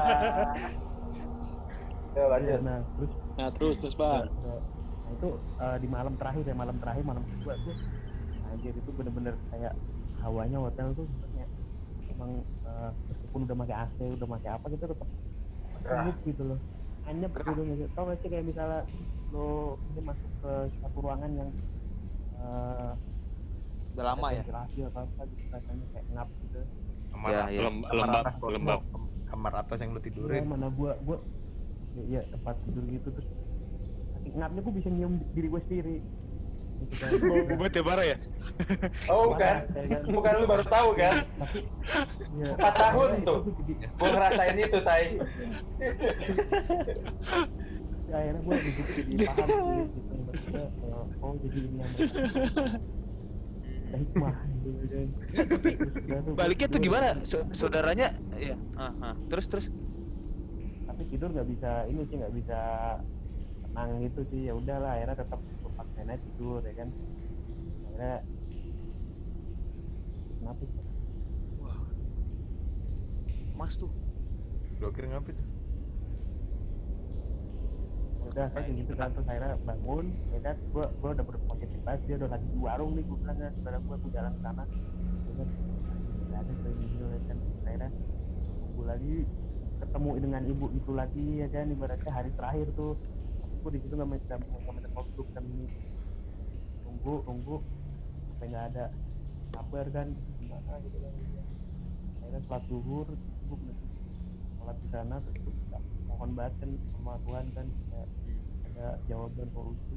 Ya, 2.13 2.25
lanjut. 2.27 2.61
nah 2.61 2.79
terus 2.93 3.11
Nah 3.33 3.49
terus 3.49 3.77
terus 3.81 3.95
udah- 3.97 4.29
nah 4.29 4.61
itu 5.09 5.29
eh, 5.57 5.77
di 5.81 5.89
malam 5.89 6.15
terakhir 6.15 6.45
ya 6.45 6.53
malam 6.53 6.77
terakhir 6.77 7.01
malam 7.01 7.25
kedua 7.25 7.57
tuh 7.65 7.73
anjir 8.53 8.75
itu 8.75 8.91
bener-bener 8.95 9.35
kayak 9.51 9.75
hawanya 10.25 10.59
hotel 10.65 10.93
tuh 10.97 11.05
sebenarnya 11.07 11.47
emang 12.11 12.31
eh, 12.43 12.91
meskipun 13.09 13.41
udah 13.47 13.57
pakai 13.63 13.77
AC 13.77 13.99
udah 14.17 14.29
pakai 14.39 14.51
apa 14.57 14.67
gitu 14.73 14.85
tetap 14.89 15.09
anyep 15.89 16.17
gitu 16.25 16.43
loh 16.45 16.59
anyep 17.07 17.33
gitu 17.45 17.61
nggak 17.65 17.91
tau 17.95 18.05
gak 18.11 18.19
sih 18.21 18.29
kayak 18.33 18.45
misalnya 18.47 18.81
lo 19.33 19.77
ini 19.93 20.01
masuk 20.01 20.31
ke 20.41 20.51
satu 20.81 20.99
ruangan 21.05 21.31
yang 21.37 21.51
eh, 22.39 22.93
Udah 23.95 24.05
lama 24.15 24.27
ya. 24.31 24.43
ventilasi 24.45 24.79
atau 24.85 25.01
apa 25.09 25.23
gitu 25.33 25.45
rasanya 25.51 25.85
kayak 25.93 26.07
ngap 26.13 26.29
gitu 26.45 26.61
Kamar, 27.09 27.29
Ya, 27.33 27.41
ya. 27.49 27.61
lem- 27.65 27.87
Lembab, 27.89 28.25
kamar 28.29 28.51
lembab. 28.53 28.81
Kam- 28.93 29.13
Kamar 29.29 29.53
atas 29.61 29.79
yang 29.81 29.91
lu 29.93 30.01
Iya, 30.01 30.05
tidurin. 30.09 30.45
mana 30.49 30.67
gua 30.73 30.93
gua 31.05 31.17
ya, 31.97 32.05
ya 32.05 32.21
tempat 32.33 32.57
tidur 32.65 32.85
gitu 32.89 33.09
terus 33.13 33.29
ngapnya 34.29 34.61
gua 34.65 34.75
bisa 34.77 34.89
nyium 34.93 35.15
diri 35.33 35.49
gua 35.49 35.61
sendiri 35.65 35.97
banget 37.59 37.73
ya 37.79 37.83
parah 37.83 38.07
ya. 38.07 38.17
Oh, 39.11 39.35
bukan. 39.35 39.55
Bukan 40.09 40.33
lu 40.41 40.47
baru 40.47 40.65
tahu 40.67 40.89
kan? 40.97 41.15
ya, 42.39 42.47
Empat 42.55 42.75
tahun 42.75 43.11
tuh. 43.27 43.39
Gua 43.99 44.09
ngerasain 44.15 44.57
itu, 44.57 44.79
Tai. 44.83 45.05
ya, 48.09 48.17
akhirnya 48.25 48.57
situ 48.65 48.83
jadi 49.05 49.27
paham 49.29 49.49
gitu 49.85 50.01
oh 51.21 51.33
jadi 51.45 51.59
ini 51.61 51.77
yang 51.77 51.93
hikmah 54.01 54.35
Baliknya 56.37 56.69
tuh 56.69 56.81
gimana? 56.81 57.09
Sau- 57.25 57.49
saudaranya 57.53 58.17
ya. 58.37 58.57
Ah, 58.77 58.93
ah. 59.03 59.15
Terus 59.29 59.47
terus. 59.49 59.67
tapi 60.89 61.05
tidur 61.15 61.31
nggak 61.31 61.47
bisa 61.53 61.85
ini 61.87 62.01
sih 62.09 62.17
nggak 62.17 62.33
bisa 62.33 62.59
tenang 63.63 64.03
gitu 64.03 64.21
sih 64.33 64.49
ya 64.49 64.57
udahlah 64.57 64.97
akhirnya 64.99 65.21
tetap 65.21 65.41
paksain 65.79 66.11
aja 66.11 66.19
tidur 66.19 66.61
ya 66.67 66.75
kan? 66.75 66.89
Akhirnya 67.87 68.15
kenapa 70.43 70.63
sih? 70.67 70.83
Mas 73.59 73.75
tuh. 73.79 73.91
Gua 74.79 74.91
kira 74.95 75.07
ngapain 75.11 75.35
tuh? 75.35 75.47
udah 78.29 78.47
saya 78.55 78.71
gitu 78.71 78.93
kan 78.95 79.09
terus 79.11 79.27
akhirnya 79.27 79.57
bangun 79.67 80.07
ya 80.31 80.39
kan? 80.47 80.57
Gua 80.71 80.87
gua 81.03 81.11
udah 81.17 81.25
berpositif 81.27 81.81
banget 81.83 82.01
dia 82.07 82.17
udah 82.23 82.31
lagi 82.31 82.47
di 82.47 82.59
warung 82.63 82.93
nih 82.95 83.05
gua 83.09 83.19
bilang 83.19 83.39
kan 83.41 83.51
saudara 83.59 83.79
gua 83.83 83.97
tuh 83.99 84.11
jalan 84.15 84.31
ke 84.31 84.41
sana. 84.47 84.65
Ya 85.27 85.33
kan? 85.35 85.49
Ada 86.39 86.71
gitu 86.79 87.05
ya 87.09 87.21
kan? 87.27 87.39
Akhirnya 87.67 87.91
tunggu 88.63 88.83
lagi 88.87 89.15
ketemu 89.79 90.11
dengan 90.23 90.43
ibu 90.47 90.67
itu 90.71 90.91
lagi 90.95 91.27
ya 91.43 91.49
kan? 91.51 91.67
Ibaratnya 91.67 92.13
hari 92.15 92.31
terakhir 92.39 92.67
tuh. 92.79 92.95
Tapi 93.43 93.55
gua 93.59 93.71
di 93.75 93.81
situ 93.83 93.93
nggak 93.97 94.11
minta 94.13 94.35
waktu 94.99 95.21
kan 95.35 95.45
tunggu 96.83 97.15
tunggu. 97.25 97.57
Sampai 98.35 98.47
nggak 98.51 98.67
ada? 98.75 98.85
Kabar 99.55 99.87
kan? 99.95 100.09
Gimana 100.43 100.73
gitu 100.83 100.99
kan? 100.99 101.13
Akhirnya 102.19 102.41
setelah 102.45 102.63
zuhur 102.69 103.07
bener 103.49 103.77
sholat 104.59 104.77
di 104.85 104.89
sana 104.93 105.17
terus 105.25 105.57
mohon 106.05 106.31
banget 106.37 106.55
kan 106.61 106.71
sama 106.93 107.17
Tuhan 107.25 107.47
kan 107.57 107.67
kayak 107.89 108.09
ada 108.69 108.87
jawaban 109.09 109.49
solusi 109.57 109.97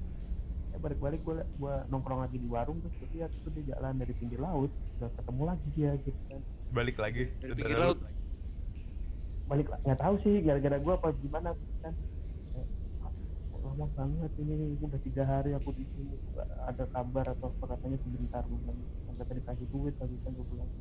ya 0.71 0.77
balik-balik 0.79 1.19
gue 1.27 1.43
gua 1.59 1.83
nongkrong 1.91 2.23
lagi 2.23 2.39
di 2.39 2.47
warung 2.47 2.79
terus 2.79 2.95
gue 3.03 3.19
lihat 3.19 3.31
itu 3.35 3.49
dia 3.51 3.75
jalan 3.75 3.99
dari 3.99 4.13
pinggir 4.15 4.39
laut 4.39 4.71
udah 4.95 5.11
ketemu 5.19 5.43
lagi 5.43 5.67
dia 5.75 5.91
gitu 6.07 6.21
kan. 6.31 6.41
Balik 6.71 6.97
lagi. 7.03 7.23
Dari 7.43 7.51
pinggir 7.51 7.79
laut. 7.79 7.99
balik 9.51 9.67
nggak 9.67 9.99
tahu 9.99 10.15
sih 10.23 10.39
gara-gara 10.47 10.79
gue 10.79 10.93
apa 10.95 11.07
gimana 11.19 11.51
gitu 11.51 11.75
kan. 11.83 11.91
Kayak, 11.91 11.99
"Kok 11.99 12.10
lama 13.81 13.97
banget 13.97 14.31
ini 14.37 14.77
gue 14.77 14.85
udah 14.85 15.01
tiga 15.01 15.23
hari 15.25 15.57
aku 15.57 15.73
di 15.73 15.81
sini. 15.89 16.13
Nggak 16.13 16.47
ada 16.69 16.83
kabar 16.93 17.25
atau 17.33 17.49
apa 17.49 17.65
katanya 17.73 17.97
sebentar 18.05 18.45
gue 18.45 18.59
bilang 18.61 18.77
sampai 19.09 19.25
tadi 19.25 19.41
kasih 19.41 19.67
duit 19.73 19.95
lagi 19.97 20.15
kan 20.21 20.31
gue 20.37 20.47
bilang. 20.53 20.69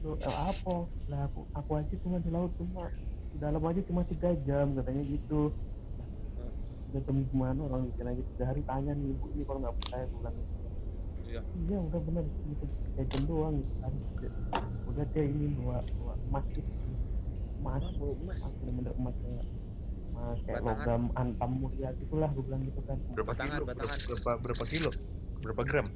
Eh, 0.00 0.16
apa? 0.16 0.88
Lah 1.12 1.28
aku 1.28 1.44
aku 1.52 1.70
aja 1.76 1.92
cuma 2.00 2.16
di 2.24 2.32
laut 2.32 2.48
cuma 2.56 2.88
di 3.28 3.36
dalam 3.36 3.60
aja 3.60 3.84
cuma 3.84 4.00
tiga 4.08 4.32
jam 4.48 4.72
katanya 4.72 5.04
gitu. 5.04 5.52
Udah 6.88 7.00
jam 7.04 7.20
gimana 7.28 7.60
orang 7.68 7.92
bikin 7.92 8.08
lagi. 8.08 8.24
Tiga 8.32 8.48
hari 8.48 8.64
tanya 8.64 8.96
nih 8.96 9.12
ibu 9.12 9.28
ini 9.36 9.44
kalau 9.44 9.60
nggak 9.60 9.76
percaya 9.76 10.08
gitu. 10.08 10.24
Iya. 11.28 11.40
iya 11.44 11.78
udah 11.84 12.00
bener. 12.00 12.24
Gitu. 12.24 12.64
Tiga 12.64 13.02
jam 13.12 13.22
doang 13.28 13.54
gitu 13.60 13.74
kan. 13.84 13.92
Udah 14.88 15.04
dia 15.12 15.24
ini 15.28 15.52
bawa 15.60 15.84
bawa 16.00 16.16
emas 16.32 16.44
gitu 16.48 16.72
emas. 17.60 17.84
Emas. 17.84 18.40
emas 18.40 18.40
bener-bener 18.56 18.94
emas 18.96 19.16
kayak 20.40 20.60
Batangan. 20.60 20.76
logam 20.78 21.02
antam 21.14 21.50
mulia 21.56 21.88
gitulah 21.96 22.30
gue 22.30 22.42
bilang 22.42 22.62
gitu 22.62 22.80
kan 22.82 22.96
Berapa 23.10 23.30
Batangan, 23.30 23.56
kilo? 23.56 23.64
batangan. 23.66 23.98
Berapa 24.02 24.30
berapa 24.38 24.64
kilo? 24.66 24.90
Berapa 25.40 25.62
gram? 25.64 25.86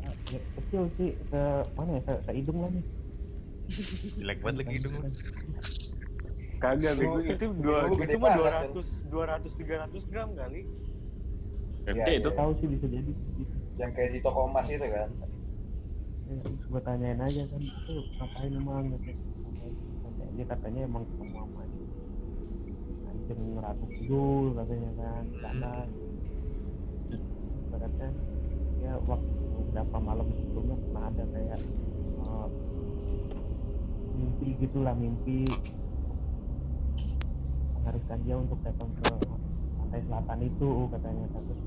Ah, 0.00 0.12
ya, 0.26 0.40
kecil 0.54 0.82
sih 0.94 1.10
ke 1.24 1.42
mana 1.74 1.90
ya 1.92 2.02
ke, 2.02 2.14
ke 2.20 2.32
hidung 2.34 2.58
lah 2.60 2.70
nih 2.70 2.84
Jelek 4.14 4.38
banget 4.38 4.56
lagi 4.60 4.72
hidung. 4.76 4.94
Kagak 6.54 6.92
bego 6.96 7.18
itu 7.20 7.44
dua 7.58 7.78
itu 7.90 8.16
mah 8.16 8.32
banget, 8.34 8.72
200 8.72 9.08
200 9.08 9.52
300 9.92 10.10
gram 10.10 10.28
kali. 10.32 10.60
Gede 11.84 12.00
Iya, 12.00 12.16
itu. 12.16 12.28
iya. 12.28 12.36
tahu 12.36 12.50
sih 12.54 12.68
bisa 12.68 12.86
jadi 12.86 13.12
yang 13.74 13.90
kayak 13.90 14.10
di 14.10 14.20
toko 14.20 14.46
emas 14.46 14.68
itu 14.68 14.80
kan 14.80 15.10
ya, 16.24 16.34
gue 16.46 16.80
tanyain 16.80 17.18
aja 17.18 17.42
kan 17.44 17.60
itu 17.60 17.92
ngapain 18.14 18.52
emang 18.54 18.84
gitu 18.94 19.12
dia 20.30 20.46
katanya 20.46 20.80
emang 20.84 21.02
ketemu 21.04 21.24
sama 21.34 21.63
anjing 23.24 23.56
ratu 23.56 23.84
kidul 23.88 24.52
katanya 24.52 24.90
kan 25.00 25.24
sana 25.40 25.72
ibaratnya 27.64 28.08
ya 28.84 28.92
waktu 29.08 29.32
beberapa 29.64 29.96
malam 29.96 30.28
sebelumnya 30.28 30.76
pernah 30.76 31.04
ada 31.08 31.24
kayak 31.32 31.60
eh, 32.20 32.48
mimpi 34.14 34.48
gitulah 34.60 34.94
mimpi 34.94 35.38
mengharuskan 37.74 38.18
dia 38.28 38.36
untuk 38.36 38.58
datang 38.60 38.90
ke 39.00 39.08
pantai 39.80 40.00
selatan 40.08 40.38
itu 40.44 40.70
katanya 40.92 41.26
kan. 41.32 41.42
Terus 41.44 41.62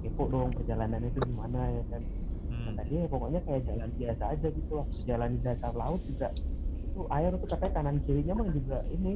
kepo 0.00 0.22
dong 0.32 0.50
perjalanan 0.56 1.00
itu 1.04 1.20
gimana 1.24 1.60
ya 1.68 1.84
kan. 1.92 2.02
Hmm. 2.50 2.74
kata 2.74 2.82
dia 2.90 3.06
pokoknya 3.06 3.40
kayak 3.46 3.62
jalan 3.62 3.90
biasa 3.94 4.24
aja 4.34 4.48
gitu 4.50 4.72
waktu 4.74 4.96
jalan 5.06 5.30
di 5.38 5.40
dasar 5.46 5.70
laut 5.78 6.02
juga 6.02 6.28
itu 6.82 7.00
air 7.14 7.30
tuh 7.38 7.46
katanya 7.46 7.72
kanan 7.78 7.96
kirinya 8.02 8.34
mah 8.34 8.48
juga 8.50 8.78
ini 8.90 9.12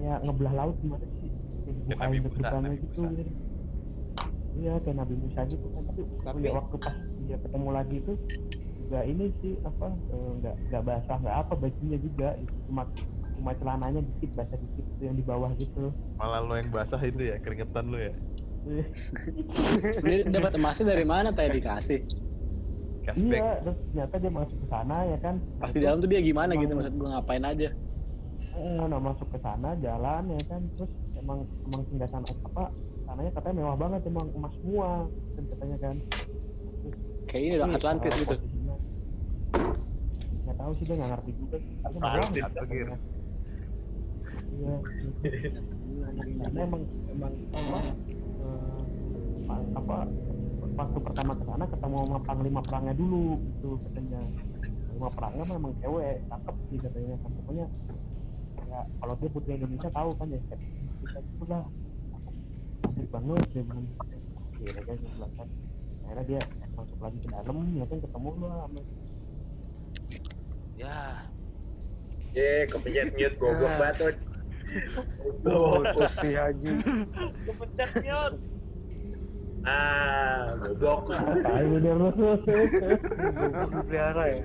kayak 0.00 0.18
ngebelah 0.24 0.54
laut 0.56 0.76
gimana 0.80 1.04
sih 1.20 1.30
kayak 1.84 1.98
Nabi 2.00 2.16
gitu 2.16 2.28
Musa. 2.32 2.56
gitu. 2.72 3.22
iya 4.56 4.72
kayak 4.80 4.96
Nabi 4.96 5.14
Musa 5.14 5.40
gitu 5.44 5.66
kan 5.68 5.82
tapi, 5.86 6.02
Tapi- 6.24 6.40
ya 6.40 6.50
waktu 6.56 6.76
pas 6.80 6.96
dia 7.20 7.36
ketemu 7.38 7.68
lagi 7.70 7.96
itu 8.00 8.12
juga 8.80 9.00
ini 9.04 9.24
sih 9.38 9.52
apa 9.62 9.86
eh, 9.92 10.30
nggak 10.40 10.54
nggak 10.66 10.82
basah 10.82 11.16
nggak 11.20 11.36
apa 11.38 11.52
bajunya 11.54 11.98
juga 12.00 12.28
itu 12.34 12.54
cuma 12.66 12.82
cuma 13.36 13.50
celananya 13.54 14.00
dikit 14.02 14.30
basah 14.34 14.56
dikit 14.58 14.84
tuh 14.90 15.04
yang 15.04 15.14
di 15.14 15.22
bawah 15.22 15.50
gitu 15.54 15.92
Malah 16.16 16.40
lo 16.42 16.54
yang 16.56 16.68
basah 16.68 17.00
itu 17.00 17.22
ya, 17.22 17.36
keringetan 17.38 17.88
lo 17.88 17.96
ya. 17.96 18.12
Dia 20.04 20.28
dapat 20.28 20.52
emasnya 20.52 20.92
dari 20.92 21.04
mana 21.04 21.32
tadi 21.32 21.56
dikasih? 21.56 22.04
Cashback. 23.00 23.32
iya 23.32 23.48
terus 23.64 23.78
ternyata 23.80 24.14
dia 24.20 24.28
masuk 24.30 24.56
ke 24.60 24.66
sana 24.68 24.96
ya 25.08 25.16
kan 25.16 25.34
Pas 25.56 25.72
di 25.72 25.80
dalam 25.80 25.98
tuh 25.98 26.08
dia 26.12 26.20
gimana 26.20 26.52
gitu 26.52 26.72
maksud 26.76 26.92
gua 27.00 27.08
ngapain 27.16 27.40
aja? 27.40 27.68
Eh, 28.50 28.82
nah 28.90 29.00
masuk 29.00 29.28
ke 29.30 29.38
sana 29.38 29.78
jalan 29.78 30.22
ya 30.34 30.42
kan. 30.50 30.62
Terus 30.74 30.90
emang 31.16 31.38
emang 31.70 31.82
tinggal 31.88 32.08
sana 32.10 32.26
apa 32.26 32.64
sananya 33.06 33.30
katanya 33.34 33.54
mewah 33.62 33.76
banget 33.78 34.00
emang 34.06 34.26
emas 34.34 34.52
semua 34.62 34.88
kan 35.34 35.44
katanya 35.54 35.76
kan. 35.78 35.96
Kayak 37.30 37.42
ini 37.46 37.54
dong 37.58 37.72
Atlantis 37.74 38.12
eh, 38.14 38.20
gitu. 38.26 38.36
nggak 40.40 40.56
tahu 40.58 40.70
sih 40.78 40.84
dia 40.88 40.94
nggak 40.98 41.10
ngerti 41.14 41.30
juga 41.38 41.56
sih. 41.62 41.74
Tapi 41.78 41.96
mewah 41.96 42.10
Atlantis, 42.18 42.44
katanya. 42.50 42.96
iya 44.60 44.76
karena 46.42 46.60
emang 46.66 46.82
emang 47.08 47.32
apa 47.54 47.78
eh, 47.80 48.80
pa- 49.46 49.70
apa 49.78 49.96
waktu 50.80 50.98
pertama 51.00 51.32
ke 51.36 51.44
sana 51.44 51.64
ketemu 51.68 51.96
sama 52.08 52.20
panglima 52.24 52.60
perangnya 52.64 52.94
dulu 52.98 53.38
gitu 53.40 53.70
katanya. 53.88 54.20
Panglima 54.90 55.08
perangnya 55.14 55.42
mah 55.46 55.56
emang 55.56 55.74
cewek 55.80 56.16
cakep 56.28 56.56
sih 56.68 56.78
katanya. 56.82 57.14
Kan 57.20 57.30
pokoknya 57.40 57.66
ya 58.70 58.80
kalau 59.02 59.14
dia 59.18 59.28
putri 59.28 59.50
Indonesia 59.58 59.90
tahu 59.90 60.10
kan 60.14 60.26
ya 60.30 60.38
kayak 60.46 60.60
kita 61.02 61.18
gitu 61.26 61.44
lah. 61.50 61.62
Cantik 62.80 63.08
banget 63.10 63.38
dia 63.50 63.62
bilang. 63.66 63.86
Ya 64.60 64.70
kan 64.78 64.94
dia 64.94 65.10
bilang 65.10 65.32
kan 65.34 65.48
akhirnya 66.00 66.24
dia 66.26 66.40
masuk 66.74 66.98
lagi 66.98 67.18
ke 67.18 67.28
dalam 67.28 67.56
ya 67.76 67.84
kan 67.86 67.98
ketemu 67.98 68.30
lah 68.40 68.54
sama 68.66 68.80
Ya, 70.80 70.96
ye 72.32 72.64
kepencet 72.64 73.12
mute 73.12 73.36
goblok 73.36 73.74
banget 73.80 73.96
tuh 74.00 74.14
Oh, 75.44 75.82
si 76.08 76.32
Haji. 76.38 76.70
kepencet 77.44 77.90
nyot. 78.00 78.34
ah 79.66 80.46
goblok. 80.56 81.10
Tai 81.44 81.64
udah 81.68 81.94
lu. 82.00 82.08
Pelihara 83.84 84.24
ya. 84.30 84.42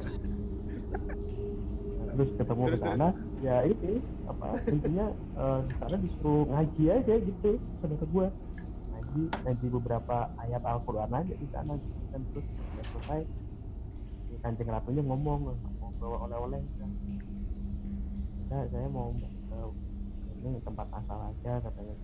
Terus 2.15 2.31
ketemu 2.39 2.63
ke 2.63 2.69
Terus, 2.79 2.83
sana 2.83 3.07
ya 3.43 3.55
itu 3.67 3.99
apa 4.25 4.47
intinya 4.71 5.05
eh, 5.11 5.59
di 5.67 5.73
sana 5.77 5.95
disuruh 5.99 6.43
ngaji 6.47 6.83
aja 6.87 7.13
gitu 7.19 7.51
saudara 7.83 8.05
gue 8.07 8.27
ngaji 8.95 9.21
ngaji 9.43 9.67
beberapa 9.75 10.17
ayat 10.39 10.63
Al-Quran 10.63 11.11
aja 11.11 11.35
di 11.35 11.47
sana 11.51 11.75
gitu 11.75 12.03
kan 12.09 12.23
terus 12.31 12.45
ya 12.47 12.83
selesai. 12.95 13.21
Si 14.25 14.33
kancing 14.41 14.65
ratunya 14.71 15.05
ngomong 15.05 15.53
mau 15.53 15.91
bawa 16.01 16.17
oleh-oleh 16.25 16.63
kan 16.81 16.91
saya, 18.49 18.65
saya 18.71 18.87
mau 18.89 19.11
eh, 19.13 19.69
ini 20.41 20.57
tempat 20.63 20.87
asal 20.95 21.19
aja 21.29 21.59
katanya. 21.61 21.95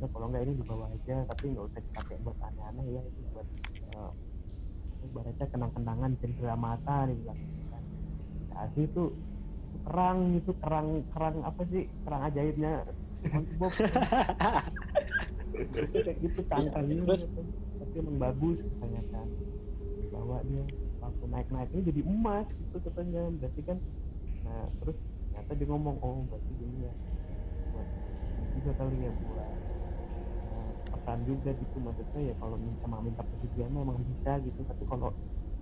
Ya 0.00 0.06
kalau 0.12 0.28
nggak 0.28 0.44
ini 0.44 0.54
dibawa 0.60 0.92
aja 0.92 1.24
tapi 1.24 1.44
nggak 1.52 1.66
usah 1.72 1.80
dipakai 1.80 2.16
buat 2.20 2.36
aneh-aneh 2.40 2.86
ya 2.94 3.00
itu 3.04 3.20
buat 3.32 3.46
ibaratnya 5.04 5.46
kenang-kenangan 5.52 6.10
cendera 6.20 6.56
mata 6.56 7.08
dia 7.08 7.16
bilang. 7.16 7.38
kan 7.38 7.65
asli 8.64 8.82
itu 8.90 9.02
kerang 9.86 10.18
itu 10.40 10.52
kerang 10.62 10.88
kerang 11.12 11.36
apa 11.44 11.62
sih? 11.72 11.82
Kerang 12.04 12.22
ajaibnya. 12.28 12.72
SpongeBob. 13.26 13.72
Kayak 16.04 16.16
gitu 16.20 16.40
cangkangnya 16.50 16.94
terus? 17.06 17.22
gitu. 17.28 17.40
tapi 17.76 17.94
emang 18.00 18.16
bagus 18.20 18.58
katanya 18.72 19.02
kan. 19.12 19.28
Bawa 20.12 20.36
dia. 20.48 20.64
Waktu 21.02 21.24
naik 21.28 21.48
naiknya 21.52 21.80
jadi 21.92 22.00
emas 22.06 22.46
gitu 22.60 22.76
katanya. 22.82 23.22
Berarti 23.32 23.60
kan 23.64 23.78
nah 24.44 24.68
terus 24.78 24.96
ternyata 25.32 25.52
dia 25.58 25.66
ngomong 25.72 25.96
oh 26.04 26.22
berarti 26.30 26.54
ini 26.54 26.86
ya 26.86 26.94
buat 27.72 27.88
juga 28.54 28.70
kali 28.78 29.08
ya 29.08 29.12
buat 29.12 29.60
eh, 30.52 30.72
pesan 30.92 31.18
juga 31.28 31.50
gitu. 31.56 31.76
Maksudnya 31.82 32.20
ya 32.32 32.34
kalau 32.40 32.56
minta 32.60 32.84
mau 32.90 33.02
minta 33.04 33.22
persetujuan 33.26 33.70
mah 33.72 33.82
emang 33.86 34.00
bisa 34.06 34.32
gitu. 34.46 34.60
Tapi 34.64 34.82
kalau 34.88 35.10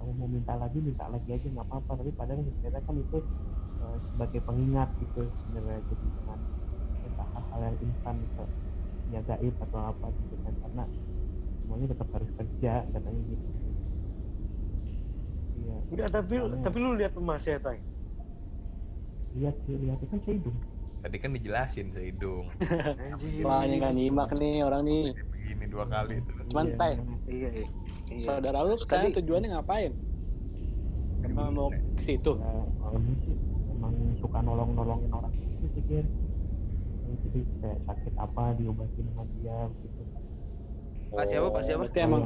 kamu 0.04 0.20
mau 0.20 0.28
minta 0.28 0.52
lagi 0.52 0.84
minta 0.84 1.08
lagi 1.08 1.32
aja 1.32 1.48
nggak 1.48 1.64
apa-apa. 1.64 2.04
Tapi 2.04 2.12
padahal 2.12 2.44
sebenarnya 2.44 2.82
kan 2.84 2.96
itu 3.00 3.18
eh, 3.80 3.96
sebagai 4.12 4.40
pengingat 4.44 4.92
gitu 5.00 5.32
sebenarnya. 5.40 5.80
Jadi 5.88 6.04
jangan 6.12 6.38
minta 7.00 7.24
hal-hal 7.32 7.60
yang 7.72 7.76
instan 7.80 8.14
gitu 8.20 8.44
ya 9.08 9.20
gaib 9.24 9.56
atau 9.56 9.80
apa 9.80 10.12
gitu 10.20 10.36
kan. 10.44 10.52
Karena 10.60 10.84
semuanya 11.64 11.96
tetap 11.96 12.08
harus 12.12 12.28
kerja 12.36 12.84
katanya 12.92 13.20
gitu. 13.24 13.48
Iya. 15.56 15.76
Enggak, 15.88 16.08
tapi 16.12 16.34
Soalnya- 16.36 16.60
tapi 16.60 16.76
lu 16.82 16.90
lihat 16.92 17.12
emasnya, 17.16 17.56
Tay. 17.64 17.78
lihat 19.32 19.56
sih 19.64 19.74
lihat. 19.80 19.98
Itu 20.04 20.06
kan 20.12 20.20
saya 20.20 20.36
Tadi 21.04 21.20
kan 21.20 21.36
dijelasin 21.36 21.92
Seidung. 21.92 22.48
Anjir. 22.96 23.44
Wah 23.44 23.68
ini 23.68 23.76
kan 23.76 23.92
nyimak 23.92 24.32
nih 24.32 24.64
orang 24.64 24.88
nih. 24.88 25.12
Begini 25.36 25.68
dua 25.68 25.84
kali 25.84 26.24
tuh. 26.24 26.32
Cuman 26.48 26.64
Iya, 26.64 26.76
Tay, 26.80 26.92
Iya, 27.28 27.48
iya. 27.52 27.66
Saudara 28.16 28.64
lu 28.64 28.72
sekarang 28.80 29.12
Tadi- 29.12 29.20
tujuannya 29.20 29.52
ngapain? 29.52 29.92
Emang 31.20 31.52
mau 31.52 31.68
ke 31.68 32.00
situ? 32.00 32.40
ya 32.40 32.52
ini 32.96 33.12
sih 33.20 33.36
emang 33.68 34.16
suka 34.16 34.40
nolong 34.40 34.76
nolongin 34.76 35.08
orang 35.12 35.32
gitu 35.36 35.66
sih 35.72 35.82
Kir. 35.84 36.04
jadi 37.04 37.40
kayak 37.60 37.78
sakit 37.84 38.14
apa 38.16 38.56
diobatin 38.56 39.04
sama 39.12 39.24
dia 39.32 39.56
gitu 39.84 40.00
Pak 41.12 41.24
siapa? 41.28 41.48
Pak 41.52 41.62
siapa? 41.64 41.84
Berarti 41.84 42.00
emang 42.00 42.22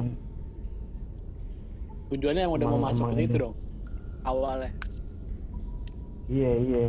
tujuannya 2.07 2.43
yang 2.47 2.53
udah 2.55 2.67
mau 2.67 2.79
masuk 2.79 3.11
ke 3.11 3.23
situ 3.23 3.35
dong. 3.39 3.55
Awalnya. 4.23 4.71
iya 6.27 6.51
iya 6.59 6.83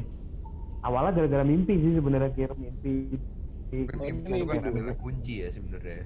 awalnya 0.86 1.12
gara-gara 1.16 1.44
mimpi 1.50 1.72
sih 1.82 1.92
sebenarnya 1.98 2.30
Kir 2.36 2.50
mimpi 2.56 2.90
Kan 3.88 3.98
mimpi 4.04 4.30
itu 4.42 4.54
kan 4.56 4.64
adalah 4.70 4.94
kunci 5.02 5.32
ya 5.42 5.48
sebenarnya. 5.56 6.00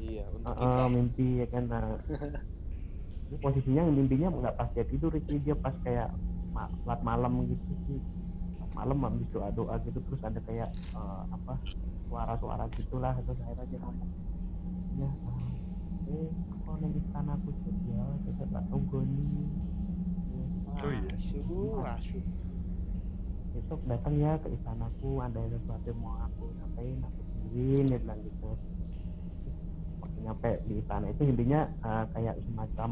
Iya, 0.00 0.22
untuk 0.36 0.54
Heeh, 0.58 0.72
kita. 0.72 0.84
mimpi 0.94 1.24
ya 1.40 1.46
kan 1.52 1.64
nah 1.72 1.84
ini 3.28 3.36
posisinya 3.44 3.82
mimpinya 3.98 4.28
nggak 4.32 4.54
pas 4.58 4.68
dia 4.74 4.84
tidur 4.90 5.12
sih 5.26 5.38
dia 5.44 5.54
pas 5.64 5.74
kayak 5.84 6.08
saat 6.84 7.00
malam 7.08 7.32
gitu 7.52 7.72
sih 7.86 7.98
malam 8.78 8.98
habis 9.06 9.28
doa 9.34 9.48
doa 9.58 9.74
gitu 9.86 9.98
terus 10.06 10.20
ada 10.28 10.40
kayak 10.48 10.70
eh, 10.98 11.22
apa 11.36 11.54
suara-suara 12.08 12.64
gitulah 12.76 13.14
terus 13.24 13.38
akhirnya 13.44 13.66
dia 13.70 13.78
ngomong 13.84 14.10
ya 15.00 15.08
eh, 15.08 15.50
eh 16.12 16.28
kok 16.62 16.74
neng 16.80 16.92
istana 17.00 17.32
aku 17.38 17.50
tuh 17.62 17.74
ya 17.92 18.02
kita 18.26 18.44
tak 18.52 18.64
tunggu 18.70 18.98
nih 19.06 19.48
Oh 20.66 20.90
iya. 20.92 21.12
Asyuh, 21.14 21.84
asyuh. 21.94 22.24
Besok 23.50 23.80
datang 23.90 24.14
ya 24.18 24.38
ke 24.38 24.48
istanaku 24.54 25.18
ada 25.18 25.40
sesuatu 25.50 25.86
yang 25.90 25.98
mau 25.98 26.14
aku 26.22 26.54
sampaikan 26.58 27.02
aku 27.02 27.20
tungguin 27.34 27.84
dia 27.90 27.98
bilang 27.98 28.20
gitu. 28.22 28.50
Waktu 30.00 30.18
nyampe 30.22 30.50
di 30.70 30.74
istana 30.78 31.06
itu 31.10 31.22
intinya 31.26 31.60
eh, 31.66 32.04
kayak 32.14 32.36
semacam 32.46 32.90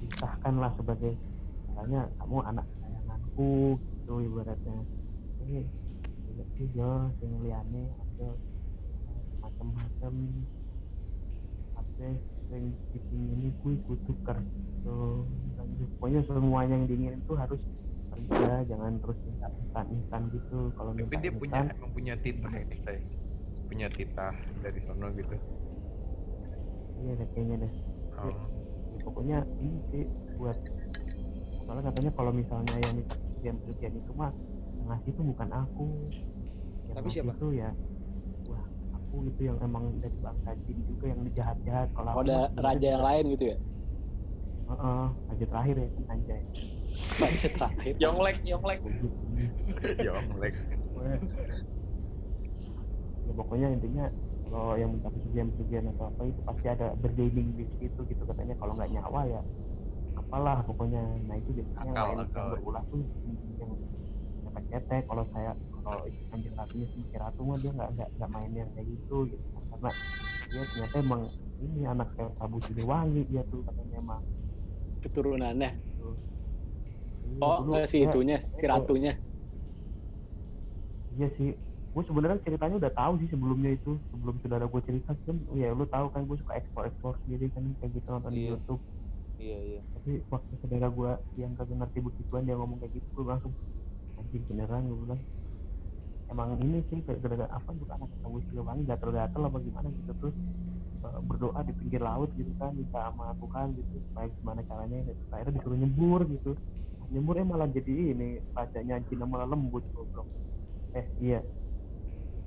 disahkan 0.00 0.54
lah 0.60 0.72
sebagai 0.80 1.12
misalnya 1.68 2.08
kamu 2.16 2.36
anak 2.44 2.64
kesayanganku 2.72 3.76
gitu 3.76 4.14
ibaratnya. 4.24 4.78
Iya 5.44 6.44
sih 6.56 6.68
yo 6.72 7.12
sing 7.20 7.32
liane 7.44 7.82
ada 7.96 8.28
macam-macam. 9.44 10.12
Apa 11.76 12.08
sing 12.48 12.72
dipingin 12.92 13.52
kui 13.60 13.76
kudu 13.84 14.16
kerja 14.24 14.96
Dan 15.56 15.68
pokoknya 15.96 16.20
semuanya 16.24 16.74
yang 16.80 16.86
diinginin 16.88 17.20
itu 17.20 17.34
harus 17.36 17.60
kerja 18.16 18.48
jangan 18.70 18.92
terus 19.02 19.18
minta 19.28 19.46
instan 19.60 19.86
instan 19.96 20.22
gitu 20.34 20.54
kalau 20.78 20.92
Tapi 20.96 21.00
minta 21.00 21.18
dia 21.22 21.32
punya 21.40 21.60
instan 21.60 21.70
emang 21.74 21.90
punya 21.96 22.14
titah 22.24 22.52
ya 22.60 22.64
kita 22.72 22.90
ya. 22.98 23.02
Punya 23.68 23.88
titah 23.96 24.34
dari 24.64 24.80
sono 24.86 25.08
gitu. 25.20 25.36
iya 26.98 27.12
deh 27.18 27.28
kayaknya 27.32 27.56
deh 27.62 27.72
Oh. 28.18 28.50
Ya, 28.92 28.98
pokoknya 29.06 29.36
ini 29.62 29.78
sih 29.90 30.02
buat 30.38 30.56
soalnya 31.64 31.84
katanya 31.88 32.10
kalau 32.18 32.32
misalnya 32.40 32.74
yang 32.84 32.94
minta 32.98 33.12
persetujuan 33.18 33.56
persetujuan 33.60 33.94
itu 34.00 34.10
mah 34.20 34.32
yang 34.76 34.86
ngasih 34.90 35.10
itu 35.14 35.22
bukan 35.30 35.50
aku 35.62 35.82
yang 36.90 37.02
Tapi 37.02 37.08
siapa? 37.12 37.32
itu 37.32 37.46
ya 37.60 37.68
wah 38.48 38.64
aku 38.96 39.16
itu 39.30 39.40
yang 39.50 39.58
emang 39.66 39.84
dari 40.02 40.18
bangsa 40.24 40.50
jin 40.64 40.78
juga 40.90 41.04
yang 41.12 41.20
jahat 41.36 41.58
jahat 41.66 41.88
kalau 41.96 42.12
Oh, 42.16 42.22
ada 42.24 42.50
raja 42.66 42.86
yang 42.94 43.02
lain 43.08 43.24
gitu 43.34 43.44
ya? 43.54 43.56
Heeh, 44.68 45.06
raja 45.28 45.44
terakhir 45.50 45.76
ya 45.82 45.88
anjay 46.12 46.42
Raja 47.20 47.48
terakhir. 47.52 47.94
Yonglek, 48.02 48.38
Yonglek. 48.44 48.80
Yonglek. 50.06 50.54
ya 53.26 53.32
pokoknya 53.34 53.68
intinya 53.74 54.06
kalau 54.46 54.78
yang 54.78 54.94
minta 54.94 55.10
persetujuan 55.10 55.90
atau 55.90 56.14
apa 56.14 56.30
itu 56.30 56.40
pasti 56.46 56.66
ada 56.70 56.94
bergaining 56.94 57.58
di 57.58 57.66
situ 57.74 58.06
gitu 58.06 58.22
katanya 58.22 58.54
kalau 58.54 58.78
nggak 58.78 58.94
nyawa 58.94 59.20
ya 59.26 59.42
apalah 60.14 60.62
pokoknya 60.62 61.02
nah 61.26 61.34
itu 61.34 61.50
biasanya 61.50 61.90
Akal, 61.90 62.06
lain 62.06 62.18
akal. 62.22 62.38
yang 62.38 62.46
berulah 62.54 62.82
tuh 62.86 63.02
yang 63.58 63.70
dapat 64.46 64.62
cetek 64.70 65.02
kalau 65.10 65.24
saya 65.34 65.58
kalau 65.74 66.06
anjir 66.30 66.54
ratunya 66.54 66.86
si 66.94 67.02
ratu 67.18 67.42
mah 67.42 67.58
dia 67.58 67.74
nggak 67.74 67.90
nggak 67.98 68.08
nggak 68.14 68.30
main 68.30 68.52
yang 68.54 68.70
kayak 68.72 68.86
gitu 68.94 69.26
gitu 69.26 69.46
karena 69.74 69.90
dia 70.46 70.62
ternyata 70.70 70.96
emang 71.02 71.22
ini 71.58 71.82
anak 71.82 72.08
kayak 72.14 72.30
Prabu 72.38 72.58
Siliwangi 72.62 73.22
dia 73.26 73.42
tuh 73.50 73.66
katanya 73.66 73.98
emang 73.98 74.22
Keturunannya. 75.02 75.70
gitu. 75.94 76.18
Iya, 77.26 77.42
Oh, 77.42 77.56
dulu 77.58 77.70
enggak 77.74 77.90
si 77.90 77.96
dia- 77.98 78.06
itunya, 78.06 78.38
si 78.38 78.64
oh, 78.64 78.70
ratunya. 78.70 79.12
Iya 81.10 81.28
sih, 81.38 81.48
gue 81.94 82.02
sebenarnya 82.06 82.38
ceritanya 82.42 82.76
udah 82.82 82.92
tahu 82.92 83.12
sih 83.22 83.28
sebelumnya 83.30 83.70
itu 83.74 83.98
sebelum 84.10 84.36
saudara 84.42 84.66
gue 84.66 84.80
cerita 84.82 85.14
kan, 85.16 85.36
ya 85.54 85.70
lu 85.70 85.86
tahu 85.86 86.06
kan 86.10 86.22
gue 86.26 86.36
suka 86.38 86.52
explore 86.54 86.86
explore 86.90 87.16
sendiri 87.24 87.46
kan 87.54 87.62
kayak 87.78 87.90
gitu 87.94 88.06
nonton 88.10 88.30
di 88.30 88.40
Iya. 88.42 88.50
YouTube. 88.54 88.82
Iya, 89.36 89.58
iya. 89.60 89.80
Tapi 89.92 90.10
waktu 90.26 90.52
saudara 90.58 90.86
gue 90.88 91.10
yang 91.36 91.52
kagak 91.54 91.76
ngerti 91.78 91.98
begituan 92.02 92.42
dia 92.44 92.56
ngomong 92.58 92.78
kayak 92.78 92.92
gitu, 93.00 93.06
gue 93.16 93.24
langsung 93.26 93.52
anjing 94.18 94.44
beneran 94.44 94.82
gue 94.86 94.98
bilang. 94.98 95.20
Emang 96.26 96.58
ini 96.58 96.82
sih 96.90 96.98
gara-gara 97.06 97.46
apa 97.46 97.70
juga 97.70 97.94
anak 97.94 98.10
ketemu 98.18 98.36
Siliwangi 98.50 98.82
gatel-gatel 98.82 99.42
apa 99.46 99.58
gimana 99.62 99.88
gitu 99.94 100.10
terus 100.18 100.34
eh, 101.06 101.20
berdoa 101.22 101.62
di 101.62 101.70
pinggir 101.70 102.02
laut 102.02 102.34
gitu 102.34 102.50
kan 102.58 102.74
minta 102.74 103.14
sama 103.14 103.30
Tuhan 103.38 103.78
gitu 103.78 104.02
supaya 104.10 104.26
gimana 104.34 104.60
caranya 104.66 105.06
gitu. 105.06 105.22
akhirnya 105.30 105.54
disuruh 105.54 105.78
nyebur 105.78 106.20
gitu 106.26 106.50
nyemburnya 107.06 107.46
malah 107.46 107.68
jadi 107.70 107.92
ini 108.12 108.42
rajanya 108.50 108.98
Cina 109.06 109.24
malah 109.24 109.46
lembut 109.46 109.86
goblok 109.94 110.26
eh 110.92 111.06
iya 111.18 111.40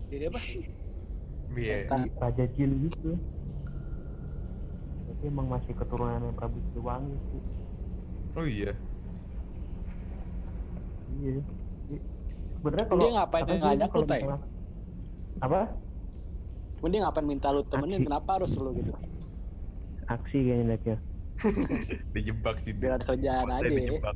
Jadi 0.09 0.25
apa? 0.25 0.39
Iya. 1.53 1.75
Raja 2.17 2.45
Jin 2.49 2.89
gitu 2.89 3.13
tapi 5.09 5.23
emang 5.25 5.49
masih 5.49 5.73
keturunannya 5.73 6.33
Prabu 6.33 6.59
Siliwangi 6.69 7.17
sih 7.29 7.41
Oh 8.37 8.45
iya. 8.45 8.77
iya 11.09 11.41
sebenarnya 12.53 12.85
kalau 12.85 13.01
Dia 13.01 13.11
ngapain 13.17 13.43
katanya 13.43 13.61
ngajak 13.65 13.89
lu, 13.89 14.01
Tay? 14.05 14.21
misalnya- 14.21 14.47
apa 15.39 15.61
dia 16.79 16.99
ngapain 17.03 17.25
minta 17.27 17.47
lu 17.51 17.61
temenin? 17.65 17.99
Aksi. 17.99 18.05
Kenapa 18.07 18.29
harus 18.39 18.51
lu 18.55 18.69
gitu? 18.75 18.91
aksi 20.09 20.37
kayaknya 20.41 20.73
Dek, 20.73 20.83
ya 20.85 20.97
Dijebak 22.15 22.57
sih. 22.61 22.71
Biar 22.75 22.99
ada 22.99 23.05
kerjaan 23.05 23.47
aja. 23.47 23.65
ya. 23.65 23.71
dijebak. 23.71 24.15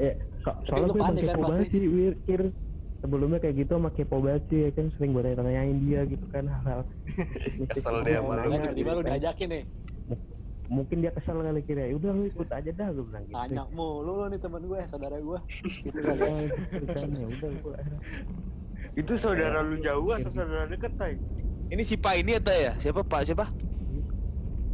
eh 0.00 0.16
so 0.40 0.50
soalnya 0.64 0.88
lu 0.88 0.92
gue 0.96 1.02
emang 1.04 1.16
kan 1.16 1.20
kepo 1.20 1.42
banget 1.44 1.66
sih 1.68 1.80
Wirkir 1.84 2.42
sebelumnya 3.04 3.38
kayak 3.42 3.56
gitu 3.60 3.72
sama 3.76 3.90
kepo 3.92 4.16
banget 4.24 4.42
sih 4.48 4.58
ya 4.64 4.68
kan 4.72 4.86
sering 4.96 5.10
gue 5.12 5.22
tanyain 5.36 5.78
dia 5.84 6.00
gitu 6.08 6.26
kan 6.32 6.44
hal-hal 6.48 6.80
Kesel 7.70 7.96
dia 8.06 8.24
sama 8.24 8.40
lu. 8.40 8.56
tiba-tiba 8.56 8.72
gitu 8.74 8.90
lu 8.96 9.02
diajakin 9.04 9.48
nih. 9.52 9.64
mungkin 10.72 11.04
dia 11.04 11.12
kesel 11.12 11.36
kali 11.36 11.60
kira 11.68 11.84
ya 11.84 12.00
udah 12.00 12.10
lu 12.16 12.24
ikut 12.32 12.48
aja 12.48 12.70
dah 12.72 12.88
gue 12.96 13.04
bilang 13.04 13.24
gitu 13.28 13.36
Nanya 13.36 13.64
mulu 13.76 14.24
lu 14.24 14.24
nih 14.32 14.40
temen 14.40 14.62
gue, 14.64 14.80
saudara 14.88 15.20
gue. 15.20 15.38
Gitu 15.84 16.00
kali 16.00 16.20
ya. 16.24 16.32
Ya, 16.32 16.44
gitu 16.48 16.86
kan 16.88 17.08
ya 17.12 17.26
udah 17.28 17.50
gue 17.60 17.76
Itu 18.96 19.12
saudara 19.20 19.60
lu 19.60 19.76
jauh 19.76 20.16
atau 20.16 20.32
saudara 20.32 20.64
deket, 20.64 20.96
Tay? 20.96 21.20
Ini 21.68 21.82
si 21.84 22.00
Pak 22.00 22.14
ini 22.24 22.40
ada 22.40 22.54
ya? 22.56 22.72
Siapa 22.80 23.04
Pak? 23.04 23.20
Siapa? 23.28 23.52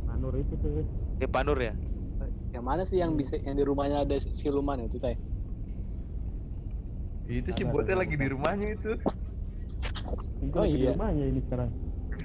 Manur 0.06 0.38
itu 0.38 0.54
tuh 0.62 0.86
Ya 1.18 1.26
Pak 1.26 1.42
Nur 1.46 1.58
ya? 1.58 1.74
Yang 2.54 2.64
mana 2.64 2.82
sih 2.86 2.98
yang 3.02 3.18
bisa 3.18 3.36
yang 3.42 3.58
di 3.58 3.64
rumahnya 3.66 4.06
ada 4.06 4.16
siluman 4.18 4.82
itu, 4.86 4.98
Tay? 5.02 5.18
Itu 7.28 7.52
si 7.52 7.62
botnya 7.68 7.92
ada, 7.92 8.08
lagi 8.08 8.16
di 8.16 8.26
rumahnya 8.32 8.66
itu. 8.72 8.96
Oh, 10.54 10.64
lagi 10.64 10.80
di 10.80 10.86
iya. 10.88 10.96
rumahnya 10.96 11.24
ini 11.28 11.40
sekarang 11.44 11.68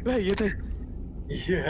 Lah 0.07 0.15
iya 0.15 0.33
teh. 0.35 0.51
Iya. 1.27 1.63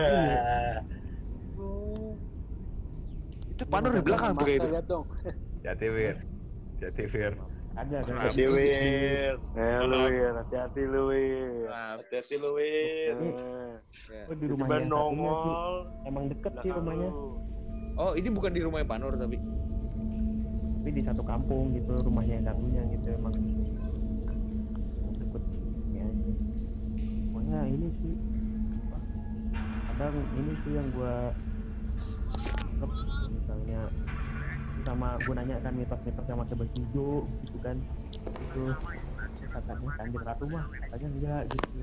Itu 3.53 3.63
Pak 3.69 3.80
Nur 3.82 3.93
di 3.97 4.03
belakang 4.05 4.38
tuh 4.38 4.45
kayak 4.45 4.59
itu. 4.61 4.67
Lihat 4.69 4.86
dong. 4.86 5.05
Jati 5.65 5.88
Wir. 5.89 6.15
Jati 6.82 7.03
Wir. 7.09 7.34
Ada 7.74 7.97
kan 8.01 8.15
Hati 8.21 8.45
Wir. 8.45 9.34
Eh, 9.57 9.80
lu 9.84 9.97
Wir, 10.05 10.32
hati-hati 10.36 10.84
lu 10.86 11.01
Wir. 11.09 11.65
Hati-hati 11.67 12.36
lu. 12.38 12.49
Eh, 12.57 13.09
Oh, 14.24 14.36
di 14.36 14.45
Tiba 14.45 14.53
rumahnya 14.55 14.86
nongol. 14.86 15.89
emang 16.05 16.30
deket 16.30 16.53
sih 16.61 16.69
rumahnya. 16.69 17.09
Oh, 17.95 18.13
ini 18.13 18.30
bukan 18.30 18.51
di 18.51 18.61
rumahnya 18.61 18.86
Pak 18.86 18.97
Nur 18.99 19.15
tapi. 19.15 19.38
tapi 20.84 20.89
di 20.91 21.03
satu 21.07 21.24
kampung 21.24 21.71
gitu 21.71 21.95
rumahnya 22.03 22.34
yang 22.38 22.45
satunya 22.45 22.82
gitu 22.91 23.07
emang 23.15 23.32
deket 25.15 25.43
ya 25.95 26.05
pokoknya 27.26 27.59
ini 27.71 27.88
sih 28.03 28.15
kadang 29.88 30.15
ini 30.36 30.51
sih 30.59 30.71
yang 30.76 30.88
gua 30.91 31.32
misalnya 33.32 33.80
sama 34.84 35.15
gue 35.23 35.34
nanya 35.34 35.55
kan 35.63 35.73
mitos-mitos 35.73 36.27
yang 36.27 36.39
pakai 36.43 36.55
baju 36.59 37.09
gitu 37.25 37.57
kan. 37.63 37.77
Itu 38.23 38.63
katanya 39.49 39.89
kanjeng 39.97 40.23
ratu 40.23 40.45
mah 40.51 40.65
katanya 40.88 41.07
enggak 41.09 41.43
gitu. 41.55 41.79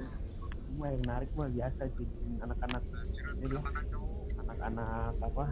Semua 0.69 0.87
yang 0.95 1.03
menarik 1.03 1.31
mah 1.35 1.49
biasa 1.51 1.83
sih 1.99 2.09
anak-anak 2.45 2.83
ini 3.41 3.49
lah 3.51 3.65
anak-anak 4.47 5.13
apa 5.19 5.45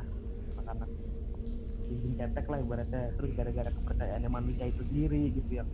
anak-anak 0.55 0.91
jinjing 1.89 2.15
cetek 2.21 2.47
lah 2.47 2.59
ibaratnya. 2.61 3.03
Terus 3.17 3.31
gara-gara 3.35 3.71
kepercayaannya 3.73 4.31
manusia 4.31 4.65
itu 4.69 4.83
sendiri 4.85 5.33
gitu 5.33 5.51
yang 5.59 5.69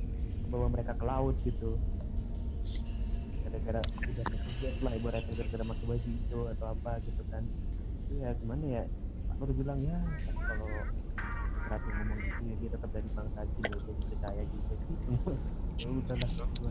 membawa 0.46 0.66
mereka 0.70 0.94
ke 0.94 1.04
laut 1.04 1.36
gitu. 1.42 1.76
Gara-gara 3.44 3.80
udah 3.82 4.24
kejadian 4.24 4.74
lah 4.80 4.92
ibaratnya 4.96 5.32
gara-gara 5.36 5.64
pakai 5.74 5.86
baju 5.90 6.38
atau 6.54 6.66
apa 6.70 6.92
gitu 7.04 7.22
kan. 7.28 7.44
Ya 8.14 8.30
gimana 8.38 8.64
ya? 8.64 8.82
Pak 9.24 9.36
Nur 9.40 9.50
bilang 9.56 9.80
ya 9.80 9.98
kalau 10.46 10.68
Ratu 11.64 11.88
ngomong 11.90 12.18
gitu 12.20 12.40
ya 12.44 12.54
dia 12.54 12.70
tetap 12.70 12.90
dari 12.92 13.08
bangsa 13.10 13.40
jin 13.46 13.64
ya 13.64 13.78
jadi 13.80 14.02
percaya 14.04 14.42
gitu 14.44 14.72
ya 15.80 15.88
udah 15.90 16.16
lah 16.16 16.30
gua 16.30 16.70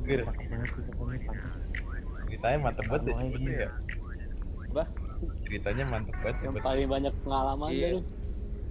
Wir, 0.00 0.20
pakai 0.24 0.46
banget 0.48 0.68
sih 0.72 0.82
pokoknya 0.88 1.18
pantas 1.28 1.52
ceritanya 2.24 2.58
mantep 2.62 2.84
banget 2.86 3.02
ya 3.02 3.12
sebetulnya 3.12 3.36
ini- 3.36 3.58
ya. 3.58 3.70
Apa? 4.70 4.84
Ceritanya 5.44 5.84
mantep 5.84 6.16
banget 6.16 6.36
ya. 6.38 6.44
Yang 6.46 6.54
paling 6.62 6.88
banyak 6.88 7.14
pengalaman 7.20 7.68
Iya. 7.68 7.82
deh 7.82 7.90
lu. 7.92 8.00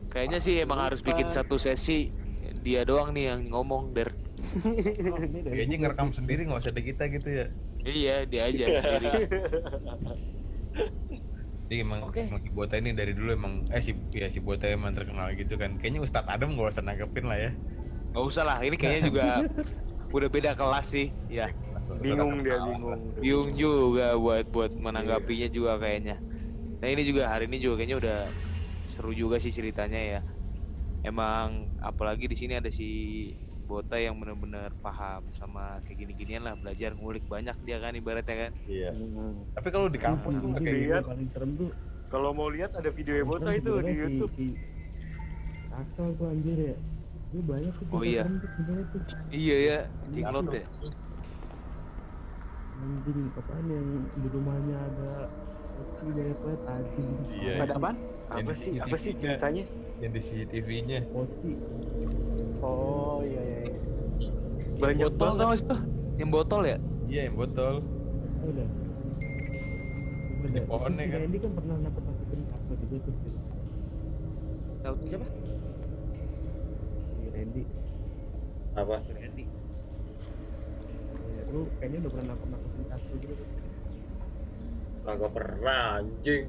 Kayaknya 0.10 0.40
sih 0.42 0.56
emang 0.58 0.80
harus 0.82 1.02
bikin 1.04 1.28
satu 1.30 1.56
sesi 1.60 2.10
dia 2.66 2.82
doang 2.82 3.14
nih 3.14 3.30
yang 3.30 3.42
ngomong 3.54 3.94
der. 3.94 4.10
oh, 5.14 5.20
Kayaknya 5.46 5.76
ngerekam 5.78 6.10
sendiri 6.10 6.48
nggak 6.48 6.60
usah 6.60 6.72
ada 6.74 6.82
kita 6.82 7.04
gitu 7.12 7.30
ya. 7.30 7.46
Iya, 7.80 8.16
dia 8.26 8.42
aja 8.50 8.66
sendiri. 8.66 9.10
Jadi 11.70 11.86
emang, 11.86 12.02
Oke. 12.02 12.26
emang 12.26 12.42
si 12.42 12.50
Bota 12.50 12.82
ini 12.82 12.98
dari 12.98 13.14
dulu 13.14 13.30
emang 13.30 13.62
eh 13.70 13.78
si 13.78 13.94
ya 14.10 14.26
si 14.26 14.42
Bota 14.42 14.66
emang 14.66 14.90
terkenal 14.98 15.30
gitu 15.38 15.54
kan. 15.54 15.78
Kayaknya 15.78 16.02
Ustadz 16.02 16.26
Adam 16.26 16.58
gak 16.58 16.74
usah 16.74 16.82
nanggepin 16.82 17.30
lah 17.30 17.38
ya. 17.38 17.52
Gak 18.10 18.26
usah 18.26 18.42
lah, 18.42 18.58
ini 18.66 18.74
kayaknya 18.74 19.02
juga 19.06 19.26
udah 20.18 20.30
beda 20.34 20.52
kelas 20.58 20.90
sih. 20.90 21.14
Ya. 21.30 21.54
Bingung 22.02 22.42
dia, 22.42 22.58
bingung. 22.58 23.14
bingung 23.22 23.52
juga 23.54 24.18
buat 24.18 24.50
buat 24.50 24.72
menanggapinya 24.82 25.46
juga 25.54 25.78
kayaknya. 25.78 26.18
Nah 26.82 26.88
ini 26.90 27.06
juga 27.06 27.30
hari 27.30 27.46
ini 27.46 27.62
juga 27.62 27.78
kayaknya 27.78 27.98
udah 28.02 28.18
seru 28.90 29.14
juga 29.14 29.38
sih 29.38 29.54
ceritanya 29.54 30.02
ya. 30.02 30.22
Emang 31.06 31.70
apalagi 31.86 32.26
di 32.26 32.34
sini 32.34 32.58
ada 32.58 32.74
si 32.74 32.90
Bota 33.70 34.02
yang 34.02 34.18
bener-bener 34.18 34.74
paham 34.82 35.22
sama 35.38 35.78
kayak 35.86 36.02
gini-ginian 36.02 36.42
lah 36.42 36.58
belajar 36.58 36.98
ngulik 36.98 37.22
banyak 37.30 37.54
dia 37.70 37.78
kan 37.78 37.94
ibaratnya 37.94 38.50
kan. 38.50 38.52
Iya. 38.66 38.90
Hmm. 38.98 39.46
Tapi 39.54 39.68
kalau 39.70 39.88
di 39.94 40.02
kampus 40.02 40.34
tuh 40.42 40.48
nggak 40.50 40.62
kayak 40.66 40.74
gitu. 40.74 40.90
Lihat. 40.90 41.04
paling 41.06 41.30
serem 41.30 41.52
tuh 41.54 41.70
Kalau 42.10 42.34
mau 42.34 42.50
lihat 42.50 42.74
ada 42.74 42.90
video 42.90 43.14
Bota 43.22 43.54
itu 43.54 43.70
di 43.86 43.94
YouTube. 43.94 44.34
Asal 45.70 46.18
tuh 46.18 46.26
anjir 46.34 46.58
ya. 46.74 46.78
Ini 47.30 47.42
banyak 47.46 47.74
tuh 47.78 47.86
Oh 47.94 48.02
iya. 48.02 48.26
tuh 48.26 48.82
tuh. 48.90 49.02
Iya 49.30 49.58
ya, 49.62 49.78
jinglot 50.10 50.50
ya. 50.50 50.66
Anjing 52.82 53.22
apaan 53.38 53.66
yang 53.70 53.88
di 54.18 54.28
rumahnya 54.34 54.78
ada. 54.82 55.30
Iya. 57.38 57.54
Pada 57.62 57.74
apaan? 57.78 57.96
Apa 58.34 58.52
sih? 58.58 58.82
Apa 58.82 58.98
sih 58.98 59.14
ceritanya? 59.14 59.64
Yang 60.02 60.12
di 60.18 60.22
CCTV-nya. 60.26 61.00
Oh 62.60 63.24
iya 63.24 63.42
iya. 63.42 63.60
iya. 63.66 63.80
Banyak 64.80 65.12
botol 65.16 65.52
sih 65.56 65.66
tuh? 65.68 65.80
Yang 66.20 66.30
botol 66.36 66.62
ya? 66.68 66.78
Iya, 67.08 67.22
yang 67.32 67.36
botol. 67.40 67.76
Udah. 68.44 68.68
Di 70.50 70.62
pohonnya 70.66 71.06
kan. 71.08 71.20
Ini 71.24 71.38
kan 71.40 71.52
pernah 71.56 71.76
nakut 71.80 72.04
nakutin 72.04 72.40
apa 72.48 72.74
juga 72.84 72.96
tuh. 73.04 73.14
Tahu 74.80 74.96
siapa? 75.08 75.26
Si 77.16 77.26
Randy. 77.32 77.64
Apa? 78.76 78.96
Randy. 79.04 79.46
Ya, 81.30 81.44
lu 81.52 81.62
kayaknya 81.80 81.98
udah 82.04 82.12
pernah 82.12 82.28
nakut 82.36 82.50
nakutin 82.52 82.84
Castro 82.88 83.16
gitu. 83.20 83.34
tuh. 83.36 83.48
Kagak 85.08 85.32
pernah 85.32 85.82
anjing. 86.04 86.46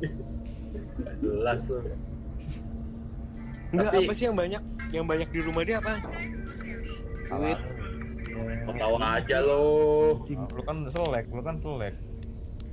Jelas 1.22 1.60
tuh. 1.66 1.82
Enggak, 3.70 3.92
Tapi- 3.94 4.06
apa 4.06 4.12
sih 4.14 4.24
yang 4.26 4.34
banyak? 4.38 4.62
Yang 4.90 5.04
banyak 5.06 5.28
di 5.30 5.40
rumah 5.40 5.62
dia 5.62 5.76
apa? 5.78 5.92
Duit. 7.30 7.58
Ketawa 8.60 8.98
aja 9.16 9.38
lo. 9.40 9.64
Lu 10.26 10.62
kan 10.62 10.76
selek, 10.88 11.24
lu 11.28 11.42
kan 11.42 11.56
selek. 11.58 11.94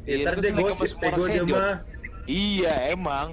Iya, 0.04 0.24
Ntar 0.24 0.34
itu 0.34 0.40
dia 0.40 0.50
kan 0.50 0.58
selek 0.58 0.76
gosip 0.78 0.98
orang 1.00 1.20
dia 1.20 1.28
senior. 1.28 1.60
mah. 1.60 1.76
Iya 2.28 2.74
emang. 2.90 3.28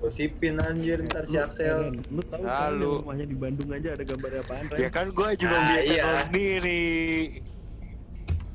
Gosipin 0.00 0.56
anjir 0.56 0.98
ntar 1.04 1.24
si 1.26 1.36
Axel. 1.36 1.92
Ren, 1.92 1.96
Lu 2.08 2.22
tahu 2.24 2.40
kan 2.40 2.72
rumahnya 2.72 3.26
di 3.26 3.36
Bandung 3.36 3.68
aja 3.68 3.92
ada 3.92 4.00
gambar 4.02 4.30
apaan? 4.40 4.64
Ya 4.74 4.88
kan 4.88 5.06
gua 5.10 5.28
juga 5.34 5.52
Ah, 5.52 5.60
punya 5.60 5.76
iya. 5.76 5.88
channel 5.90 6.16
sendiri. 6.22 6.84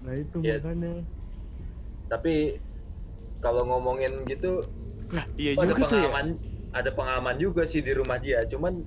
Nah 0.01 0.13
itu 0.15 0.37
Iya. 0.41 0.55
makanya. 0.57 0.93
Tapi 2.05 2.33
kalau 3.39 3.61
ngomongin 3.63 4.09
gitu 4.25 4.57
Lah, 5.07 5.25
iya 5.35 5.53
ada 5.53 5.61
juga 5.63 5.85
tuh 5.85 5.97
ya. 5.97 6.09
pengalaman 6.09 6.27
ada 6.71 6.89
pengalaman 6.91 7.35
juga 7.37 7.61
sih 7.63 7.79
di 7.79 7.93
rumah 7.93 8.17
dia. 8.17 8.41
Cuman 8.43 8.81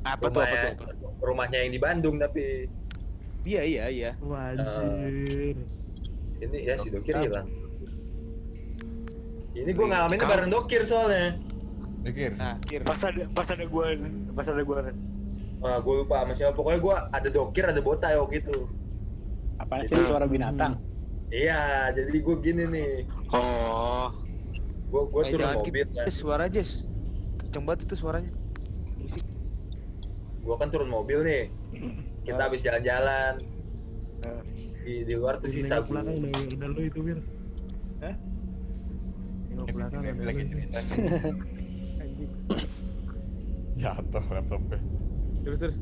Apa 0.00 0.26
tuh 0.26 0.40
apa 0.40 0.54
tuh? 0.54 0.72
rumahnya, 0.72 0.72
apa? 0.72 1.20
rumahnya 1.20 1.58
yang 1.60 1.72
di 1.72 1.80
Bandung 1.80 2.16
tapi 2.16 2.66
Iya 3.40 3.62
iya 3.64 3.84
iya. 3.88 4.10
Wah 4.20 4.52
anjir. 4.52 5.56
ini 6.40 6.56
ya 6.60 6.76
si 6.76 6.88
Dokir 6.88 7.16
hilang. 7.16 7.48
Ini 9.50 9.70
gue 9.70 9.76
Wih, 9.76 9.88
ngalamin 9.90 10.18
kamu- 10.18 10.30
bareng 10.30 10.50
Dokir 10.50 10.82
soalnya. 10.84 11.36
Pikir. 12.00 12.32
Nah, 12.36 12.56
kir. 12.62 12.80
Pas 12.80 13.00
ada 13.02 13.24
pas 13.32 13.48
ada 13.48 13.64
gua 13.64 13.92
pas 14.32 14.46
ada 14.46 14.62
gua 14.62 14.76
Wah, 15.60 15.76
gue 15.76 15.94
lupa 16.00 16.24
sama 16.24 16.32
siapa. 16.32 16.56
Pokoknya 16.56 16.80
gue 16.80 16.96
ada 17.12 17.28
Dokir, 17.28 17.64
ada 17.68 17.80
Botai 17.80 18.16
waktu 18.16 18.40
itu. 18.40 18.56
Apaan 19.60 19.84
sih 19.84 20.00
suara 20.00 20.24
binatang? 20.24 20.80
Iya, 21.28 21.92
jadi 21.92 22.16
gue 22.16 22.36
gini 22.40 22.64
nih. 22.66 22.92
Oh, 23.28 24.08
Gue 24.90 25.02
gue 25.06 25.22
Eh, 25.22 25.30
turun 25.30 25.48
mobil 25.54 25.84
gitu, 25.84 25.92
kan. 25.94 26.04
Suara 26.08 26.44
Jess. 26.48 26.88
Kenceng 27.38 27.62
banget 27.62 27.84
itu 27.84 27.94
suaranya. 27.94 28.32
Gue 30.40 30.56
kan 30.56 30.68
turun 30.72 30.88
mobil 30.88 31.20
nih. 31.24 31.44
Kita 32.24 32.40
habis 32.48 32.60
jalan-jalan. 32.64 33.40
Di, 34.80 35.04
di 35.04 35.14
luar 35.16 35.36
tuh 35.40 35.52
sisa 35.52 35.80
Nengok 35.80 35.92
belakang 35.92 36.14
udah, 36.16 36.32
udah 36.56 36.68
lu 36.72 36.80
itu 36.88 37.00
Bir. 37.04 37.18
Hah? 38.00 38.14
Nengok 39.52 39.68
belakang 39.76 40.00
lagi 40.04 40.42
lu. 40.44 40.50
cerita. 40.52 40.78
Anjing. 42.00 42.30
Jatuh 43.76 44.24
laptopnya. 44.28 44.78
Terus 45.44 45.58
terus. 45.64 45.76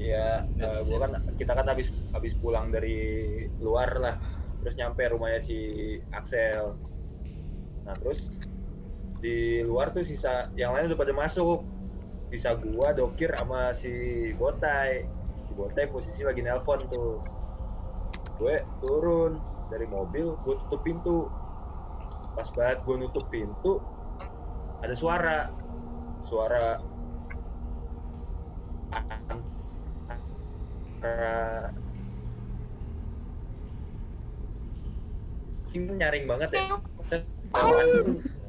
Iya, 0.00 0.48
gue 0.56 0.96
kan 0.96 1.12
kita 1.36 1.52
kan 1.52 1.66
habis 1.68 1.92
habis 2.16 2.32
pulang 2.40 2.72
dari 2.72 2.96
luar 3.60 3.90
lah. 4.00 4.16
Terus 4.64 4.74
nyampe 4.80 5.02
rumahnya 5.12 5.40
si 5.44 5.58
Axel. 6.14 6.78
Nah 7.84 7.94
terus 8.00 8.32
di 9.20 9.60
luar 9.60 9.92
tuh 9.92 10.00
sisa 10.00 10.48
yang 10.56 10.72
lain 10.72 10.88
udah 10.88 10.98
pada 10.98 11.12
masuk. 11.12 11.60
Sisa 12.30 12.54
gua, 12.54 12.94
Dokir 12.94 13.30
sama 13.34 13.74
si 13.74 13.90
Botai. 14.38 15.02
Si 15.46 15.52
Botai 15.52 15.90
posisi 15.90 16.22
lagi 16.22 16.40
nelpon 16.46 16.78
tuh. 16.86 17.18
Gue 18.38 18.56
turun 18.80 19.36
dari 19.68 19.84
mobil, 19.84 20.32
gue 20.46 20.54
tutup 20.64 20.80
pintu. 20.86 21.26
Pas 22.38 22.46
banget 22.54 22.78
gue 22.86 22.94
nutup 22.96 23.26
pintu, 23.28 23.82
ada 24.80 24.94
suara. 24.94 25.50
Suara 26.30 26.78
ini 35.70 35.90
nyaring 35.96 36.24
banget 36.26 36.50
ya 36.52 36.62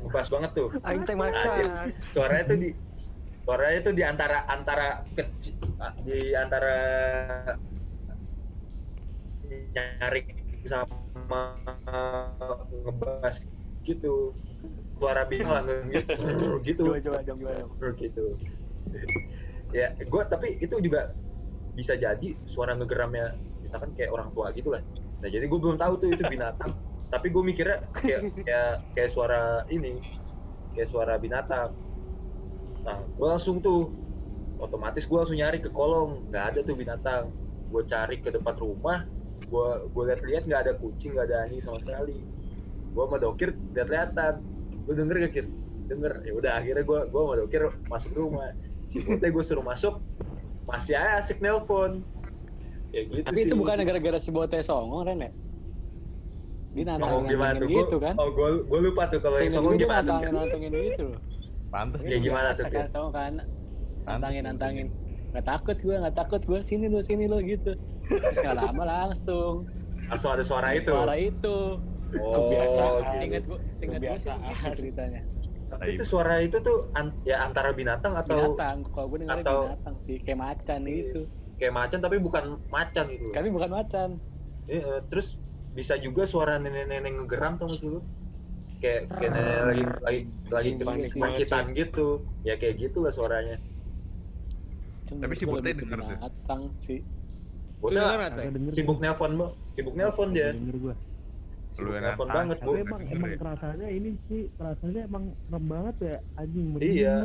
ngebas 0.01 0.27
banget 0.29 0.51
tuh 0.57 0.67
aing 0.84 1.03
teh 1.05 1.15
macan. 1.15 1.61
dia- 1.61 1.93
suaranya 2.11 2.43
tuh 2.49 2.57
di 2.59 2.69
suaranya 3.41 3.79
tuh 3.81 3.93
di 3.97 4.03
antara 4.05 4.45
antara 4.45 5.01
kecil 5.17 5.57
di 6.05 6.33
antara 6.37 6.77
nyaring 9.49 10.27
sama 10.69 11.57
ngebas 12.85 13.43
gitu. 13.81 14.37
Suara 15.01 15.25
bintang 15.25 15.65
gitu 15.89 16.61
gitu. 16.61 16.83
Coba 16.85 17.01
coba 17.01 17.19
dong 17.25 17.37
gimana 17.41 17.65
dong. 17.65 17.97
gitu. 17.97 18.25
Ya 19.73 19.97
gue 19.97 20.21
tapi 20.29 20.61
itu 20.61 20.77
juga 20.77 21.17
bisa 21.73 21.97
jadi 21.97 22.37
suara 22.45 22.77
ngegeramnya 22.77 23.33
misalkan 23.65 23.97
kayak 23.97 24.13
orang 24.13 24.29
tua 24.35 24.53
gitu 24.53 24.69
lah. 24.69 24.85
Nah 25.25 25.29
jadi 25.33 25.45
gue 25.49 25.59
belum 25.59 25.81
tahu 25.81 25.93
tuh 25.97 26.09
itu 26.13 26.23
binatang. 26.29 26.77
Tapi 27.09 27.27
gue 27.33 27.43
mikirnya 27.43 27.81
kayak 27.91 28.21
kayak 28.45 28.71
kayak 28.93 29.09
suara 29.09 29.65
ini 29.73 29.97
kayak 30.77 30.87
suara 30.87 31.17
binatang 31.17 31.73
nah 32.82 32.97
gue 32.97 33.27
langsung 33.29 33.61
tuh 33.61 33.93
otomatis 34.61 35.05
gue 35.05 35.17
langsung 35.17 35.38
nyari 35.38 35.57
ke 35.57 35.69
kolong. 35.73 36.29
Nggak 36.29 36.45
ada 36.53 36.59
tuh 36.61 36.75
binatang. 36.77 37.23
Gue 37.71 37.82
cari 37.89 38.21
ke 38.21 38.29
depan 38.29 38.55
rumah 38.61 39.05
gue 39.41 39.69
gue 39.91 40.03
lihat-lihat 40.07 40.43
nggak 40.47 40.61
ada 40.63 40.73
kucing 40.79 41.17
nggak 41.17 41.27
ada 41.27 41.38
anjing 41.49 41.61
sama 41.65 41.82
sekali. 41.82 42.23
Gue 42.93 43.03
sama 43.03 43.17
dokir 43.17 43.57
lihat-lihatan 43.73 44.34
lu 44.88 44.91
denger 44.97 45.15
gak 45.27 45.34
kir 45.34 45.45
denger. 45.89 46.13
Ya 46.23 46.34
udah 46.38 46.51
akhirnya 46.61 46.84
gue 46.86 46.99
gue 47.09 47.21
sama 47.21 47.36
dokir 47.41 47.61
masuk 47.89 48.11
rumah. 48.15 48.53
Si 48.91 48.97
Putih 49.01 49.29
gue 49.34 49.43
suruh 49.43 49.65
masuk 49.65 49.99
masih 50.69 50.95
aja 50.95 51.19
asik 51.19 51.41
nelpon. 51.41 52.05
Ya 52.91 53.07
gitu 53.07 53.27
Tapi 53.27 53.39
itu 53.43 53.53
sih. 53.55 53.59
bukan 53.59 53.75
gara-gara 53.82 54.19
si 54.19 54.29
Bote 54.29 54.59
songong 54.61 55.07
Ren 55.07 55.19
ya? 55.19 55.32
Dia 56.71 56.84
nantangin 56.88 57.67
gitu 57.67 57.97
kan? 57.99 58.15
Oh, 58.15 58.32
gue 58.32 58.49
gue 58.63 58.79
lupa 58.79 59.11
tuh 59.11 59.19
kalau 59.19 59.36
yang 59.39 59.51
songong 59.51 59.75
gue 59.75 59.84
dia 59.84 59.88
gimana 59.88 59.99
nantangin 59.99 60.32
nantangin 60.32 60.71
gitu 60.71 61.03
loh. 61.11 61.19
Pantes 61.72 62.03
Ya, 62.03 62.09
dia. 62.11 62.19
gimana 62.22 62.49
tuh, 62.51 62.67
kan 62.67 62.86
songong 62.86 63.13
kan 63.13 63.34
nantangin 64.03 64.43
nantangin 64.43 64.88
nggak 65.32 65.45
takut 65.47 65.78
gue 65.78 65.95
nggak 65.95 66.15
takut 66.17 66.41
gue 66.41 66.59
sini 66.61 66.86
lo 66.86 66.99
sini 66.99 67.24
lo 67.24 67.39
gitu 67.39 67.72
terus 68.03 68.38
nggak 68.38 68.57
lama 68.57 68.84
langsung 68.84 69.63
Langsung 70.03 70.32
ada 70.34 70.43
suara 70.43 70.76
itu. 70.76 70.91
suara 70.91 71.15
itu 71.15 71.57
Oh, 72.11 72.36
Kebiasaan. 72.36 72.91
gitu. 72.99 73.24
ingat 73.24 73.43
gue 73.45 73.59
ingat 73.80 74.01
gue 74.01 74.17
sih 74.19 74.32
gitu 74.36 74.69
ceritanya 74.76 75.22
Tapi 75.72 75.95
itu 75.95 76.03
suara 76.03 76.36
itu 76.38 76.59
tuh 76.59 76.91
an- 76.91 77.15
ya 77.24 77.39
antara 77.41 77.72
binatang 77.72 78.11
atau 78.13 78.36
binatang 78.51 78.84
kalau 78.86 79.07
gue 79.07 79.17
dengarnya 79.24 79.39
atau- 79.41 79.63
binatang 79.65 79.95
sih 80.03 80.17
kayak 80.19 80.39
macan 80.41 80.80
gitu 80.84 81.22
kayak 81.55 81.72
macan 81.72 81.99
tapi 82.01 82.15
bukan 82.17 82.43
macan 82.67 83.05
gitu. 83.07 83.32
kami 83.32 83.47
bukan 83.49 83.69
macan 83.72 84.09
Iya, 84.67 84.99
terus 85.07 85.39
bisa 85.72 85.95
juga 85.95 86.24
suara 86.24 86.55
nenek-nenek 86.57 87.11
ngegeram 87.17 87.55
tuh 87.55 87.65
maksud 87.65 87.88
lu? 87.88 87.99
Kayak 88.82 89.13
kayak 89.13 89.32
nenek 89.38 89.61
lagi 89.61 89.84
lagi 90.49 90.69
lagi 90.82 91.05
kesakitan 91.13 91.65
gitu. 91.77 92.07
Ya 92.41 92.57
kayak 92.57 92.75
gitulah 92.82 93.13
suaranya. 93.13 93.61
Cuma 95.05 95.21
Tapi 95.21 95.34
si 95.38 95.45
ke 95.45 95.61
denger 95.61 95.99
tuh. 96.01 96.17
binatang 96.17 96.61
sih 96.82 96.99
denger 97.82 98.71
sibuk 98.73 98.97
nelpon 99.01 99.32
bu, 99.38 99.47
sibuk 99.73 99.93
nelpon 99.93 100.29
dia. 100.34 100.49
Lu 101.77 101.93
nantang. 101.93 102.29
banget 102.29 102.57
bu. 102.65 102.71
Emang 102.77 103.01
emang 103.05 103.29
ya. 103.34 103.38
kerasanya 103.38 103.88
ini 103.89 104.17
sih 104.25 104.49
kerasanya 104.57 105.05
emang 105.05 105.34
serem 105.45 105.65
banget 105.69 105.95
ya 106.01 106.15
anjing 106.38 106.65
Iya. 106.82 107.15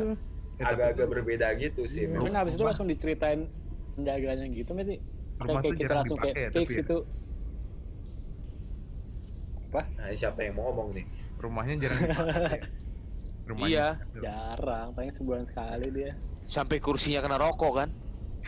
Eh, 0.57 0.65
Agak-agak 0.65 1.07
berbeda 1.09 1.53
gitu 1.57 1.85
sih. 1.85 2.09
Iya. 2.09 2.17
Cuman 2.17 2.41
abis 2.41 2.57
itu 2.57 2.65
langsung 2.65 2.89
diceritain 2.89 3.49
penjaganya 3.97 4.45
gitu 4.49 4.71
rumah 5.37 5.61
kayak 5.61 5.73
tuh 5.73 5.81
kita 5.81 5.93
langsung 5.93 6.17
kayak 6.17 6.35
ya, 6.37 6.49
fix 6.53 6.69
ya, 6.73 6.81
itu 6.85 6.97
Nah, 9.77 10.09
siapa 10.15 10.41
yang 10.41 10.57
mau 10.57 10.71
ngomong 10.71 10.97
nih? 10.97 11.05
Rumahnya 11.37 11.75
jarang 11.87 11.99
dipakai. 12.03 12.59
rumahnya 13.49 13.85
Iya. 14.11 14.21
jarang 14.23 14.87
paling 14.93 15.13
sebulan 15.15 15.45
sekali 15.47 15.87
dia 15.93 16.11
Sampai 16.47 16.79
kursinya 16.79 17.19
kena 17.19 17.35
rokok 17.39 17.73
kan? 17.75 17.89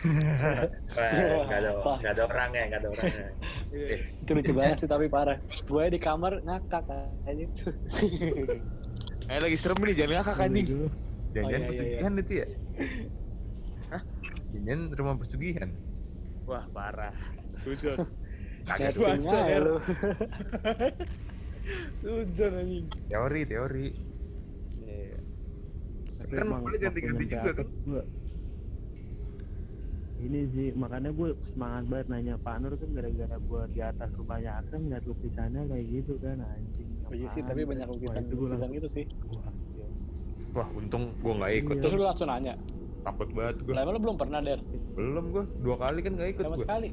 Nggak 0.96 1.58
ada 1.60 1.70
nggak 2.00 2.12
ada 2.16 2.22
orangnya, 2.24 2.62
nggak 2.72 2.80
ada 2.80 2.88
orangnya. 2.88 3.26
Eh, 3.70 4.00
itu 4.24 4.30
lucu 4.32 4.52
banget 4.56 4.76
sih 4.80 4.88
tapi 4.88 5.06
parah 5.12 5.36
gue 5.40 5.84
di 5.92 5.98
kamar 6.00 6.40
ngakak 6.40 6.84
aja 7.28 7.46
Eh 9.30 9.38
lagi 9.38 9.56
serem 9.60 9.78
nih, 9.84 9.94
jangan 9.94 10.14
ngakak 10.20 10.36
anjing. 10.40 10.66
Dulu. 10.66 10.86
jangan 11.30 11.46
Oh, 11.46 11.50
iya, 11.52 11.58
iya, 11.60 11.68
pesugihan 11.70 12.12
itu 12.18 12.32
ya 12.42 12.46
Hah? 13.92 14.02
jangan 14.50 14.80
rumah 14.98 15.14
pesugihan 15.20 15.70
Wah, 16.48 16.66
parah. 16.74 17.14
Sujud. 17.62 17.94
Kagak 18.66 18.90
Setting 18.96 19.22
Sujud 22.00 22.52
anjing. 22.52 22.86
teori 23.06 23.40
teori. 23.44 23.86
Tapi 26.20 26.36
Kan 26.36 26.46
emang 26.46 26.60
boleh 26.60 26.78
ganti-ganti 26.78 27.24
juga, 27.26 27.50
kan? 27.54 27.66
gua- 27.82 28.08
ini 30.20 30.40
sih 30.46 30.68
makanya 30.74 31.10
gue 31.10 31.32
semangat 31.48 31.84
banget 31.88 32.06
nanya 32.08 32.34
Pak 32.36 32.60
Nur 32.60 32.76
kan 32.76 32.92
gara-gara 32.92 33.36
gue 33.40 33.62
di 33.72 33.80
atas 33.80 34.10
rumahnya 34.12 34.60
Aksan 34.60 34.84
ngeliat 34.84 35.04
lukisannya? 35.06 35.64
Kayak 35.64 35.84
gitu 35.88 36.12
kan 36.20 36.44
anjing 36.44 36.90
Oh 37.02 37.16
iya 37.16 37.24
sih 37.30 37.40
tapi 37.40 37.64
banyak 37.64 37.88
lukisan 37.88 38.28
lukisan 38.28 38.52
langsung, 38.52 38.70
gitu 38.70 38.88
sih. 38.90 39.04
wah, 39.26 39.48
wah 40.54 40.68
untung 40.76 41.08
gua 41.18 41.34
nggak 41.40 41.52
ikut 41.58 41.74
Iya. 41.74 41.82
terus 41.82 41.94
lu 41.96 42.04
langsung 42.04 42.28
nanya? 42.28 42.54
Takut 43.00 43.28
banget 43.32 43.56
gua. 43.64 43.72
Lah 43.72 43.80
emang 43.80 43.94
lu 43.96 44.00
belum 44.02 44.16
pernah 44.20 44.38
der? 44.38 44.60
Belum 44.92 45.24
gua. 45.32 45.44
Dua 45.56 45.76
kali 45.80 45.98
kan 45.98 46.12
nggak 46.14 46.30
ikut 46.30 46.44
sama 46.44 46.52
gua. 46.52 46.62
sekali. 46.62 46.88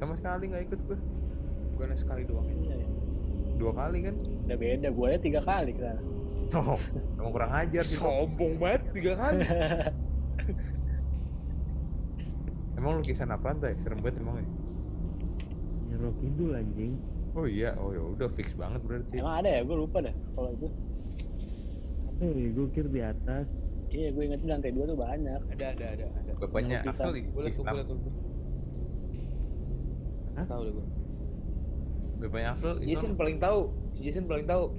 Sama 0.00 0.12
sekali 0.16 0.44
nggak 0.48 0.62
ikut 0.64 0.80
gua. 0.88 0.98
Bukan 1.68 1.88
sekali 1.94 2.22
doang. 2.24 2.46
Iya, 2.48 2.74
iya. 2.74 2.88
Dua 3.58 3.72
kali 3.74 3.98
kan 4.06 4.14
udah 4.46 4.56
beda 4.56 4.88
gue 4.94 5.06
ya 5.10 5.18
tiga 5.18 5.40
kali 5.42 5.72
kan 5.74 5.98
oh 6.56 6.80
emang 7.20 7.32
kurang 7.34 7.52
ajar 7.52 7.84
sih. 7.84 8.00
Sombong 8.00 8.56
banget 8.56 8.82
tiga 8.96 9.12
kali. 9.20 9.44
emang 12.78 13.02
lukisan 13.02 13.28
apaan 13.28 13.58
tuh 13.58 13.68
ya? 13.68 13.76
serem 13.82 13.98
banget 13.98 14.22
emang 14.22 14.38
ya 14.38 14.46
Nyerok 15.90 16.14
Kidul 16.22 16.54
anjing 16.54 16.94
oh 17.34 17.44
iya 17.44 17.74
oh 17.76 17.90
ya 17.90 18.00
udah 18.00 18.28
fix 18.30 18.54
banget 18.54 18.80
berarti 18.86 19.18
emang 19.18 19.44
ada 19.44 19.50
ya 19.50 19.60
gue 19.66 19.76
lupa 19.76 19.98
dah 20.00 20.14
kalau 20.32 20.50
itu 20.54 20.68
apa 22.06 22.22
ya 22.24 22.48
gue 22.54 22.66
kira 22.72 22.88
di 22.88 23.02
atas 23.02 23.46
iya 23.90 24.08
gue 24.14 24.22
inget 24.24 24.40
di 24.40 24.48
lantai 24.48 24.70
dua 24.72 24.84
tuh 24.86 24.96
banyak 24.96 25.40
Ada, 25.52 25.66
ada, 25.74 25.86
ada, 25.98 26.06
ada. 26.06 26.32
bapaknya 26.38 26.78
lukisan. 26.86 26.94
asal 26.94 27.10
Gue 27.12 27.42
liat 27.44 27.56
gue 27.58 27.66
liat? 27.66 27.88
Tahu 30.46 30.62
deh 30.62 30.70
gue. 30.70 30.86
Bapaknya 32.18 32.54
Afsal 32.54 32.82
Jason 32.82 33.14
paling 33.14 33.38
tahu. 33.38 33.70
Si 33.94 34.02
Jason 34.06 34.26
paling 34.26 34.46
tahu. 34.46 34.74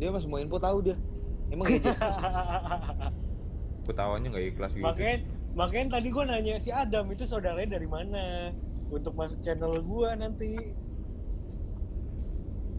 Dia 0.00 0.10
mah 0.10 0.20
semua 0.20 0.40
info 0.40 0.56
tahu 0.56 0.80
dia. 0.80 0.96
Emang 1.52 1.68
Jason? 1.72 1.92
ketawanya 3.84 4.32
nggak 4.32 4.46
ikhlas 4.56 4.72
gitu 4.72 4.84
makanya 4.84 5.16
makanya 5.54 5.86
tadi 6.00 6.08
gue 6.10 6.24
nanya 6.24 6.54
si 6.58 6.70
Adam 6.72 7.04
itu 7.12 7.28
saudaranya 7.28 7.76
dari 7.78 7.88
mana 7.88 8.50
untuk 8.88 9.12
masuk 9.14 9.38
channel 9.44 9.76
gue 9.78 10.08
nanti 10.16 10.56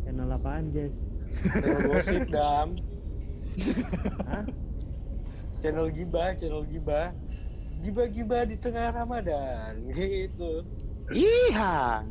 channel 0.04 0.34
apaan 0.34 0.74
Jess 0.74 0.94
channel 1.62 1.82
gosip 1.88 2.26
dam 2.28 2.68
Hah? 4.30 4.44
channel 5.62 5.88
gibah 5.94 6.34
channel 6.36 6.66
gibah 6.68 7.14
gibah 7.86 8.08
gibah 8.10 8.42
di 8.50 8.56
tengah 8.58 8.92
ramadan 8.92 9.78
gitu 9.94 10.66
Iya. 11.12 12.02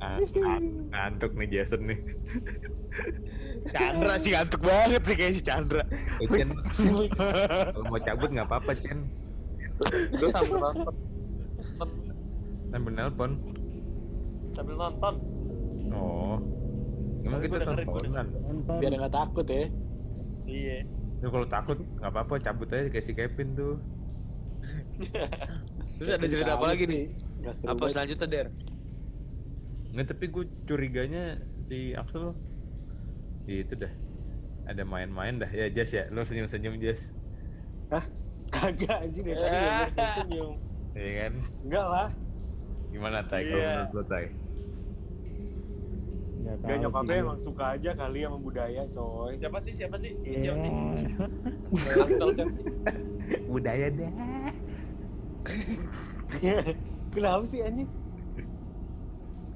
Ah, 0.00 0.16
ah, 0.18 0.58
ngantuk 0.90 1.36
nih 1.36 1.48
Jason 1.52 1.86
nih 1.86 1.98
Chandra 3.72 4.16
sih 4.16 4.32
ngantuk 4.32 4.58
banget 4.60 5.02
sih 5.04 5.14
kayak 5.14 5.32
si 5.36 5.42
Chandra. 5.44 5.84
Eh, 6.18 6.26
kalau 7.70 7.86
mau 7.86 8.00
cabut 8.00 8.28
nggak 8.28 8.48
apa-apa 8.48 8.72
Chen 8.74 9.06
Gue 10.12 10.28
sambil 10.28 10.56
nonton. 10.58 10.94
sambil 12.70 12.92
nelpon 12.92 13.30
Sambil 14.52 14.74
nonton. 14.76 15.14
oh 15.90 16.36
emang 17.20 17.40
kita 17.40 17.56
teleponan 17.62 18.26
nonton 18.34 18.74
biar 18.76 18.92
nggak 18.96 19.14
takut 19.14 19.46
ya 19.46 19.64
iya 20.44 20.78
Ya 21.20 21.28
kalau 21.28 21.44
takut 21.44 21.76
nggak 21.76 22.10
apa-apa 22.10 22.34
cabut 22.40 22.72
aja 22.72 22.88
kayak 22.88 23.04
si 23.04 23.12
Kevin 23.12 23.52
tuh. 23.52 23.76
Terus 25.98 26.08
ada 26.12 26.26
cerita 26.28 26.52
apa 26.56 26.66
lagi 26.70 26.84
nih? 26.84 27.04
Apa 27.64 27.84
selanjutnya 27.88 28.26
Der? 28.28 28.46
Nggak 29.90 30.06
tapi 30.12 30.24
gue 30.30 30.44
curiganya 30.64 31.40
si 31.64 31.96
Axel. 31.96 32.36
Itu 33.48 33.74
dah. 33.74 33.92
Ada 34.68 34.84
main-main 34.86 35.40
dah. 35.40 35.50
Ya 35.50 35.66
Jas 35.72 35.90
ya? 35.90 36.06
Lo 36.12 36.22
senyum-senyum 36.22 36.76
Jas 36.78 37.10
kagak 38.50 38.98
anjing 39.06 39.24
dari 39.30 39.38
tadi 39.38 39.56
gue 39.56 40.10
senyum 40.18 40.50
Iya 40.94 41.10
kan? 41.16 41.32
Enggak 41.62 41.86
lah. 41.86 42.08
Gimana 42.90 43.18
tay 43.22 43.46
kalau 43.46 43.62
Iya. 43.62 43.70
menurut 43.86 43.94
lo 43.94 44.04
tay 44.06 44.26
nggak 46.40 46.56
gak 46.64 46.78
nyokapnya 46.80 47.14
sih. 47.14 47.20
emang 47.20 47.38
suka 47.38 47.64
aja 47.76 47.90
kali 47.92 48.18
sama 48.24 48.38
budaya 48.40 48.82
coy. 48.90 49.32
Siapa 49.36 49.58
sih? 49.60 49.72
Siapa 49.76 49.96
sih? 50.00 50.12
Iya. 50.24 50.52
Siapa 51.76 52.08
sih? 52.10 52.48
budaya 53.46 53.86
dah 53.94 54.10
kenapa 57.14 57.42
sih 57.44 57.60
anjing? 57.62 57.88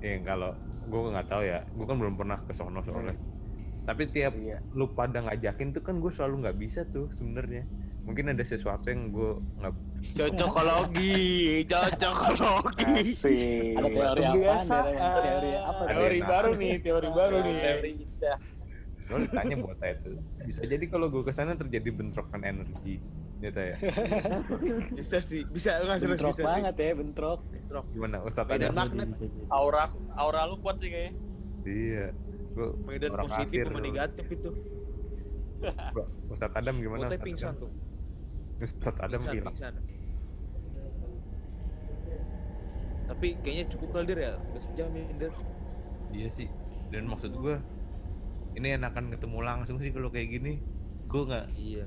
Ya 0.01 0.21
kalau 0.21 0.53
gue 0.85 1.01
nggak 1.13 1.29
tahu 1.29 1.43
ya. 1.45 1.65
Gue 1.73 1.87
kan 1.87 1.97
belum 1.97 2.15
pernah 2.15 2.39
ke 2.45 2.53
sono 2.53 2.81
soalnya. 2.83 3.17
Tapi 3.85 4.09
tiap 4.09 4.33
iya. 4.37 4.65
lu 4.73 4.89
pada 4.91 5.21
ngajakin 5.21 5.77
tuh 5.77 5.85
kan 5.85 6.01
gue 6.01 6.09
selalu 6.09 6.49
nggak 6.49 6.57
bisa 6.57 6.85
tuh 6.89 7.09
sebenarnya. 7.13 7.65
Mungkin 8.05 8.29
ada 8.29 8.45
sesuatu 8.45 8.93
yang 8.93 9.09
gue 9.09 9.41
nggak 9.61 9.75
Cocokologi, 10.13 11.65
cocokologi. 11.65 13.17
asik. 13.17 13.73
Ada 13.73 13.89
teori 13.89 14.21
apa 14.21 14.35
Kebiasaan. 14.37 14.85
teori 15.25 15.53
apa 15.57 15.81
Ada 15.81 15.93
teori 15.97 16.19
baru 16.21 16.51
nih 16.55 16.75
teori 16.81 17.09
baru 17.09 17.37
nih. 17.41 17.61
lo 19.05 19.21
ditanya 19.21 19.57
buat 19.61 19.77
itu 19.85 20.17
bisa 20.49 20.65
jadi 20.65 20.85
kalau 20.89 21.13
gue 21.13 21.21
ke 21.21 21.29
sana 21.29 21.53
terjadi 21.53 21.93
bentrokan 21.93 22.41
energi 22.41 23.05
tay 23.43 23.67
ya 23.75 23.77
Bisa 24.99 25.19
sih, 25.21 25.45
bisa 25.45 25.77
nggak 25.83 25.99
serius 26.01 26.23
bentrok 26.23 26.33
bisa 26.33 26.43
sih. 26.43 26.49
banget 26.49 26.75
ya 26.79 26.91
bentrok 26.95 27.41
gimana 27.93 28.17
Ustadz 28.23 28.49
Beda 28.49 28.71
ada 28.71 28.73
magnet. 28.73 29.09
Aura 29.51 29.85
aura 30.15 30.47
lu 30.47 30.57
kuat 30.59 30.79
sih 30.81 30.89
kayaknya. 30.89 31.13
iya 31.65 32.07
gue 32.55 32.69
Medan 32.87 33.11
orang 33.11 33.27
positif 33.29 33.67
sama 33.67 33.81
negatif 33.83 34.27
itu. 34.31 34.51
Ustadz 36.31 36.55
Adam 36.55 36.77
gimana 36.79 37.09
Gue 37.09 37.09
Ustadz 37.11 37.25
pingsan 37.27 37.55
tuh. 37.59 37.71
Ustadz 38.61 39.01
Adam 39.03 39.21
Pingsan, 39.21 39.35
hilang. 39.35 39.55
Tapi 43.05 43.27
kayaknya 43.45 43.65
cukup 43.69 43.89
kali 43.93 44.13
ya. 44.17 44.33
Udah 44.41 44.63
sejam 44.63 44.89
ya 44.97 45.05
Der. 45.19 45.33
iya 46.15 46.29
sih 46.31 46.47
dan 46.95 47.11
maksud 47.11 47.35
gue 47.35 47.59
ini 48.55 48.79
enakan 48.79 49.11
ketemu 49.11 49.39
langsung 49.43 49.83
sih 49.83 49.91
kalau 49.91 50.15
kayak 50.15 50.31
gini 50.31 50.63
gue 51.11 51.23
nggak 51.27 51.47
Iya. 51.59 51.85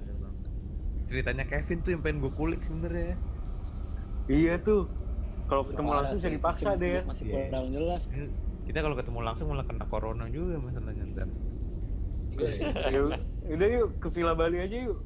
Ceritanya 1.08 1.44
Kevin 1.44 1.80
tuh 1.80 1.92
yang 1.92 2.02
pengen 2.02 2.20
gue 2.20 2.32
kulik 2.32 2.60
sebenarnya 2.62 3.16
iya 4.28 4.60
tuh. 4.60 4.92
Kalau 5.48 5.64
ketemu 5.64 5.88
Parah 5.88 5.98
langsung 6.04 6.20
bisa 6.20 6.28
sih. 6.28 6.36
dipaksa 6.36 6.70
deh. 6.76 7.00
masih 7.02 7.26
Iya. 7.26 7.36
kurang 7.48 7.66
jelas. 7.72 8.02
Kita 8.62 8.80
kalau 8.84 8.96
ketemu 8.96 9.20
langsung 9.24 9.48
malah 9.48 9.64
kena 9.64 9.86
corona 9.88 10.28
juga 10.28 10.60
masalahnya 10.60 11.04
ntar. 11.08 11.28
Yuk, 12.92 13.08
udah 13.56 13.68
yuk 13.72 13.88
ke 13.98 14.08
Villa 14.12 14.36
Bali 14.36 14.60
aja 14.60 14.78
yuk. 14.84 15.00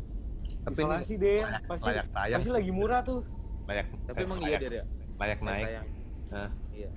Tapi 0.63 0.73
isolasi 0.73 1.13
deh. 1.15 1.45
layak- 1.45 1.69
pasti 1.69 1.85
layak 1.87 2.07
tayang 2.09 2.37
pasti 2.37 2.49
lagi 2.51 2.71
murah 2.71 3.01
tuh. 3.01 3.21
Layak 3.63 3.85
Tapi 4.03 4.19
emang 4.19 4.39
iya 4.39 4.47
layak, 4.49 4.59
Der 4.59 4.73
ya. 4.73 4.83
layak 5.15 5.39
naik. 5.39 5.65
Nah. 6.27 6.49
Iya. 6.71 6.89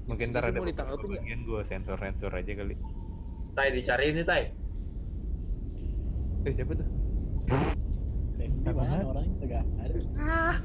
mungkin 0.00 0.26
ntar 0.32 0.42
ada 0.42 0.58
bagian 0.58 1.40
gue 1.44 1.60
sensor 1.62 1.94
sensor 1.94 2.32
aja 2.32 2.52
kali. 2.56 2.74
Tai 3.52 3.68
dicariin 3.70 4.16
nih 4.16 4.24
Tai. 4.24 4.44
eh 6.40 6.52
siapa 6.56 6.72
tuh 6.72 6.88
di 8.60 8.72
mana 8.76 8.94
orangnya 9.08 9.34
nggak 9.40 9.64
ada 9.80 9.98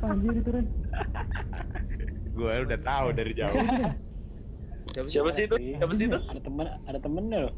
anjir 0.03 0.33
itu 0.41 0.49
kan 0.51 0.65
gue 2.35 2.53
udah 2.67 2.79
tahu 2.83 3.07
dari 3.15 3.31
jauh 3.33 3.55
Siapa, 4.85 5.07
Siapa 5.09 5.29
sih 5.33 5.43
itu? 5.49 5.55
Siapa 5.57 5.93
sih 5.97 6.05
itu? 6.07 6.17
ada 6.29 6.41
temen 6.45 6.65
ada 6.85 6.99
temennya 7.01 7.39
loh 7.49 7.53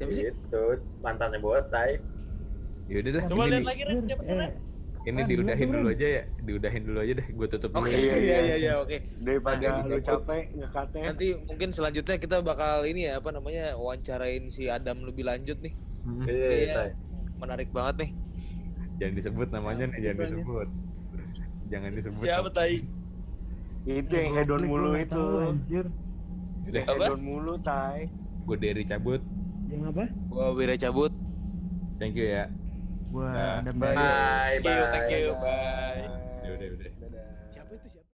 Siapa 0.00 0.12
sih? 0.16 0.24
Gitu, 0.32 0.62
mantannya 1.04 1.38
buat 1.44 1.64
Tai. 1.68 1.92
yaudah 2.90 3.10
dah 3.14 3.22
Coba 3.30 3.42
lihat 3.46 3.64
lagi 3.70 3.82
Ren, 3.86 3.98
siapa 4.08 4.22
Ren? 4.26 4.50
ini 5.00 5.20
Ah, 5.22 5.26
diudahin 5.30 5.68
dulu 5.72 5.86
Ren? 5.88 5.94
aja 5.96 6.06
ya 6.16 6.22
diudahin 6.44 6.82
dulu 6.84 6.98
aja 7.00 7.12
deh 7.20 7.26
gue 7.32 7.46
tutup 7.48 7.70
dulu 7.72 7.86
Oke, 7.88 7.96
ya. 7.96 8.00
Iya, 8.04 8.16
iya 8.20 8.36
iya. 8.42 8.54
iya 8.60 8.72
oke. 8.82 8.96
daripada 9.16 9.66
Nah, 9.70 9.86
lu 9.88 9.96
capek 10.02 10.42
ngekatnya 10.58 11.02
Nanti 11.08 11.26
mungkin 11.48 11.68
selanjutnya 11.76 12.16
kita 12.20 12.36
bakal 12.44 12.76
ini 12.84 13.00
ya 13.08 13.12
apa 13.20 13.30
namanya 13.32 13.64
wawancarain 13.80 14.44
si 14.52 14.62
Adam 14.68 14.96
lebih 15.08 15.24
lanjut 15.24 15.56
nih. 15.64 15.72
Hmm, 16.04 16.24
Iya, 16.28 16.48
Iya. 16.52 16.74
Tai. 16.76 16.90
Menarik 17.40 17.68
banget 17.72 17.94
nih. 18.02 18.10
Jangan 19.00 19.14
disebut 19.16 19.48
namanya 19.48 19.84
nih 19.88 19.98
jangan 20.04 20.28
disebut 20.28 20.68
jangan 21.66 21.90
disebut 21.96 22.20
Siapa 22.20 22.48
Tai? 22.52 22.74
Itu 23.80 24.12
yang 24.12 24.32
hedon 24.36 24.62
mulu 24.68 24.92
itu. 24.92 25.24
anjir. 25.40 25.86
Apa? 26.84 27.08
hedon 27.08 27.20
mulu, 27.24 27.54
Tai. 27.64 28.04
Gue 28.44 28.56
dari 28.60 28.84
cabut. 28.84 29.24
Yang 29.72 29.82
apa? 29.88 30.04
Gua 30.28 30.52
Wira 30.52 30.76
cabut. 30.76 31.08
Thank 31.96 32.20
you 32.20 32.28
ya. 32.28 32.44
Gua 33.08 33.24
Nah, 33.32 33.64
ada 33.64 33.72
Bye, 33.72 33.96
Thank 34.60 34.68
you, 34.68 34.84
bye. 34.84 34.90
thank 34.92 35.08
you, 35.08 35.32
bye. 35.32 36.02
Ya 36.44 36.50
udah 36.52 36.68
udah. 36.68 36.68
Dadah. 36.68 36.68
Siapa 36.68 36.68
itu 36.68 36.84
siapa? 36.84 36.99